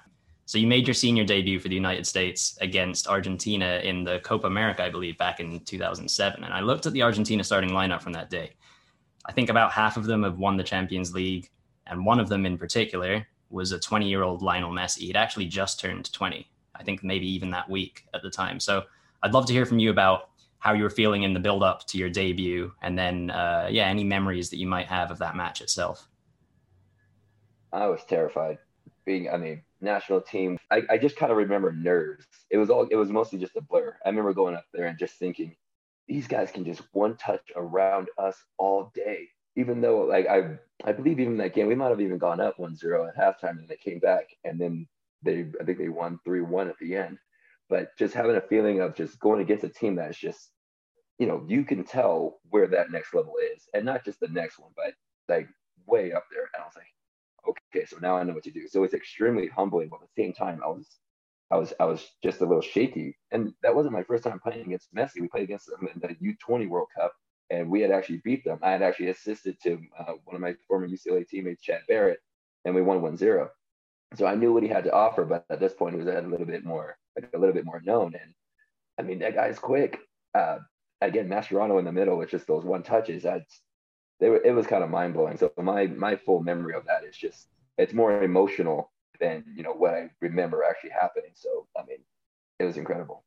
So 0.46 0.58
you 0.58 0.67
made 0.67 0.86
your 0.86 0.94
senior 0.94 1.24
debut 1.24 1.60
for 1.60 1.70
the 1.70 1.76
United 1.76 2.06
States 2.06 2.58
against 2.60 3.08
Argentina 3.08 3.80
in 3.84 4.04
the 4.04 4.20
Copa 4.20 4.48
America, 4.48 4.84
I 4.84 4.89
believe, 4.89 5.17
back 5.17 5.39
in 5.39 5.62
2007. 5.62 6.44
And 6.44 6.54
I 6.54 6.60
looked 6.60 6.86
at 6.86 6.94
the 6.94 7.04
Argentina 7.04 7.44
starting 7.44 7.70
lineup 7.70 8.02
from 8.02 8.12
that 8.13 8.30
day. 8.30 8.52
I 9.26 9.32
think 9.32 9.50
about 9.50 9.72
half 9.72 9.98
of 9.98 10.06
them 10.06 10.24
have 10.24 10.39
won 10.39 10.58
the 10.58 10.63
Champions 10.63 11.13
League, 11.13 11.50
and 11.88 12.06
one 12.06 12.20
of 12.20 12.28
them 12.28 12.46
in 12.46 12.58
particular 12.58 13.26
was 13.50 13.72
a 13.72 13.80
20 13.80 14.10
year 14.10 14.24
old 14.24 14.41
Lionel 14.41 14.72
Messi. 14.72 15.00
He'd 15.00 15.15
actually 15.15 15.46
just 15.46 15.80
turned 15.80 16.12
20, 16.12 16.46
I 16.82 16.84
think 16.84 17.04
maybe 17.04 17.28
even 17.28 17.52
that 17.52 17.70
week 17.70 18.06
at 18.15 18.24
the 18.24 18.30
time. 18.32 18.60
So 18.60 18.84
I'd 19.22 19.34
love 19.34 19.46
to 19.46 19.54
hear 19.54 19.67
from 19.67 19.78
you 19.78 19.91
about 19.91 20.30
how 20.58 20.74
you 20.74 20.82
were 20.82 20.89
feeling 20.89 21.22
in 21.24 21.34
the 21.34 21.39
build 21.39 21.62
up 21.62 21.86
to 21.88 21.98
your 21.98 22.10
debut, 22.10 22.72
and 22.82 22.98
then, 22.98 23.30
uh, 23.30 23.67
yeah, 23.70 23.86
any 23.86 24.04
memories 24.04 24.50
that 24.50 24.58
you 24.58 24.67
might 24.67 24.88
have 24.88 25.12
of 25.12 25.20
that 25.20 25.36
match 25.36 25.62
itself. 25.62 26.08
I 27.72 27.88
was 27.88 28.04
terrified. 28.08 28.58
Being, 29.06 29.30
I 29.30 29.38
mean, 29.38 29.62
national 29.80 30.22
team, 30.22 30.58
I, 30.72 30.84
I 30.89 30.98
just 30.98 31.15
kind 31.17 31.32
of 31.32 31.38
remember 31.38 31.72
nerves. 31.72 32.26
It 32.50 32.58
was 32.58 32.70
all, 32.70 32.88
it 32.88 32.96
was 32.96 33.10
mostly 33.10 33.39
just 33.39 33.56
a 33.56 33.62
blur. 33.62 33.96
I 34.06 34.10
remember 34.10 34.34
going 34.34 34.56
up 34.56 34.65
there 34.74 34.88
and 34.88 34.98
just 34.98 35.15
thinking, 35.15 35.56
these 36.08 36.28
guys 36.28 36.52
can 36.52 36.65
just 36.65 36.82
one 36.94 37.15
touch 37.17 37.52
around 37.56 38.10
us 38.17 38.38
all 38.58 38.91
day. 38.94 39.28
Even 39.56 39.82
though, 39.82 40.02
like, 40.02 40.28
I, 40.28 40.58
I 40.84 40.94
believe 40.94 41.20
even 41.20 41.38
that 41.38 41.54
game, 41.54 41.67
we 41.67 41.76
might 41.76 41.89
have 41.89 42.02
even 42.02 42.17
gone 42.17 42.39
up 42.39 42.58
1 42.60 42.76
0 42.76 43.08
at 43.08 43.17
halftime 43.17 43.60
and 43.60 43.67
they 43.67 43.78
came 43.78 44.00
back 44.00 44.26
and 44.44 44.60
then 44.60 44.88
they, 45.24 45.46
I 45.60 45.64
think 45.64 45.78
they 45.78 45.90
won 45.90 46.20
3 46.26 46.42
1 46.42 46.68
at 46.70 46.78
the 46.80 46.96
end. 46.96 47.18
But 47.70 47.98
just 47.98 48.14
having 48.14 48.36
a 48.36 48.42
feeling 48.42 48.82
of 48.82 48.96
just 48.96 49.20
going 49.20 49.42
against 49.42 49.64
a 49.64 49.70
team 49.70 49.96
that's 49.96 50.18
just, 50.18 50.52
you 51.20 51.28
know, 51.28 51.46
you 51.48 51.64
can 51.64 51.84
tell 51.84 52.40
where 52.50 52.68
that 52.68 52.92
next 52.92 53.14
level 53.14 53.36
is 53.56 53.64
and 53.74 53.86
not 53.86 54.04
just 54.04 54.20
the 54.20 54.28
next 54.28 54.60
one, 54.60 54.72
but 54.76 54.94
like 55.30 55.48
way 55.88 56.12
up 56.12 56.26
there. 56.32 56.50
And 56.54 56.64
I 56.64 56.66
was 56.66 56.76
like, 56.76 56.86
okay, 57.48 57.86
so 57.86 57.98
now 58.02 58.18
I 58.18 58.24
know 58.24 58.34
what 58.34 58.44
to 58.44 58.52
do. 58.52 58.68
So 58.68 58.84
it's 58.84 58.94
extremely 58.94 59.48
humbling, 59.48 59.90
but 59.90 60.02
at 60.02 60.10
the 60.16 60.24
same 60.24 60.34
time, 60.34 60.62
I 60.64 60.68
was, 60.68 60.88
I 61.50 61.58
was, 61.58 61.74
I 61.80 61.86
was 61.86 62.06
just 62.24 62.42
a 62.42 62.46
little 62.46 62.62
shaky. 62.62 63.18
And 63.32 63.54
that 63.64 63.76
wasn't 63.76 63.94
my 63.94 64.04
first 64.04 64.24
time 64.24 64.40
playing 64.40 64.66
against 64.66 64.94
Messi. 64.94 65.22
We 65.22 65.28
played 65.28 65.44
against 65.44 65.68
them 65.68 65.88
in 65.94 66.02
the 66.02 66.36
U20 66.50 66.68
World 66.70 66.88
Cup, 66.96 67.14
and 67.50 67.70
we 67.70 67.82
had 67.82 67.92
actually 67.92 68.22
beat 68.24 68.44
them. 68.44 68.60
I 68.62 68.72
had 68.72 68.82
actually 68.82 69.10
assisted 69.10 69.58
to 69.64 69.82
uh, 69.98 70.14
one 70.26 70.36
of 70.36 70.42
my 70.42 70.56
former 70.68 70.88
UCLA 70.88 71.28
teammates, 71.28 71.62
Chad 71.62 71.82
Barrett, 71.88 72.20
and 72.66 72.76
we 72.76 72.82
won 72.82 73.02
1-0. 73.02 73.50
So 74.15 74.26
I 74.26 74.36
knew 74.36 74.54
what 74.54 74.63
he 74.63 74.69
had 74.69 74.84
to 74.84 74.93
offer, 74.93 75.24
but 75.24 75.45
at 75.50 75.60
this 75.60 75.74
point, 75.74 75.95
he 75.95 76.00
was 76.02 76.08
a 76.08 76.21
little 76.21 76.45
bit 76.45 76.65
more, 76.65 76.97
like 77.15 77.30
a 77.34 77.38
little 77.38 77.54
bit 77.54 77.65
more 77.65 77.82
known. 77.86 78.13
And 78.21 78.34
I 79.00 79.04
mean, 79.04 79.19
that 79.19 79.36
guy's 79.36 79.58
quick. 79.58 80.00
Uh, 80.34 80.60
again, 81.02 81.28
Mascherano 81.28 81.80
in 81.80 81.86
the 81.86 81.91
middle 81.91 82.17
with 82.17 82.30
just 82.30 82.47
those 82.47 82.65
one 82.65 82.84
touches. 82.84 83.24
That's 83.24 83.62
they 84.19 84.30
were, 84.30 84.41
it 84.43 84.52
was 84.52 84.67
kind 84.67 84.84
of 84.84 84.89
mind 84.89 85.13
blowing. 85.13 85.38
So 85.38 85.52
my 85.58 85.88
my 85.88 86.15
full 86.15 86.41
memory 86.41 86.76
of 86.76 86.86
that 86.86 87.04
is 87.04 87.17
just 87.17 87.47
it's 87.78 87.93
more 87.93 88.21
emotional 88.21 88.91
than 89.19 89.43
you 89.56 89.63
know 89.63 89.74
what 89.74 89.93
I 89.93 90.10
remember 90.19 90.63
actually 90.63 90.91
happening. 90.91 91.32
So 91.34 91.67
I 91.78 91.84
mean, 91.86 92.00
it 92.60 92.65
was 92.65 92.78
incredible. 92.78 93.24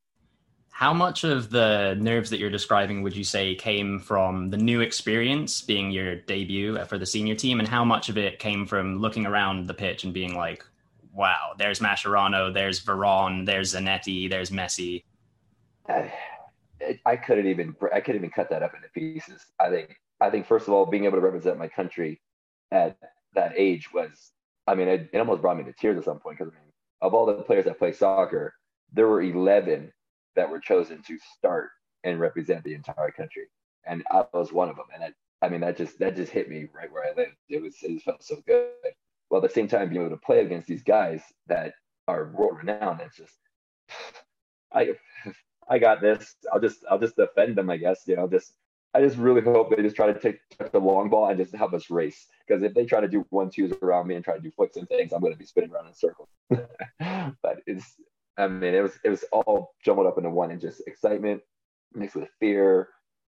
How 0.71 0.93
much 0.93 1.23
of 1.23 1.51
the 1.51 1.97
nerves 2.01 2.31
that 2.31 2.41
you're 2.41 2.51
describing 2.51 3.03
would 3.03 3.15
you 3.15 3.23
say 3.23 3.55
came 3.55 4.01
from 4.01 4.51
the 4.51 4.57
new 4.57 4.81
experience 4.81 5.63
being 5.63 5.93
your 5.93 6.17
debut 6.17 6.85
for 6.87 6.99
the 6.99 7.07
senior 7.07 7.37
team, 7.37 7.61
and 7.61 7.69
how 7.69 7.85
much 7.85 8.09
of 8.09 8.19
it 8.19 8.41
came 8.41 8.67
from 8.67 8.99
looking 8.99 9.25
around 9.25 9.69
the 9.69 9.75
pitch 9.75 10.03
and 10.03 10.13
being 10.13 10.35
like, 10.35 10.65
"Wow, 11.15 11.55
there's 11.59 11.81
Mascherano, 11.81 12.53
there's 12.53 12.85
Veron, 12.85 13.47
there's 13.47 13.75
Zanetti, 13.75 14.29
there's 14.29 14.51
Messi." 14.51 15.05
I, 17.07 17.17
couldn't 17.17 17.47
even 17.47 17.75
I 17.93 18.01
couldn't 18.01 18.21
even 18.21 18.31
cut 18.31 18.51
that 18.51 18.63
up 18.63 18.75
into 18.75 18.89
pieces. 18.89 19.47
I 19.59 19.71
think 19.71 19.97
I 20.21 20.31
think 20.31 20.47
first 20.47 20.69
of 20.69 20.75
all, 20.75 20.87
being 20.87 21.05
able 21.05 21.19
to 21.19 21.25
represent 21.25 21.59
my 21.59 21.69
country 21.69 22.21
at 22.71 22.97
that 23.35 23.53
age 23.57 23.93
was, 23.93 24.33
I 24.67 24.75
mean, 24.75 24.89
it, 24.89 25.11
it 25.13 25.19
almost 25.19 25.43
brought 25.43 25.57
me 25.57 25.65
to 25.65 25.73
tears 25.73 25.99
at 25.99 26.05
some 26.05 26.19
point 26.19 26.39
because 26.39 26.53
I 26.53 26.57
mean, 26.57 26.73
of 27.01 27.15
all 27.15 27.27
the 27.27 27.35
players 27.43 27.65
that 27.65 27.79
play 27.79 27.93
soccer, 27.93 28.55
there 28.93 29.09
were 29.09 29.23
11 29.23 29.93
that 30.37 30.51
were 30.51 30.61
chosen 30.61 31.03
to 31.03 31.19
start 31.37 31.71
and 32.03 32.21
represent 32.21 32.65
the 32.65 32.75
entire 32.75 33.11
country, 33.11 33.47
and 33.87 34.03
I 34.11 34.25
was 34.33 34.53
one 34.53 34.69
of 34.69 34.77
them. 34.77 34.87
And 34.95 35.05
I, 35.05 35.47
I 35.47 35.49
mean, 35.49 35.61
that 35.61 35.77
just 35.77 35.99
that 35.99 36.17
just 36.17 36.33
hit 36.33 36.49
me 36.49 36.69
right 36.75 36.91
where 36.93 37.05
I 37.05 37.15
lived. 37.17 37.37
It 37.49 37.63
was 37.63 37.77
it 37.83 38.03
felt 38.03 38.23
so 38.23 38.37
good. 38.47 38.71
While 39.35 39.45
at 39.45 39.51
the 39.51 39.55
same 39.55 39.67
time, 39.67 39.89
being 39.89 40.01
able 40.01 40.15
to 40.15 40.17
play 40.17 40.43
against 40.43 40.69
these 40.69 40.85
guys 40.85 41.21
that 41.49 41.73
are 42.07 42.31
world 42.31 42.59
renowned, 42.59 43.01
it's 43.01 43.17
just 43.17 43.35
I 44.73 44.91
I 45.69 45.81
got 45.81 46.01
this. 46.01 46.37
I'll 46.53 46.61
just 46.61 46.85
I'll 46.89 47.01
just 47.01 47.17
defend 47.17 47.57
them, 47.57 47.69
I 47.69 47.77
guess. 47.79 48.03
You 48.07 48.15
know, 48.15 48.29
just 48.29 48.53
I 48.95 49.01
just 49.01 49.17
really 49.17 49.41
hope 49.41 49.71
they 49.71 49.83
just 49.83 49.97
try 49.97 50.07
to 50.07 50.21
take 50.21 50.39
the 50.71 50.79
long 50.79 51.11
ball 51.11 51.31
and 51.31 51.37
just 51.37 51.53
have 51.57 51.75
us 51.75 51.91
race. 51.91 52.29
Because 52.47 52.63
if 52.63 52.75
they 52.75 52.87
try 52.87 53.01
to 53.01 53.09
do 53.09 53.27
one 53.31 53.51
twos 53.51 53.73
around 53.83 54.07
me 54.07 54.15
and 54.15 54.25
try 54.25 54.37
to 54.37 54.41
do 54.41 54.53
flicks 54.53 54.77
and 54.77 54.89
things, 54.89 55.13
I'm 55.13 55.21
going 55.21 55.33
to 55.33 55.39
be 55.39 55.47
spinning 55.47 55.73
around 55.73 55.89
in 55.89 55.95
circles. 55.95 56.29
but 56.49 57.59
it's, 57.67 57.97
I 58.39 58.47
mean, 58.47 58.73
it 58.73 58.83
was 58.83 59.01
it 59.03 59.11
was 59.11 59.25
all 59.33 59.75
jumbled 59.85 60.07
up 60.07 60.17
into 60.17 60.31
one, 60.31 60.53
and 60.53 60.61
just 60.61 60.81
excitement 60.87 61.43
mixed 61.93 62.15
with 62.15 62.29
fear, 62.39 62.91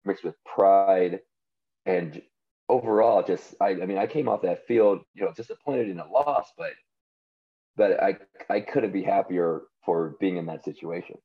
mixed 0.04 0.26
with 0.26 0.36
pride, 0.44 1.22
and 1.86 2.22
overall, 2.70 3.24
just 3.24 3.56
I, 3.62 3.70
I 3.70 3.86
mean, 3.86 3.98
I 3.98 4.08
came 4.08 4.28
off 4.28 4.42
that 4.42 4.66
field, 4.68 5.02
you 5.14 5.24
know, 5.24 5.34
disappointed 5.34 5.90
in 5.90 6.00
a 6.00 6.08
loss, 6.08 6.52
but 6.58 6.72
but 7.76 8.02
I 8.02 8.18
I 8.50 8.62
couldn't 8.62 8.94
be 8.94 9.04
happier 9.04 9.64
for 9.86 10.16
being 10.20 10.38
in 10.38 10.46
that 10.48 10.64
situation 10.64 11.18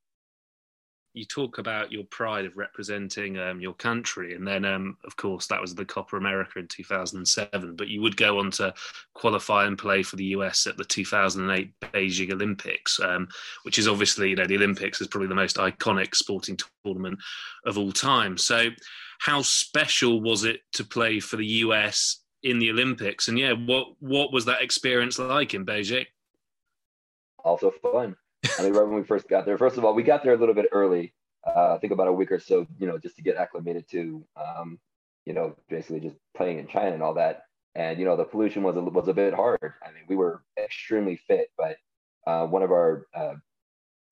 you 1.13 1.25
talk 1.25 1.59
about 1.59 1.91
your 1.91 2.05
pride 2.05 2.45
of 2.45 2.57
representing 2.57 3.39
um, 3.39 3.61
your 3.61 3.75
country, 3.75 4.35
and 4.35 4.47
then, 4.47 4.65
um, 4.65 4.97
of 5.05 5.17
course, 5.17 5.47
that 5.49 5.61
was 5.61 5.75
the 5.75 5.85
Copa 5.85 6.17
America 6.17 6.61
in 6.61 6.69
2007. 6.69 7.75
But 7.75 7.89
you 7.89 8.01
would 8.01 8.17
go 8.17 8.39
on 8.39 8.51
to 8.53 8.73
qualify 9.15 9.67
and 9.67 9.77
play 9.77 10.05
for 10.05 10.17
the 10.17 10.27
US 10.27 10.67
at 10.69 10.77
the 10.77 10.85
2008 10.85 11.73
Beijing 11.81 12.33
Olympics, 12.33 13.01
um, 13.01 13.29
which 13.65 13.79
is 13.79 13.89
obviously, 13.89 14.31
you 14.31 14.37
know, 14.37 14.47
the 14.47 14.57
Olympics 14.57 15.01
is 15.01 15.09
probably 15.09 15.29
the 15.29 15.35
most 15.35 15.57
iconic 15.57 16.15
sporting 16.15 16.57
tournament 16.85 17.19
of 17.67 17.77
all 17.77 17.93
time. 17.93 18.39
So, 18.39 18.69
how 19.21 19.43
special 19.43 20.23
was 20.23 20.45
it 20.45 20.61
to 20.73 20.83
play 20.83 21.21
for 21.21 21.37
the 21.37 21.47
US 21.47 22.25
in 22.43 22.59
the 22.59 22.71
Olympics? 22.71 23.29
And 23.29 23.39
yeah, 23.39 23.53
what 23.53 23.89
what 24.01 24.33
was 24.33 24.47
that 24.47 24.63
experience 24.63 25.19
like 25.19 25.55
in 25.55 25.67
Beijing? 25.67 26.07
Also 27.45 27.71
fun. 27.71 28.17
I 28.59 28.63
mean, 28.63 28.73
right 28.73 28.87
when 28.87 28.97
we 28.97 29.05
first 29.05 29.29
got 29.29 29.45
there, 29.45 29.59
first 29.59 29.77
of 29.77 29.85
all, 29.85 29.95
we 29.95 30.03
got 30.03 30.25
there 30.25 30.33
a 30.33 30.39
little 30.39 30.55
bit 30.55 30.71
early. 30.73 31.13
Uh, 31.47 31.75
I 31.75 31.79
think 31.79 31.93
about 31.93 32.09
a 32.09 32.13
week 32.13 32.33
or 32.33 32.41
so, 32.41 32.67
you 32.79 32.87
know, 32.87 32.99
just 32.99 33.17
to 33.17 33.23
get 33.23 33.37
acclimated 33.37 33.89
to, 33.91 34.25
um, 34.37 34.79
you 35.27 35.35
know, 35.35 35.55
basically 35.69 36.01
just 36.01 36.17
playing 36.35 36.59
in 36.59 36.67
China 36.67 36.93
and 36.93 37.03
all 37.03 37.15
that. 37.15 37.43
And 37.75 37.99
you 37.99 38.07
know, 38.07 38.17
the 38.17 38.25
pollution 38.25 38.63
was 38.63 38.77
a, 38.77 38.81
was 38.81 39.09
a 39.09 39.15
bit 39.15 39.35
hard. 39.35 39.59
I 39.63 39.93
mean, 39.93 40.05
we 40.09 40.17
were 40.17 40.43
extremely 40.59 41.17
fit, 41.17 41.51
but 41.59 41.77
uh, 42.27 42.47
one 42.47 42.63
of 42.63 42.71
our 42.71 43.07
uh, 43.15 43.35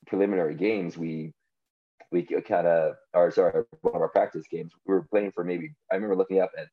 preliminary 0.07 0.55
games, 0.55 0.99
we 0.99 1.33
we 2.11 2.23
kind 2.23 2.67
of, 2.67 2.95
or 3.15 3.31
sorry, 3.31 3.65
one 3.83 3.95
of 3.95 4.01
our 4.01 4.09
practice 4.09 4.47
games, 4.51 4.73
we 4.87 4.95
were 4.95 5.07
playing 5.11 5.33
for 5.33 5.45
maybe. 5.45 5.75
I 5.93 5.97
remember 5.97 6.17
looking 6.17 6.41
up 6.41 6.51
at 6.59 6.69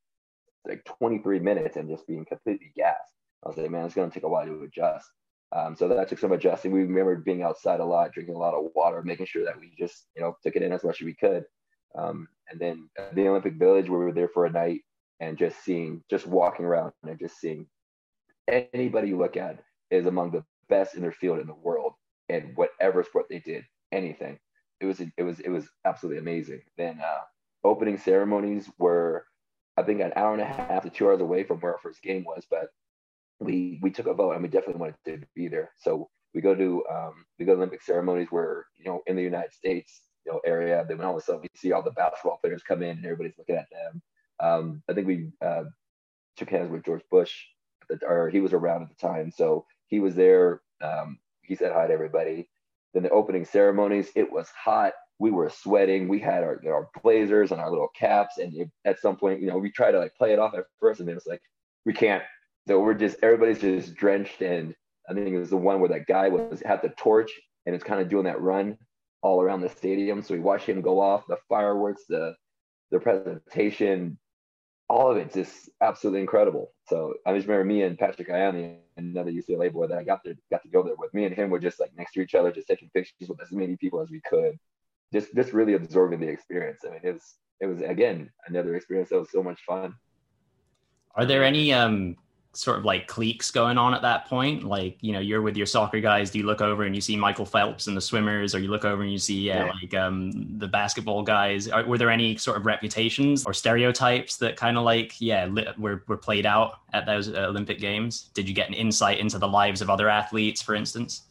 like 0.68 0.84
23 0.86 1.40
minutes 1.40 1.78
and 1.78 1.90
just 1.90 2.08
being 2.08 2.26
completely 2.26 2.72
gassed. 2.76 3.14
I 3.44 3.50
was 3.50 3.58
like, 3.58 3.70
man, 3.70 3.86
it's 3.86 3.96
going 3.96 4.10
to 4.10 4.14
take 4.14 4.24
a 4.24 4.30
while 4.30 4.46
to 4.46 4.64
adjust. 4.64 5.08
Um, 5.52 5.76
so 5.76 5.88
that 5.88 6.10
took 6.10 6.20
some 6.20 6.32
adjusting. 6.32 6.72
We 6.72 6.82
remembered 6.82 7.24
being 7.24 7.44
outside 7.44 7.80
a 7.80 7.86
lot, 7.86 8.12
drinking 8.14 8.36
a 8.36 8.40
lot 8.40 8.56
of 8.56 8.72
water, 8.76 9.04
making 9.04 9.28
sure 9.28 9.46
that 9.46 9.60
we 9.60 9.72
just, 9.78 10.08
you 10.16 10.22
know, 10.22 10.36
took 10.44 10.56
it 10.56 10.64
in 10.64 10.72
as 10.72 10.84
much 10.84 11.02
as 11.02 11.06
we 11.06 11.14
could. 11.14 11.46
Um, 11.98 12.28
and 12.50 12.60
then 12.60 12.90
the 13.14 13.28
Olympic 13.28 13.54
Village, 13.54 13.90
where 13.90 14.00
we 14.00 14.06
were 14.06 14.12
there 14.12 14.28
for 14.28 14.46
a 14.46 14.52
night 14.52 14.82
and 15.20 15.38
just 15.38 15.64
seeing, 15.64 16.04
just 16.10 16.26
walking 16.26 16.66
around 16.66 16.94
and 17.04 17.20
just 17.20 17.40
seeing 17.40 17.68
anybody 18.48 19.10
you 19.10 19.18
look 19.18 19.38
at 19.38 19.60
is 19.92 20.06
among 20.08 20.32
the 20.32 20.44
best 20.68 20.96
in 20.96 21.02
their 21.02 21.12
field 21.12 21.40
in 21.40 21.48
the 21.48 21.54
world 21.54 21.94
in 22.30 22.54
whatever 22.56 23.04
sport 23.04 23.28
they 23.30 23.40
did, 23.40 23.64
anything. 23.92 24.38
It 24.86 24.88
was, 24.88 25.00
it 25.18 25.24
was, 25.24 25.40
it 25.40 25.50
was 25.50 25.68
absolutely 25.86 26.20
amazing. 26.20 26.62
Then 26.78 27.00
uh, 27.00 27.22
opening 27.64 27.98
ceremonies 27.98 28.70
were, 28.78 29.26
I 29.78 29.84
think, 29.84 30.02
an 30.02 30.14
hour 30.16 30.34
and 30.34 30.42
a 30.42 30.46
half 30.46 30.84
to 30.84 30.90
two 30.90 31.08
hours 31.08 31.22
away 31.22 31.44
from 31.44 31.60
where 31.60 31.74
our 31.74 31.80
first 31.80 32.02
game 32.02 32.24
was, 32.24 32.46
but 32.50 32.70
we 33.40 33.80
we 33.82 33.92
took 33.92 34.08
a 34.08 34.14
vote 34.14 34.32
and 34.32 34.42
we 34.44 34.48
definitely 34.48 34.80
wanted 34.80 34.96
to 35.06 35.22
be 35.36 35.48
there. 35.48 35.72
So 35.78 36.10
we 36.34 36.42
go 36.42 36.56
to 36.56 36.84
um, 36.92 37.26
we 37.40 37.46
go 37.46 37.54
to 37.54 37.58
Olympic 37.58 37.82
ceremonies 37.82 38.28
where 38.30 38.66
you 38.78 38.86
know 38.86 39.02
in 39.08 39.16
the 39.16 39.24
United 39.24 39.54
States 39.54 40.02
you 40.26 40.32
know 40.32 40.42
area. 40.46 40.86
Then 40.88 41.02
all 41.02 41.16
of 41.16 41.22
a 41.22 41.26
sudden 41.26 41.42
we 41.42 41.50
see 41.56 41.72
all 41.72 41.84
the 41.84 41.92
basketball 41.92 42.40
players 42.42 42.64
come 42.64 42.84
in 42.84 42.98
and 42.98 43.06
everybody's 43.06 43.38
looking 43.38 43.56
at 43.56 43.68
them. 43.72 44.02
Um, 44.40 44.84
I 44.90 44.94
think 44.94 45.08
we 45.08 45.32
uh, 45.42 45.64
shook 46.38 46.50
hands 46.50 46.72
with 46.72 46.84
George 46.84 47.04
Bush, 47.10 47.34
or 48.08 48.30
he 48.30 48.42
was 48.42 48.54
around 48.54 48.84
at 48.84 48.90
the 48.90 49.08
time, 49.08 49.32
so 49.32 49.66
he 49.88 50.00
was 50.00 50.16
there. 50.16 50.62
Um, 50.82 51.20
he 51.42 51.56
said 51.56 51.72
hi 51.72 51.88
to 51.88 51.94
everybody. 51.94 52.50
Then 52.96 53.04
the 53.04 53.12
opening 53.12 53.46
ceremonies, 53.46 54.10
it 54.16 54.32
was 54.32 54.50
hot. 54.50 54.94
We 55.20 55.30
were 55.30 55.50
sweating. 55.50 56.08
We 56.08 56.20
had 56.20 56.44
our, 56.44 56.60
our 56.68 56.90
blazers 57.04 57.52
and 57.52 57.62
our 57.62 57.70
little 57.70 57.90
caps, 57.96 58.40
and 58.40 58.52
it, 58.56 58.70
at 58.86 59.00
some 59.00 59.16
point, 59.16 59.42
you 59.42 59.48
know, 59.48 59.60
we 59.60 59.72
tried 59.72 59.92
to 59.92 60.00
like 60.00 60.16
play 60.16 60.34
it 60.34 60.40
off 60.40 60.56
at 60.56 60.66
first, 60.80 61.00
and 61.00 61.08
then 61.08 61.16
it's 61.16 61.28
like 61.28 61.42
we 61.86 61.94
can't 61.94 62.24
so 62.68 62.80
we're 62.80 62.94
just 62.94 63.18
everybody's 63.22 63.60
just 63.60 63.96
drenched 63.96 64.42
and 64.42 64.74
I 65.10 65.14
think 65.14 65.28
it 65.28 65.40
was 65.40 65.52
the 65.52 65.58
one 65.58 65.80
where 65.80 65.90
that 65.90 66.08
guy 66.08 66.30
was 66.30 66.62
had 66.66 66.82
the 66.82 66.90
torch 66.98 67.32
and 67.66 67.76
it's 67.76 67.84
kind 67.84 68.02
of 68.02 68.10
doing 68.10 68.26
that 68.26 68.42
run 68.42 68.78
all 69.22 69.42
around 69.42 69.62
the 69.62 69.70
stadium. 69.70 70.22
So 70.22 70.34
we 70.34 70.40
watched 70.40 70.68
him 70.68 70.82
go 70.82 71.00
off, 71.00 71.28
the 71.28 71.38
fireworks, 71.48 72.04
the 72.10 72.34
the 72.92 73.00
presentation. 73.00 74.18
All 74.88 75.12
of 75.12 75.18
it's 75.18 75.34
just 75.34 75.70
absolutely 75.82 76.22
incredible. 76.22 76.72
So 76.88 77.16
I 77.26 77.34
just 77.34 77.48
remember 77.48 77.66
me 77.66 77.84
and 77.84 77.98
Patrick 77.98 78.30
Ianni, 78.30 78.78
another 78.98 79.32
UCLA 79.32 79.72
boy 79.72 79.88
that 79.88 79.98
I 79.98 80.04
got 80.04 80.24
to 80.26 80.36
got 80.52 80.64
to 80.64 80.70
go 80.70 80.84
there 80.84 80.96
with. 80.98 81.14
Me 81.14 81.26
and 81.26 81.36
him 81.36 81.50
were 81.50 81.60
just 81.60 81.80
like 81.80 81.92
next 81.98 82.14
to 82.14 82.22
each 82.22 82.36
other, 82.36 82.52
just 82.52 82.68
taking 82.68 82.90
pictures 82.94 83.30
with 83.30 83.42
as 83.42 83.52
many 83.52 83.76
people 83.78 84.02
as 84.02 84.10
we 84.10 84.22
could, 84.22 84.58
just 85.12 85.34
just 85.36 85.54
really 85.54 85.74
absorbing 85.74 86.20
the 86.20 86.28
experience. 86.28 86.82
I 86.86 86.92
mean, 86.92 87.02
it 87.04 87.14
was 87.14 87.36
it 87.62 87.66
was 87.66 87.82
again 87.82 88.30
another 88.48 88.76
experience 88.76 89.10
that 89.10 89.20
was 89.20 89.32
so 89.32 89.42
much 89.42 89.62
fun. 89.62 89.96
Are 91.16 91.26
there 91.26 91.44
any 91.44 91.74
um 91.74 92.16
sort 92.56 92.78
of 92.78 92.86
like 92.86 93.08
cliques 93.08 93.52
going 93.52 93.78
on 93.78 93.94
at 93.94 94.02
that 94.02 94.26
point? 94.28 94.64
Like, 94.64 94.98
you 95.02 95.14
know, 95.14 95.20
you're 95.20 95.42
with 95.42 95.58
your 95.58 95.66
soccer 95.66 96.00
guys. 96.00 96.30
Do 96.32 96.40
you 96.40 96.46
look 96.46 96.62
over 96.62 96.84
and 96.84 96.96
you 96.96 97.02
see 97.02 97.16
Michael 97.16 97.46
Phelps 97.46 97.88
and 97.88 97.96
the 97.96 98.02
swimmers, 98.02 98.56
or 98.56 98.60
you 98.60 98.70
look 98.70 98.86
over 98.86 99.02
and 99.04 99.12
you 99.12 99.18
see, 99.18 99.42
yeah, 99.42 99.66
yeah. 99.66 99.72
like 99.82 99.94
um, 99.94 100.58
the 100.58 100.68
basketball 100.68 101.24
guys? 101.24 101.68
Are, 101.68 101.86
were 101.86 101.98
there 101.98 102.10
any 102.10 102.38
sort 102.38 102.58
of 102.58 102.66
reputations 102.66 103.46
or 103.46 103.54
stereotypes 103.54 104.38
that 104.38 104.56
kind 104.56 104.78
of 104.78 104.84
like, 104.84 105.20
yeah, 105.20 105.48
were, 105.78 106.04
were 106.08 106.18
played 106.18 106.46
out 106.46 106.80
at 106.94 107.06
those 107.06 107.30
uh, 107.30 107.46
Olympic 107.48 107.80
Games? 107.80 108.30
Did 108.34 108.48
you 108.48 108.56
get 108.56 108.68
an 108.68 108.74
insight 108.74 109.20
into 109.20 109.38
the 109.38 109.48
lives 109.48 109.82
of 109.82 109.90
other 109.90 110.10
athletes, 110.10 110.62
for 110.62 110.76
instance? 110.76 111.24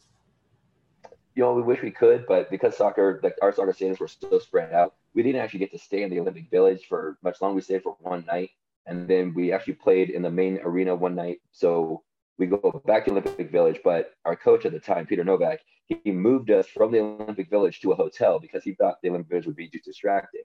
You 1.35 1.43
know, 1.43 1.53
we 1.53 1.63
wish 1.63 1.81
we 1.81 1.91
could, 1.91 2.25
but 2.27 2.49
because 2.49 2.77
soccer, 2.77 3.19
like 3.21 3.35
our 3.41 3.53
soccer 3.53 3.73
stadiums 3.73 3.99
were 3.99 4.07
so 4.07 4.39
spread 4.39 4.71
out, 4.71 4.93
we 5.13 5.23
didn't 5.23 5.41
actually 5.41 5.59
get 5.59 5.71
to 5.71 5.79
stay 5.79 6.03
in 6.03 6.09
the 6.09 6.19
Olympic 6.19 6.49
Village 6.49 6.85
for 6.87 7.17
much 7.23 7.41
longer. 7.41 7.55
We 7.55 7.61
stayed 7.61 7.83
for 7.83 7.97
one 7.99 8.23
night 8.25 8.51
and 8.85 9.07
then 9.07 9.33
we 9.33 9.51
actually 9.51 9.73
played 9.73 10.09
in 10.09 10.21
the 10.21 10.31
main 10.31 10.59
arena 10.63 10.95
one 10.95 11.15
night. 11.15 11.39
So 11.51 12.03
we 12.37 12.47
go 12.47 12.83
back 12.85 13.05
to 13.05 13.11
Olympic 13.11 13.51
Village, 13.51 13.79
but 13.83 14.11
our 14.25 14.35
coach 14.35 14.65
at 14.65 14.71
the 14.71 14.79
time, 14.79 15.05
Peter 15.05 15.23
Nowak, 15.23 15.59
he 15.87 16.11
moved 16.11 16.51
us 16.51 16.67
from 16.67 16.91
the 16.91 16.99
Olympic 16.99 17.49
Village 17.49 17.79
to 17.81 17.91
a 17.91 17.95
hotel 17.95 18.39
because 18.39 18.63
he 18.63 18.73
thought 18.73 18.97
the 19.01 19.09
Olympic 19.09 19.29
Village 19.29 19.45
would 19.45 19.55
be 19.55 19.69
too 19.69 19.79
distracting. 19.83 20.41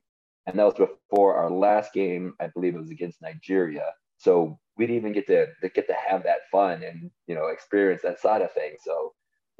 And 0.46 0.58
that 0.58 0.64
was 0.64 0.74
before 0.74 1.34
our 1.34 1.50
last 1.50 1.92
game. 1.92 2.34
I 2.40 2.48
believe 2.48 2.74
it 2.74 2.80
was 2.80 2.90
against 2.90 3.22
Nigeria. 3.22 3.86
So 4.18 4.58
we 4.76 4.86
didn't 4.86 4.98
even 4.98 5.12
get 5.12 5.26
to, 5.28 5.46
to 5.62 5.68
get 5.68 5.86
to 5.88 5.94
have 6.08 6.22
that 6.24 6.40
fun 6.50 6.82
and 6.82 7.10
you 7.26 7.34
know 7.34 7.48
experience 7.48 8.02
that 8.02 8.20
side 8.20 8.42
of 8.42 8.52
things. 8.52 8.80
So 8.84 9.12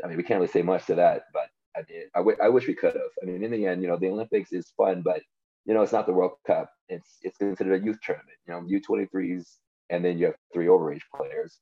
I 0.03 0.09
mean, 0.09 0.16
we 0.16 0.23
can't 0.23 0.40
really 0.40 0.53
say 0.53 0.62
much 0.62 0.87
to 0.87 0.95
that, 0.97 1.25
but 1.33 1.49
I 1.77 1.83
did. 1.83 2.09
I, 2.14 2.19
w- 2.21 2.37
I 2.43 2.49
wish 2.49 2.66
we 2.66 2.75
could 2.75 2.95
have. 2.95 3.11
I 3.23 3.27
mean, 3.27 3.43
in 3.45 3.51
the 3.51 3.66
end, 3.66 3.83
you 3.83 3.88
know, 3.88 3.97
the 3.97 4.09
Olympics 4.09 4.53
is 4.53 4.73
fun, 4.77 5.03
but 5.03 5.21
you 5.66 5.75
know, 5.75 5.83
it's 5.83 5.92
not 5.92 6.07
the 6.07 6.12
World 6.12 6.33
Cup. 6.46 6.70
It's 6.88 7.18
it's 7.23 7.37
considered 7.37 7.81
a 7.81 7.85
youth 7.85 7.99
tournament. 8.03 8.38
You 8.46 8.55
know, 8.55 8.81
U23s, 8.81 9.44
and 9.90 10.05
then 10.05 10.18
you 10.18 10.27
have 10.27 10.37
three 10.53 10.66
overage 10.66 11.03
players. 11.14 11.59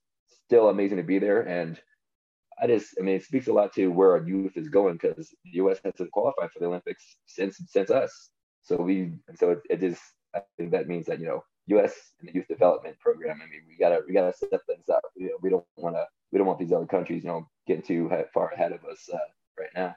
Still 0.46 0.68
amazing 0.68 0.96
to 0.96 1.02
be 1.02 1.18
there, 1.18 1.42
and 1.42 1.80
I 2.60 2.66
just, 2.66 2.94
I 2.98 3.02
mean, 3.02 3.16
it 3.16 3.24
speaks 3.24 3.46
a 3.46 3.52
lot 3.52 3.72
to 3.74 3.88
where 3.88 4.12
our 4.12 4.26
youth 4.26 4.56
is 4.56 4.68
going 4.68 4.94
because 4.94 5.28
the 5.44 5.50
U.S. 5.52 5.78
hasn't 5.84 6.10
qualified 6.10 6.50
for 6.50 6.58
the 6.58 6.66
Olympics 6.66 7.18
since 7.26 7.60
since 7.68 7.90
us. 7.90 8.30
So 8.62 8.76
we, 8.76 9.12
so 9.36 9.52
it, 9.52 9.60
it 9.70 9.82
is. 9.82 9.98
I 10.34 10.40
think 10.56 10.72
that 10.72 10.88
means 10.88 11.06
that 11.06 11.20
you 11.20 11.26
know, 11.26 11.44
U.S. 11.66 11.94
and 12.20 12.28
the 12.28 12.34
youth 12.34 12.48
development 12.48 12.98
program. 12.98 13.40
I 13.42 13.46
mean, 13.46 13.62
we 13.68 13.76
gotta 13.76 14.00
we 14.06 14.12
gotta 14.12 14.32
step 14.32 14.60
things 14.66 14.88
up. 14.88 15.02
You 15.16 15.28
know, 15.28 15.38
we 15.40 15.50
don't 15.50 15.64
want 15.76 15.96
to 15.96 16.06
we 16.32 16.38
don't 16.38 16.46
want 16.46 16.58
these 16.58 16.72
other 16.72 16.86
countries, 16.86 17.22
you 17.22 17.30
know, 17.30 17.48
getting 17.66 17.82
too 17.82 18.10
far 18.34 18.50
ahead 18.50 18.72
of 18.72 18.84
us 18.84 19.08
uh, 19.12 19.18
right 19.58 19.70
now. 19.74 19.96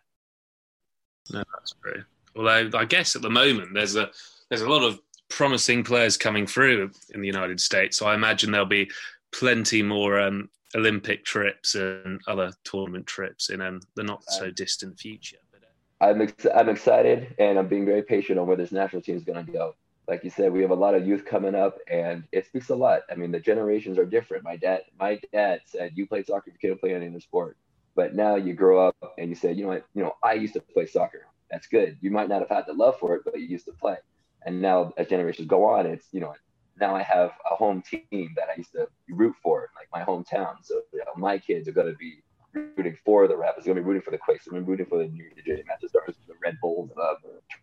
No, 1.32 1.44
that's 1.54 1.74
great. 1.74 2.04
Although 2.36 2.70
I 2.74 2.86
guess 2.86 3.16
at 3.16 3.22
the 3.22 3.30
moment 3.30 3.74
there's 3.74 3.96
a 3.96 4.10
there's 4.50 4.62
a 4.62 4.70
lot 4.70 4.84
of 4.84 5.00
promising 5.30 5.84
players 5.84 6.18
coming 6.18 6.46
through 6.46 6.92
in 7.14 7.22
the 7.22 7.28
United 7.28 7.60
States, 7.60 7.98
so 7.98 8.06
I 8.06 8.16
imagine 8.16 8.52
there'll 8.52 8.66
be 8.66 8.90
plenty 9.32 9.82
more 9.82 10.20
um, 10.20 10.50
Olympic 10.76 11.26
trips 11.26 11.76
and 11.76 12.22
other 12.28 12.52
tournament 12.64 13.08
trips 13.08 13.50
in 13.50 13.62
um, 13.62 13.82
the 13.96 14.04
not 14.04 14.24
so 14.26 14.52
distant 14.52 15.00
future. 15.00 15.38
Uh, 15.54 16.06
I'm 16.06 16.22
ex- 16.22 16.48
I'm 16.54 16.70
excited 16.70 17.36
and 17.40 17.58
I'm 17.60 17.68
being 17.68 17.86
very 17.86 18.04
patient 18.04 18.40
on 18.40 18.48
where 18.48 18.58
this 18.58 18.72
national 18.72 19.02
team 19.02 19.16
is 19.16 19.24
going 19.24 19.46
to 19.46 19.52
go. 19.52 19.76
Like 20.08 20.24
you 20.24 20.30
said, 20.30 20.52
we 20.52 20.62
have 20.62 20.72
a 20.72 20.76
lot 20.76 20.96
of 20.96 21.08
youth 21.08 21.26
coming 21.26 21.56
up, 21.56 21.78
and 21.88 22.24
it 22.32 22.46
speaks 22.46 22.70
a 22.70 22.76
lot. 22.76 23.02
I 23.10 23.16
mean, 23.16 23.32
the 23.32 23.40
generations 23.40 23.98
are 23.98 24.06
different. 24.06 24.44
My 24.44 24.58
dad, 24.58 24.82
my 25.00 25.20
dad 25.32 25.62
said, 25.66 25.94
"You 25.96 26.08
played 26.08 26.28
soccer, 26.28 26.52
you 26.52 26.58
couldn't 26.60 26.80
play 26.80 26.94
any 26.94 27.08
other 27.08 27.20
sport." 27.20 27.56
But 27.96 28.16
now 28.16 28.36
you 28.36 28.54
grow 28.54 28.88
up 28.88 28.96
and 29.18 29.30
you 29.30 29.36
say, 29.36 29.54
"You 29.54 29.64
know 29.64 29.70
what? 29.70 29.86
You 29.94 30.04
know, 30.04 30.16
I 30.24 30.34
used 30.34 30.54
to 30.56 30.60
play 30.60 30.88
soccer 30.88 31.28
that's 31.52 31.68
good. 31.68 31.98
You 32.02 32.12
might 32.12 32.30
not 32.30 32.40
have 32.40 32.50
had 32.50 32.66
the 32.66 32.74
love 32.74 32.98
for 33.00 33.16
it, 33.16 33.24
but 33.26 33.40
you 33.40 33.46
used 33.46 33.66
to 33.66 33.74
play. 33.74 33.98
And 34.46 34.62
now 34.62 34.94
as 34.98 35.08
generations 35.08 35.48
go 35.48 35.66
on, 35.66 35.86
it's, 35.86 36.08
you 36.12 36.22
know, 36.22 36.34
now 36.80 36.96
I 36.96 37.04
have 37.04 37.32
a 37.50 37.56
home 37.56 37.82
team 37.82 38.34
that 38.36 38.48
I 38.50 38.58
used 38.58 38.72
to 38.72 38.88
root 39.10 39.36
for, 39.44 39.70
like 39.76 39.88
my 39.94 40.04
hometown. 40.04 40.56
So 40.64 40.82
you 40.94 41.00
know, 41.00 41.12
my 41.16 41.38
kids 41.38 41.68
are 41.68 41.74
going 41.74 41.92
to 41.92 41.98
be 41.98 42.24
rooting 42.54 42.98
for 43.06 43.28
the 43.28 43.38
Rapids, 43.38 43.66
going 43.66 43.76
to 43.76 43.82
be 43.82 43.88
rooting 43.88 44.02
for 44.02 44.12
the 44.12 44.18
Quakes, 44.18 44.48
going 44.48 44.62
to 44.62 44.66
be 44.66 44.72
rooting 44.72 44.86
for 44.88 44.98
the 44.98 45.10
New 45.10 45.24
York 45.24 45.36
City 45.46 45.88
Stars, 45.88 46.16
the 46.28 46.34
Red 46.44 46.58
Bulls, 46.62 46.90
the 46.96 47.02
uh, 47.02 47.16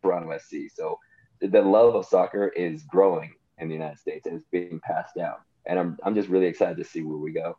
Toronto 0.02 0.36
SC. 0.38 0.72
So 0.74 0.98
the 1.40 1.60
love 1.60 1.94
of 1.94 2.06
soccer 2.06 2.48
is 2.48 2.84
growing 2.84 3.34
in 3.58 3.68
the 3.68 3.74
United 3.74 3.98
States 3.98 4.26
and 4.26 4.36
it's 4.36 4.46
being 4.50 4.80
passed 4.80 5.14
down. 5.14 5.34
And 5.66 5.78
I'm, 5.78 5.98
I'm 6.02 6.14
just 6.14 6.28
really 6.28 6.46
excited 6.46 6.76
to 6.78 6.84
see 6.84 7.02
where 7.02 7.18
we 7.18 7.32
go. 7.32 7.58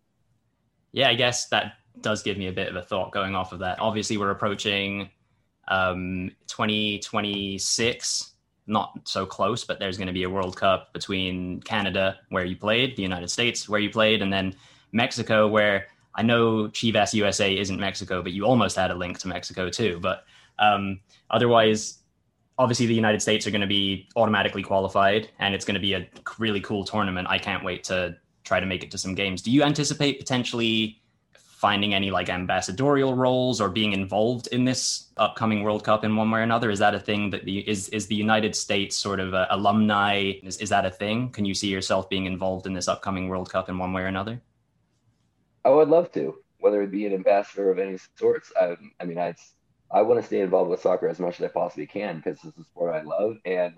Yeah, 0.91 1.09
I 1.09 1.15
guess 1.15 1.49
that 1.49 1.73
does 2.01 2.23
give 2.23 2.37
me 2.37 2.47
a 2.47 2.51
bit 2.51 2.69
of 2.69 2.75
a 2.75 2.81
thought 2.81 3.11
going 3.11 3.35
off 3.35 3.53
of 3.53 3.59
that. 3.59 3.79
Obviously, 3.79 4.17
we're 4.17 4.31
approaching 4.31 5.09
um, 5.69 6.31
2026, 6.47 8.31
not 8.67 8.99
so 9.03 9.25
close, 9.25 9.63
but 9.63 9.79
there's 9.79 9.97
going 9.97 10.07
to 10.07 10.13
be 10.13 10.23
a 10.23 10.29
World 10.29 10.57
Cup 10.57 10.93
between 10.93 11.61
Canada, 11.61 12.19
where 12.29 12.45
you 12.45 12.55
played, 12.55 12.95
the 12.95 13.01
United 13.01 13.29
States, 13.29 13.69
where 13.69 13.79
you 13.79 13.89
played, 13.89 14.21
and 14.21 14.31
then 14.31 14.55
Mexico, 14.91 15.47
where 15.47 15.87
I 16.15 16.21
know 16.21 16.67
Chivas 16.67 17.13
USA 17.13 17.55
isn't 17.55 17.79
Mexico, 17.79 18.21
but 18.21 18.33
you 18.33 18.45
almost 18.45 18.75
had 18.75 18.91
a 18.91 18.95
link 18.95 19.19
to 19.19 19.27
Mexico 19.27 19.69
too. 19.69 19.99
But 20.01 20.25
um, 20.57 20.99
otherwise, 21.29 21.99
obviously, 22.57 22.87
the 22.87 22.93
United 22.93 23.21
States 23.21 23.47
are 23.47 23.51
going 23.51 23.61
to 23.61 23.67
be 23.67 24.07
automatically 24.15 24.63
qualified, 24.63 25.29
and 25.39 25.55
it's 25.55 25.65
going 25.65 25.75
to 25.75 25.79
be 25.79 25.93
a 25.93 26.07
really 26.37 26.61
cool 26.61 26.83
tournament. 26.83 27.27
I 27.29 27.37
can't 27.37 27.63
wait 27.63 27.83
to 27.85 28.17
try 28.43 28.59
to 28.59 28.65
make 28.65 28.83
it 28.83 28.91
to 28.91 28.97
some 28.97 29.15
games. 29.15 29.41
Do 29.41 29.51
you 29.51 29.63
anticipate 29.63 30.19
potentially 30.19 31.01
finding 31.59 31.93
any 31.93 32.09
like 32.09 32.29
ambassadorial 32.29 33.13
roles 33.13 33.59
or 33.59 33.67
being 33.67 33.91
involved 33.91 34.47
in 34.47 34.63
this 34.63 35.09
upcoming 35.17 35.61
World 35.61 35.83
Cup 35.83 36.05
in 36.05 36.15
one 36.15 36.31
way 36.31 36.39
or 36.39 36.43
another? 36.43 36.71
Is 36.71 36.79
that 36.79 36.95
a 36.95 36.99
thing 36.99 37.29
that 37.31 37.43
the 37.43 37.59
is 37.69 37.89
is 37.89 38.07
the 38.07 38.15
United 38.15 38.55
States 38.55 38.97
sort 38.97 39.19
of 39.19 39.33
alumni? 39.49 40.39
Is, 40.41 40.57
is 40.59 40.69
that 40.69 40.85
a 40.85 40.89
thing? 40.89 41.29
Can 41.31 41.43
you 41.43 41.53
see 41.53 41.67
yourself 41.67 42.09
being 42.09 42.27
involved 42.27 42.65
in 42.65 42.73
this 42.73 42.87
upcoming 42.87 43.27
World 43.27 43.51
Cup 43.51 43.67
in 43.67 43.77
one 43.77 43.91
way 43.91 44.03
or 44.03 44.05
another? 44.05 44.41
I 45.65 45.69
would 45.69 45.89
love 45.89 46.13
to, 46.13 46.35
whether 46.59 46.81
it 46.81 46.91
be 46.91 47.05
an 47.05 47.13
ambassador 47.13 47.69
of 47.69 47.77
any 47.77 47.97
sorts. 48.15 48.53
I, 48.59 48.77
I 49.01 49.03
mean, 49.03 49.19
I 49.19 49.35
I 49.91 50.01
want 50.03 50.21
to 50.21 50.25
stay 50.25 50.39
involved 50.39 50.69
with 50.69 50.79
soccer 50.79 51.09
as 51.09 51.19
much 51.19 51.41
as 51.41 51.45
I 51.45 51.49
possibly 51.49 51.87
can 51.87 52.17
because 52.17 52.39
it's 52.45 52.57
a 52.57 52.63
sport 52.63 52.95
I 52.95 53.01
love, 53.01 53.35
and 53.43 53.73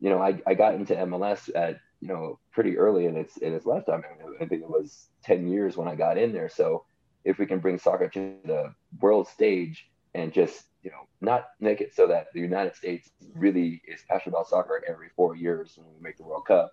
you 0.00 0.10
know, 0.10 0.20
I, 0.20 0.42
I 0.48 0.54
got 0.54 0.74
into 0.74 0.96
MLS 0.96 1.48
at 1.54 1.78
you 2.00 2.08
know 2.08 2.40
pretty 2.50 2.76
early 2.76 3.06
in 3.06 3.16
its 3.16 3.36
in 3.36 3.54
its 3.54 3.66
lifetime. 3.66 4.02
I, 4.04 4.24
mean, 4.24 4.34
I 4.40 4.46
think 4.46 4.62
it 4.62 4.68
was 4.68 5.10
ten 5.22 5.46
years 5.46 5.76
when 5.76 5.86
I 5.86 5.94
got 5.94 6.18
in 6.18 6.32
there, 6.32 6.48
so 6.48 6.84
if 7.24 7.38
we 7.38 7.46
can 7.46 7.58
bring 7.58 7.78
soccer 7.78 8.08
to 8.08 8.34
the 8.44 8.74
world 9.00 9.28
stage 9.28 9.88
and 10.14 10.32
just 10.32 10.64
you 10.82 10.90
know 10.90 11.06
not 11.20 11.48
make 11.60 11.80
it 11.80 11.94
so 11.94 12.06
that 12.06 12.28
the 12.32 12.40
United 12.40 12.74
States 12.74 13.10
really 13.34 13.82
is 13.86 14.00
passionate 14.08 14.34
about 14.34 14.48
soccer 14.48 14.82
every 14.88 15.08
four 15.16 15.36
years 15.36 15.74
when 15.76 15.86
we 15.94 16.00
make 16.02 16.16
the 16.16 16.24
World 16.24 16.46
Cup, 16.46 16.72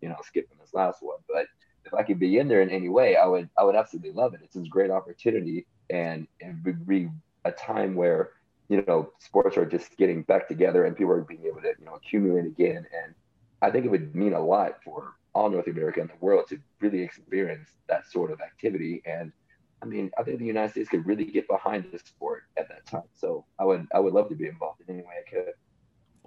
you 0.00 0.08
know, 0.08 0.16
skipping 0.22 0.58
this 0.60 0.74
last 0.74 1.02
one. 1.02 1.18
But 1.28 1.46
if 1.84 1.94
I 1.94 2.02
could 2.02 2.18
be 2.18 2.38
in 2.38 2.48
there 2.48 2.62
in 2.62 2.70
any 2.70 2.88
way, 2.88 3.16
I 3.16 3.26
would 3.26 3.48
I 3.58 3.64
would 3.64 3.76
absolutely 3.76 4.12
love 4.12 4.34
it. 4.34 4.40
It's 4.42 4.56
a 4.56 4.60
great 4.68 4.90
opportunity 4.90 5.66
and 5.90 6.26
it 6.40 6.54
would 6.64 6.86
be 6.86 7.08
a 7.44 7.52
time 7.52 7.94
where 7.94 8.30
you 8.68 8.84
know 8.86 9.10
sports 9.18 9.56
are 9.56 9.66
just 9.66 9.96
getting 9.96 10.22
back 10.22 10.48
together 10.48 10.84
and 10.84 10.96
people 10.96 11.12
are 11.12 11.22
being 11.22 11.46
able 11.46 11.62
to 11.62 11.72
you 11.78 11.84
know 11.84 11.94
accumulate 11.94 12.46
again 12.46 12.86
and 13.02 13.14
I 13.62 13.70
think 13.70 13.86
it 13.86 13.90
would 13.90 14.14
mean 14.14 14.34
a 14.34 14.40
lot 14.40 14.82
for 14.84 15.14
all 15.34 15.48
North 15.50 15.66
America 15.66 16.00
and 16.00 16.10
the 16.10 16.14
world 16.20 16.46
to 16.48 16.58
really 16.80 17.02
experience 17.02 17.68
that 17.88 18.06
sort 18.10 18.30
of 18.30 18.40
activity 18.40 19.02
and 19.06 19.32
I 19.82 19.86
mean, 19.86 20.10
I 20.18 20.22
think 20.22 20.38
the 20.38 20.46
United 20.46 20.70
States 20.70 20.88
could 20.88 21.06
really 21.06 21.24
get 21.24 21.46
behind 21.48 21.86
this 21.92 22.02
sport 22.02 22.44
at 22.56 22.68
that 22.68 22.86
time. 22.86 23.08
So 23.14 23.44
I 23.58 23.64
would 23.64 23.86
I 23.94 24.00
would 24.00 24.14
love 24.14 24.28
to 24.30 24.34
be 24.34 24.46
involved 24.46 24.80
in 24.86 24.94
any 24.94 25.02
way 25.02 25.14
I 25.26 25.30
could. 25.30 25.52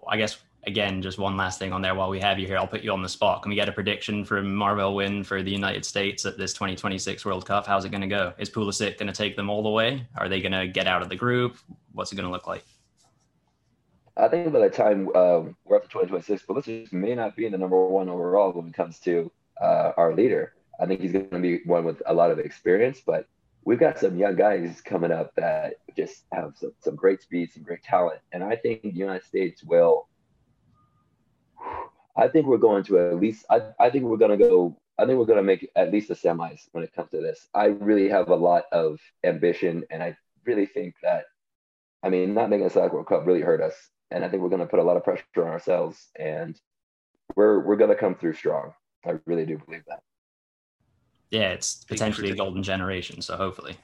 I 0.07 0.17
guess 0.17 0.39
again, 0.65 1.01
just 1.01 1.17
one 1.17 1.37
last 1.37 1.59
thing 1.59 1.71
on 1.73 1.81
there 1.81 1.95
while 1.95 2.09
we 2.09 2.19
have 2.19 2.39
you 2.39 2.47
here, 2.47 2.57
I'll 2.57 2.67
put 2.67 2.81
you 2.81 2.91
on 2.91 3.01
the 3.01 3.09
spot. 3.09 3.41
Can 3.41 3.49
we 3.49 3.55
get 3.55 3.69
a 3.69 3.71
prediction 3.71 4.25
from 4.25 4.53
Marvell 4.53 4.93
Wynne 4.95 5.23
for 5.23 5.41
the 5.41 5.51
United 5.51 5.85
States 5.85 6.25
at 6.25 6.37
this 6.37 6.53
2026 6.53 7.25
World 7.25 7.45
Cup? 7.45 7.65
How's 7.65 7.85
it 7.85 7.89
going 7.89 8.01
to 8.01 8.07
go? 8.07 8.33
Is 8.37 8.49
Pulisic 8.49 8.97
going 8.97 9.07
to 9.07 9.13
take 9.13 9.35
them 9.35 9.49
all 9.49 9.63
the 9.63 9.69
way? 9.69 10.05
Are 10.17 10.29
they 10.29 10.41
going 10.41 10.51
to 10.51 10.67
get 10.67 10.87
out 10.87 11.01
of 11.01 11.09
the 11.09 11.15
group? 11.15 11.57
What's 11.93 12.11
it 12.11 12.15
going 12.15 12.27
to 12.27 12.31
look 12.31 12.47
like? 12.47 12.65
I 14.17 14.27
think 14.27 14.51
by 14.51 14.59
the 14.59 14.69
time 14.69 15.15
um, 15.15 15.55
we're 15.63 15.77
up 15.77 15.83
to 15.83 15.89
2026, 15.89 16.43
Pulisic 16.43 16.91
may 16.91 17.15
not 17.15 17.35
be 17.37 17.45
in 17.45 17.53
the 17.53 17.57
number 17.57 17.85
one 17.87 18.09
overall 18.09 18.51
when 18.51 18.67
it 18.67 18.73
comes 18.73 18.99
to 18.99 19.31
uh, 19.61 19.93
our 19.95 20.13
leader. 20.13 20.53
I 20.79 20.85
think 20.85 21.01
he's 21.01 21.13
going 21.13 21.29
to 21.29 21.39
be 21.39 21.61
one 21.65 21.85
with 21.85 22.01
a 22.05 22.13
lot 22.13 22.31
of 22.31 22.39
experience, 22.39 23.01
but 23.05 23.27
we've 23.69 23.77
got 23.77 23.99
some 23.99 24.17
young 24.17 24.35
guys 24.35 24.81
coming 24.81 25.11
up 25.11 25.31
that 25.35 25.75
just 25.95 26.23
have 26.33 26.53
some, 26.55 26.71
some 26.79 26.95
great 26.95 27.21
speed, 27.21 27.51
some 27.51 27.61
great 27.61 27.83
talent. 27.83 28.19
And 28.31 28.43
I 28.43 28.55
think 28.55 28.81
the 28.81 28.89
United 28.89 29.23
States 29.23 29.63
will, 29.63 30.07
I 32.17 32.29
think 32.29 32.47
we're 32.47 32.57
going 32.57 32.83
to 32.85 32.97
at 32.97 33.19
least, 33.19 33.45
I, 33.47 33.61
I 33.79 33.91
think 33.91 34.05
we're 34.05 34.17
going 34.17 34.35
to 34.35 34.43
go, 34.43 34.75
I 34.97 35.05
think 35.05 35.19
we're 35.19 35.25
going 35.25 35.37
to 35.37 35.43
make 35.43 35.69
at 35.75 35.91
least 35.91 36.07
the 36.07 36.15
semis 36.15 36.61
when 36.71 36.83
it 36.83 36.93
comes 36.93 37.11
to 37.11 37.21
this. 37.21 37.47
I 37.53 37.65
really 37.65 38.09
have 38.09 38.29
a 38.29 38.35
lot 38.35 38.63
of 38.71 38.99
ambition. 39.23 39.83
And 39.91 40.01
I 40.01 40.17
really 40.45 40.65
think 40.65 40.95
that, 41.03 41.25
I 42.01 42.09
mean, 42.09 42.33
not 42.33 42.49
making 42.49 42.65
a 42.65 42.71
Soccer 42.71 42.95
World 42.95 43.05
Cup 43.05 43.27
really 43.27 43.41
hurt 43.41 43.61
us. 43.61 43.75
And 44.09 44.25
I 44.25 44.29
think 44.29 44.41
we're 44.41 44.49
going 44.49 44.61
to 44.61 44.67
put 44.67 44.79
a 44.79 44.83
lot 44.83 44.97
of 44.97 45.03
pressure 45.03 45.25
on 45.37 45.43
ourselves. 45.43 46.07
And 46.17 46.59
we're, 47.35 47.59
we're 47.59 47.77
going 47.77 47.91
to 47.91 47.95
come 47.95 48.15
through 48.15 48.33
strong. 48.33 48.73
I 49.05 49.19
really 49.27 49.45
do 49.45 49.59
believe 49.63 49.83
that. 49.87 50.01
Yeah, 51.31 51.49
it's 51.49 51.83
potentially 51.85 52.31
a 52.31 52.35
golden 52.35 52.63
generation. 52.63 53.21
So 53.21 53.35
hopefully. 53.37 53.77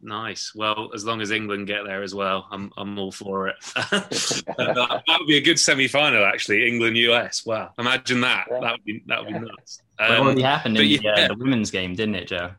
Nice. 0.00 0.54
Well, 0.54 0.90
as 0.94 1.04
long 1.04 1.20
as 1.20 1.30
England 1.30 1.66
get 1.66 1.84
there 1.84 2.02
as 2.02 2.14
well, 2.14 2.46
I'm 2.50 2.72
I'm 2.76 2.98
all 2.98 3.10
for 3.10 3.48
it. 3.48 3.56
that, 3.74 5.02
would 5.18 5.26
be 5.26 5.38
a 5.38 5.40
good 5.40 5.58
semi-final, 5.58 6.24
actually. 6.24 6.68
England 6.68 6.96
US. 6.98 7.44
Wow, 7.44 7.72
imagine 7.78 8.20
that. 8.20 8.46
Yeah. 8.50 8.60
That 8.60 8.72
would 8.72 8.84
be 8.84 9.02
that 9.06 9.24
would 9.24 9.32
be 9.32 9.38
nuts. 9.40 9.82
Um, 9.98 10.12
it 10.12 10.20
already 10.20 10.42
happened 10.42 10.78
in 10.78 10.86
yeah. 10.86 10.98
the, 11.02 11.24
uh, 11.24 11.28
the, 11.28 11.34
women's 11.34 11.72
game, 11.72 11.96
didn't 11.96 12.14
it, 12.14 12.28
Joe? 12.28 12.52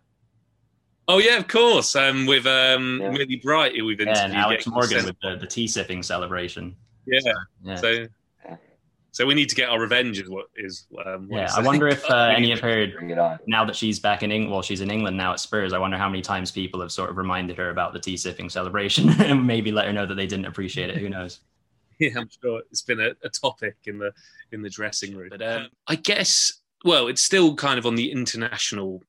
Oh 1.07 1.20
yeah, 1.20 1.38
of 1.38 1.47
course. 1.47 1.95
Um, 1.95 2.26
with 2.26 2.45
um. 2.45 2.97
Millie 2.97 3.38
Bright, 3.41 3.78
who 3.78 3.86
we've 3.86 3.99
interviewed. 3.99 4.18
Yeah, 4.18 4.26
and 4.26 4.36
Alex 4.36 4.68
Morgan 4.68 5.05
with 5.05 5.20
the, 5.22 5.38
the 5.38 5.47
tea 5.47 5.68
sipping 5.68 6.03
celebration. 6.03 6.76
Yeah. 7.05 7.20
So, 7.22 7.32
yeah. 7.64 7.76
so 7.76 8.07
so 9.12 9.26
we 9.26 9.34
need 9.34 9.49
to 9.49 9.55
get 9.55 9.70
our 9.70 9.80
revenge. 9.80 10.20
Is 10.20 10.30
what 10.30 10.47
is? 10.55 10.86
Um, 11.05 11.28
what 11.28 11.38
yeah, 11.38 11.51
I 11.55 11.62
wonder 11.62 11.88
if 11.88 12.10
uh, 12.10 12.34
any 12.36 12.51
of 12.51 12.60
her 12.60 12.88
now 13.47 13.66
that 13.66 13.76
she's 13.76 13.99
back 13.99 14.24
in 14.24 14.32
England. 14.32 14.51
Well, 14.51 14.62
she's 14.62 14.82
in 14.82 14.91
England 14.91 15.18
now 15.18 15.34
at 15.34 15.39
Spurs. 15.39 15.74
I 15.74 15.80
wonder 15.80 15.97
how 15.97 16.10
many 16.10 16.22
times 16.22 16.51
people 16.51 16.82
have 16.82 16.91
sort 16.91 17.10
of 17.10 17.18
reminded 17.18 17.57
her 17.57 17.70
about 17.70 17.93
the 17.93 17.99
tea 17.99 18.18
sipping 18.18 18.49
celebration 18.49 19.10
and 19.22 19.45
maybe 19.45 19.72
let 19.72 19.86
her 19.86 19.93
know 19.93 20.05
that 20.05 20.16
they 20.16 20.28
didn't 20.28 20.45
appreciate 20.45 20.89
it. 20.89 20.97
Who 20.97 21.10
knows? 21.10 21.39
Yeah, 22.01 22.12
I'm 22.16 22.30
sure 22.41 22.62
it's 22.72 22.82
been 22.82 23.01
a, 23.01 23.10
a 23.26 23.30
topic 23.30 23.76
in 23.84 23.99
the 23.99 24.14
in 24.53 24.62
the 24.62 24.70
dressing 24.70 25.18
room. 25.18 25.28
But 25.30 25.41
um, 25.41 25.68
I 25.86 25.95
guess 25.95 26.62
well, 26.86 27.07
it's 27.07 27.22
still 27.22 27.55
kind 27.55 27.78
of 27.78 27.86
on 27.86 27.95
the 27.95 28.10
international 28.12 29.03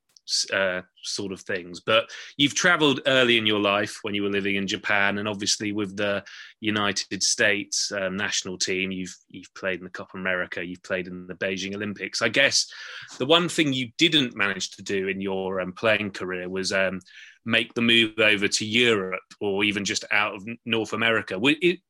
uh, 0.53 0.83
sort 1.03 1.33
of 1.33 1.41
things. 1.41 1.81
But 1.81 2.11
you've 2.37 2.55
traveled 2.55 3.01
early 3.07 3.39
in 3.39 3.47
your 3.47 3.61
life 3.61 3.99
when 4.03 4.15
you 4.15 4.23
were 4.23 4.31
living 4.31 4.57
in 4.57 4.67
Japan, 4.67 5.19
and 5.19 5.29
obviously 5.29 5.73
with 5.73 5.97
the 5.97 6.25
United 6.61 7.23
States 7.23 7.93
um, 7.93 8.17
national 8.17 8.59
team, 8.59 8.91
you've 8.91 9.17
you've 9.29 9.53
played 9.55 9.79
in 9.79 9.85
the 9.85 9.91
Copa 9.91 10.17
America, 10.17 10.65
you've 10.65 10.83
played 10.83 11.07
in 11.07 11.27
the 11.27 11.35
Beijing 11.35 11.75
Olympics. 11.75 12.23
I 12.23 12.29
guess 12.29 12.71
the 13.19 13.27
one 13.27 13.49
thing 13.49 13.73
you 13.73 13.91
didn't 13.99 14.37
manage 14.37 14.71
to 14.73 14.83
do 14.83 15.09
in 15.09 15.21
your 15.21 15.61
um, 15.61 15.73
playing 15.73 16.11
career 16.13 16.49
was 16.49 16.73
um, 16.73 17.01
make 17.45 17.75
the 17.75 17.83
move 17.83 18.19
over 18.19 18.49
to 18.49 18.65
Europe 18.65 19.21
or 19.41 19.65
even 19.65 19.85
just 19.85 20.05
out 20.13 20.35
of 20.35 20.47
North 20.65 20.93
America. 20.93 21.41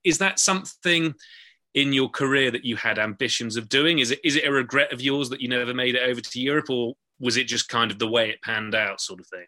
Is 0.04 0.18
that 0.18 0.38
something? 0.38 1.14
in 1.74 1.92
your 1.92 2.08
career 2.08 2.50
that 2.50 2.64
you 2.64 2.74
had 2.74 2.98
ambitions 2.98 3.56
of 3.56 3.68
doing? 3.68 4.00
Is 4.00 4.10
it 4.10 4.18
is 4.24 4.34
it 4.36 4.44
a 4.44 4.50
regret 4.50 4.92
of 4.92 5.00
yours 5.00 5.28
that 5.28 5.40
you 5.40 5.48
never 5.48 5.72
made 5.72 5.94
it 5.94 6.02
over 6.02 6.20
to 6.20 6.40
Europe, 6.40 6.68
or 6.68 6.94
was 7.20 7.36
it 7.36 7.44
just 7.44 7.68
kind 7.68 7.90
of 7.90 7.98
the 7.98 8.08
way 8.08 8.30
it 8.30 8.42
panned 8.42 8.74
out, 8.74 9.00
sort 9.00 9.20
of 9.20 9.26
thing? 9.26 9.46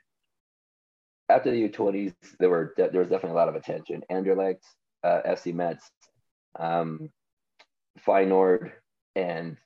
After 1.28 1.50
the 1.50 1.68
U20s, 1.68 2.14
there 2.38 2.50
were 2.50 2.74
there 2.76 2.90
was 2.92 3.08
definitely 3.08 3.30
a 3.30 3.34
lot 3.34 3.48
of 3.48 3.56
attention. 3.56 4.02
Anderlecht, 4.10 4.60
uh, 5.02 5.22
FC 5.26 5.54
Metz, 5.54 5.90
um, 6.58 7.10
Feyenoord, 8.06 8.72
and 9.16 9.56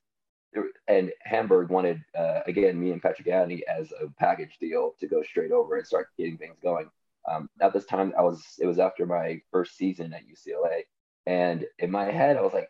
and 0.86 1.11
Hamburg 1.22 1.70
wanted 1.70 2.00
uh, 2.16 2.40
again 2.46 2.78
me 2.80 2.92
and 2.92 3.02
Patrick 3.02 3.26
Ianni 3.26 3.61
as 3.62 3.92
a 3.92 4.09
package 4.18 4.57
deal 4.61 4.92
to 5.00 5.09
go 5.09 5.22
straight 5.22 5.50
over 5.50 5.76
and 5.76 5.86
start 5.86 6.09
getting 6.16 6.38
things 6.38 6.57
going. 6.62 6.88
Um, 7.28 7.50
at 7.61 7.72
this 7.72 7.86
time, 7.86 8.12
I 8.16 8.22
was 8.22 8.44
it 8.61 8.66
was 8.66 8.78
after 8.78 9.04
my 9.04 9.40
first 9.50 9.76
season 9.76 10.14
at 10.14 10.22
UCLA, 10.22 10.82
and 11.26 11.64
in 11.80 11.90
my 11.90 12.04
head, 12.04 12.36
I 12.36 12.42
was 12.42 12.54
like, 12.54 12.68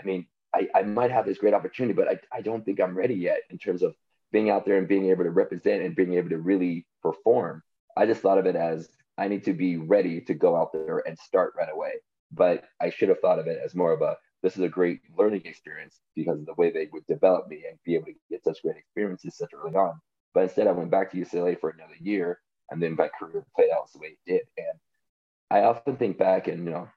I 0.00 0.04
mean, 0.04 0.26
I, 0.54 0.68
I 0.74 0.82
might 0.82 1.10
have 1.10 1.26
this 1.26 1.38
great 1.38 1.52
opportunity, 1.52 1.92
but 1.92 2.08
I, 2.08 2.38
I 2.38 2.40
don't 2.40 2.64
think 2.64 2.80
I'm 2.80 2.96
ready 2.96 3.14
yet 3.14 3.40
in 3.50 3.58
terms 3.58 3.82
of 3.82 3.94
being 4.32 4.50
out 4.50 4.64
there 4.64 4.78
and 4.78 4.88
being 4.88 5.10
able 5.10 5.24
to 5.24 5.30
represent 5.30 5.82
and 5.82 5.96
being 5.96 6.14
able 6.14 6.30
to 6.30 6.38
really 6.38 6.86
perform. 7.02 7.62
I 7.96 8.06
just 8.06 8.20
thought 8.20 8.38
of 8.38 8.46
it 8.46 8.56
as 8.56 8.88
I 9.16 9.28
need 9.28 9.44
to 9.44 9.52
be 9.52 9.76
ready 9.76 10.20
to 10.22 10.34
go 10.34 10.56
out 10.56 10.72
there 10.72 11.02
and 11.06 11.18
start 11.18 11.54
right 11.56 11.72
away. 11.72 11.92
But 12.30 12.64
I 12.80 12.90
should 12.90 13.08
have 13.08 13.20
thought 13.20 13.38
of 13.38 13.46
it 13.46 13.58
as 13.64 13.74
more 13.74 13.92
of 13.92 14.02
a 14.02 14.16
this 14.42 14.56
is 14.56 14.62
a 14.62 14.68
great 14.68 15.00
learning 15.16 15.42
experience 15.46 16.00
because 16.14 16.38
of 16.38 16.46
the 16.46 16.54
way 16.54 16.70
they 16.70 16.88
would 16.92 17.06
develop 17.06 17.48
me 17.48 17.64
and 17.68 17.78
be 17.84 17.96
able 17.96 18.06
to 18.06 18.12
get 18.30 18.44
such 18.44 18.62
great 18.62 18.76
experiences 18.76 19.36
such 19.36 19.50
early 19.52 19.74
on. 19.74 20.00
But 20.32 20.44
instead, 20.44 20.68
I 20.68 20.72
went 20.72 20.90
back 20.90 21.10
to 21.10 21.16
UCLA 21.16 21.58
for 21.58 21.70
another 21.70 21.96
year, 22.00 22.40
and 22.70 22.80
then 22.80 22.94
my 22.96 23.08
career 23.08 23.44
played 23.56 23.70
out 23.70 23.90
the 23.92 23.98
way 23.98 24.16
it 24.24 24.30
did. 24.30 24.42
And 24.56 24.78
I 25.50 25.62
often 25.62 25.96
think 25.96 26.18
back 26.18 26.46
and 26.46 26.64
you 26.64 26.70
know, 26.70 26.88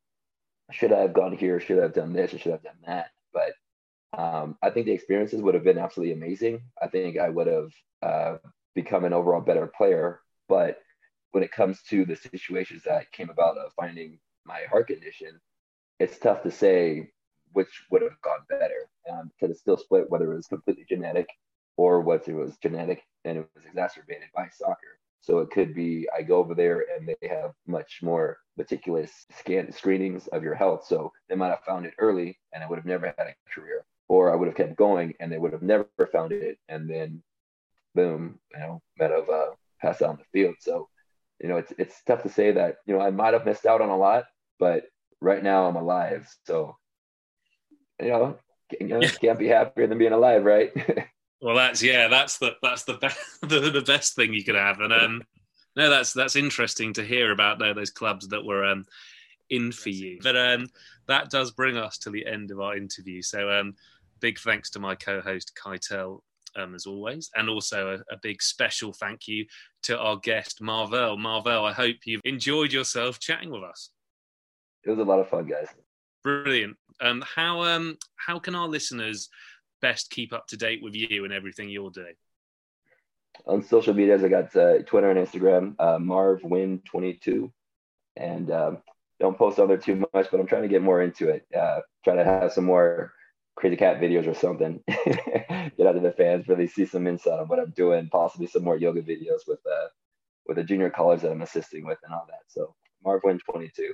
should 0.72 0.94
I 0.94 1.00
have 1.00 1.14
gone 1.14 1.36
here? 1.36 1.60
Should 1.60 1.80
I 1.80 1.84
have 1.84 1.94
done 1.94 2.14
this? 2.14 2.34
Or 2.34 2.38
should 2.38 2.52
I 2.52 2.56
have 2.56 2.64
done 2.64 2.82
that? 2.86 3.08
But 3.34 3.54
um, 4.18 4.58
I 4.62 4.70
think 4.70 4.86
the 4.86 4.92
experiences 4.92 5.42
would 5.42 5.54
have 5.54 5.64
been 5.64 5.78
absolutely 5.78 6.14
amazing. 6.14 6.62
I 6.82 6.88
think 6.88 7.18
I 7.18 7.30
would 7.30 7.48
have 7.48 7.72
uh, 8.02 8.38
become 8.76 9.06
an 9.06 9.14
overall 9.14 9.42
better 9.42 9.68
player. 9.68 10.22
But 10.50 10.80
when 11.32 11.44
it 11.44 11.52
comes 11.52 11.82
to 11.84 12.04
the 12.04 12.16
situations 12.16 12.84
that 12.86 13.12
came 13.12 13.30
about 13.30 13.58
of 13.58 13.72
finding 13.74 14.20
my 14.46 14.62
heart 14.70 14.88
condition, 14.88 15.40
it's 16.00 16.18
tough 16.18 16.44
to 16.44 16.52
say 16.52 17.12
which 17.54 17.84
would 17.90 18.02
have 18.02 18.20
gone 18.22 18.40
better 18.50 18.90
um, 19.12 19.30
because 19.30 19.52
it's 19.52 19.62
still 19.62 19.78
split 19.78 20.10
whether 20.10 20.32
it 20.32 20.36
was 20.36 20.48
completely 20.48 20.86
genetic 20.88 21.30
or 21.78 22.02
whether 22.02 22.32
it 22.32 22.36
was 22.36 22.58
genetic 22.58 23.04
and 23.26 23.38
it 23.38 23.48
was 23.56 23.66
exacerbated 23.66 24.28
by 24.36 24.48
soccer. 24.52 24.98
So 25.22 25.40
it 25.40 25.52
could 25.52 25.76
be 25.76 26.08
I 26.18 26.24
go 26.24 26.38
over 26.38 26.56
there 26.56 26.86
and 26.98 27.08
they 27.08 27.28
have 27.28 27.52
much 27.68 28.00
more 28.02 28.40
meticulous 28.58 29.26
scan 29.38 29.72
screenings 29.72 30.28
of 30.28 30.44
your 30.44 30.56
health. 30.56 30.86
So 30.88 31.12
they 31.30 31.36
might 31.36 31.50
have 31.50 31.64
found 31.64 31.86
it 31.86 31.94
early 32.00 32.40
and 32.54 32.64
I 32.64 32.68
would 32.68 32.78
have 32.78 32.86
never 32.86 33.14
had 33.18 33.28
a 33.28 33.36
career 33.54 33.86
or 34.12 34.30
I 34.30 34.36
would 34.36 34.50
have 34.50 34.58
kept 34.58 34.76
going 34.76 35.14
and 35.22 35.32
they 35.32 35.38
would 35.38 35.54
have 35.54 35.62
never 35.62 35.88
found 36.12 36.34
it. 36.34 36.58
And 36.68 36.90
then, 36.90 37.24
boom, 37.96 38.40
you 38.54 38.60
know, 38.60 38.82
might 39.00 39.10
have 39.10 39.30
uh, 39.30 39.52
passed 39.82 40.02
out 40.02 40.10
on 40.10 40.18
the 40.18 40.26
field. 40.34 40.56
So, 40.60 40.90
you 41.40 41.48
know, 41.48 41.56
it's 41.56 41.72
it's 41.78 42.04
tough 42.04 42.22
to 42.24 42.30
say 42.30 42.52
that 42.52 42.76
you 42.86 42.94
know 42.94 43.00
I 43.00 43.10
might 43.10 43.34
have 43.34 43.46
missed 43.46 43.66
out 43.66 43.80
on 43.80 43.88
a 43.88 43.96
lot, 43.96 44.26
but 44.60 44.84
right 45.22 45.42
now 45.42 45.66
I'm 45.66 45.78
alive. 45.78 46.28
So, 46.46 46.76
you 48.02 48.10
know, 48.10 48.38
you 48.82 48.88
know 48.88 49.00
can't 49.22 49.40
be 49.40 49.48
happier 49.48 49.88
than 49.88 49.98
being 49.98 50.12
alive, 50.12 50.44
right? 50.44 50.74
well, 51.42 51.56
that's 51.56 51.82
yeah, 51.82 52.10
that's 52.10 52.38
the 52.38 52.58
that's 52.62 52.84
the 52.84 52.96
best 52.96 53.18
the, 53.44 53.72
the 53.72 53.82
best 53.82 54.18
thing 54.18 54.34
you 54.34 54.44
could 54.44 54.56
have, 54.56 54.82
and 54.82 54.92
um, 54.92 55.24
no, 55.78 55.90
that's 55.90 56.12
that's 56.12 56.36
interesting 56.36 56.92
to 56.96 57.04
hear 57.06 57.32
about 57.32 57.60
though, 57.60 57.74
those 57.74 57.92
clubs 57.92 58.28
that 58.28 58.44
were 58.44 58.66
um 58.66 58.86
in 59.52 59.72
for 59.72 59.90
you. 59.90 60.20
But 60.22 60.36
um, 60.36 60.68
that 61.08 61.30
does 61.30 61.52
bring 61.52 61.78
us 61.78 61.98
to 62.00 62.10
the 62.10 62.26
end 62.26 62.52
of 62.52 62.60
our 62.60 62.76
interview. 62.76 63.22
So 63.22 63.52
um, 63.52 63.76
big 64.22 64.40
thanks 64.40 64.70
to 64.72 64.80
my 64.80 64.96
co-host 64.96 65.52
Keitel, 65.62 66.20
um, 66.56 66.76
as 66.76 66.86
always, 66.86 67.30
and 67.36 67.50
also 67.50 67.96
a, 67.96 68.14
a, 68.14 68.18
big 68.22 68.42
special 68.42 68.94
thank 68.94 69.28
you 69.28 69.46
to 69.84 69.98
our 69.98 70.18
guest 70.18 70.62
Marvell. 70.62 71.18
Marvell, 71.18 71.66
I 71.66 71.74
hope 71.74 71.98
you've 72.06 72.22
enjoyed 72.26 72.72
yourself 72.72 73.20
chatting 73.20 73.50
with 73.50 73.64
us. 73.64 73.90
It 74.84 74.90
was 74.90 75.00
a 75.00 75.04
lot 75.04 75.20
of 75.20 75.30
fun, 75.30 75.46
guys. 75.46 75.68
Brilliant. 76.24 76.78
Um, 77.00 77.24
how 77.36 77.64
um, 77.64 77.98
how 78.16 78.40
can 78.40 78.56
our 78.56 78.68
listeners 78.68 79.30
best 79.82 80.12
keep 80.12 80.34
up 80.34 80.48
to 80.48 80.58
date 80.58 80.84
with 80.84 80.96
you 80.96 81.24
and 81.24 81.34
everything 81.34 81.70
you're 81.70 81.90
doing? 81.90 82.14
On 83.48 83.64
social 83.64 83.94
medias, 83.94 84.24
I 84.24 84.28
got 84.28 84.56
uh, 84.56 84.84
Twitter 84.84 85.10
and 85.10 85.26
Instagram, 85.26 85.76
uh, 85.80 85.98
MarvWin22, 85.98 87.52
and 88.18 88.52
um, 88.52 88.78
don't 89.20 89.38
post 89.38 89.58
on 89.58 89.68
there 89.68 89.78
too 89.78 89.96
much, 90.14 90.28
but 90.30 90.40
I'm 90.40 90.48
trying 90.48 90.64
to 90.64 90.68
get 90.68 90.82
more 90.82 91.02
into 91.02 91.30
it. 91.30 91.46
Uh, 91.58 91.80
try 92.04 92.16
to 92.16 92.24
have 92.24 92.52
some 92.52 92.66
more 92.66 93.14
crazy 93.56 93.76
cat 93.76 94.00
videos 94.00 94.28
or 94.28 94.34
something. 94.34 94.82
Get 94.88 95.88
out 95.88 95.94
to 95.94 96.00
the 96.00 96.14
fans, 96.18 96.48
really 96.48 96.68
see 96.68 96.86
some 96.86 97.08
insight 97.08 97.40
on 97.40 97.48
what 97.48 97.60
I'm 97.60 97.72
doing, 97.72 98.10
possibly 98.10 98.48
some 98.48 98.64
more 98.64 98.78
yoga 98.78 99.02
videos 99.02 99.48
with 99.48 99.60
uh 99.66 99.88
with 100.48 100.58
the 100.58 100.64
junior 100.64 100.90
college 100.90 101.22
that 101.22 101.32
I'm 101.32 101.42
assisting 101.42 101.86
with 101.86 102.00
and 102.04 102.14
all 102.14 102.26
that. 102.28 102.44
So 102.48 102.76
Marvin 103.04 103.40
22. 103.50 103.94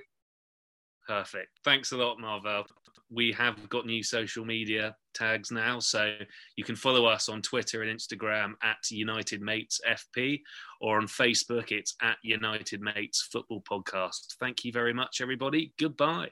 Perfect. 1.08 1.60
Thanks 1.64 1.94
a 1.94 1.98
lot, 1.98 2.20
Marvell. 2.20 2.66
We 3.10 3.32
have 3.32 3.70
got 3.70 3.86
new 3.86 4.04
social 4.04 4.44
media 4.44 4.96
tags 5.14 5.52
now, 5.52 5.80
so 5.80 6.18
you 6.58 6.66
can 6.66 6.76
follow 6.76 7.06
us 7.06 7.30
on 7.30 7.42
Twitter 7.42 7.82
and 7.82 7.98
Instagram 7.98 8.54
at 8.62 8.78
United 8.92 9.42
Mates 9.42 9.80
FP, 9.88 10.42
or 10.82 10.98
on 10.98 11.08
Facebook 11.08 11.72
it's 11.72 11.96
at 12.02 12.18
United 12.24 12.82
Mates 12.82 13.22
Football 13.32 13.62
Podcast. 13.62 14.36
Thank 14.42 14.66
you 14.66 14.74
very 14.74 14.94
much, 14.94 15.22
everybody. 15.22 15.74
Goodbye. 15.80 16.32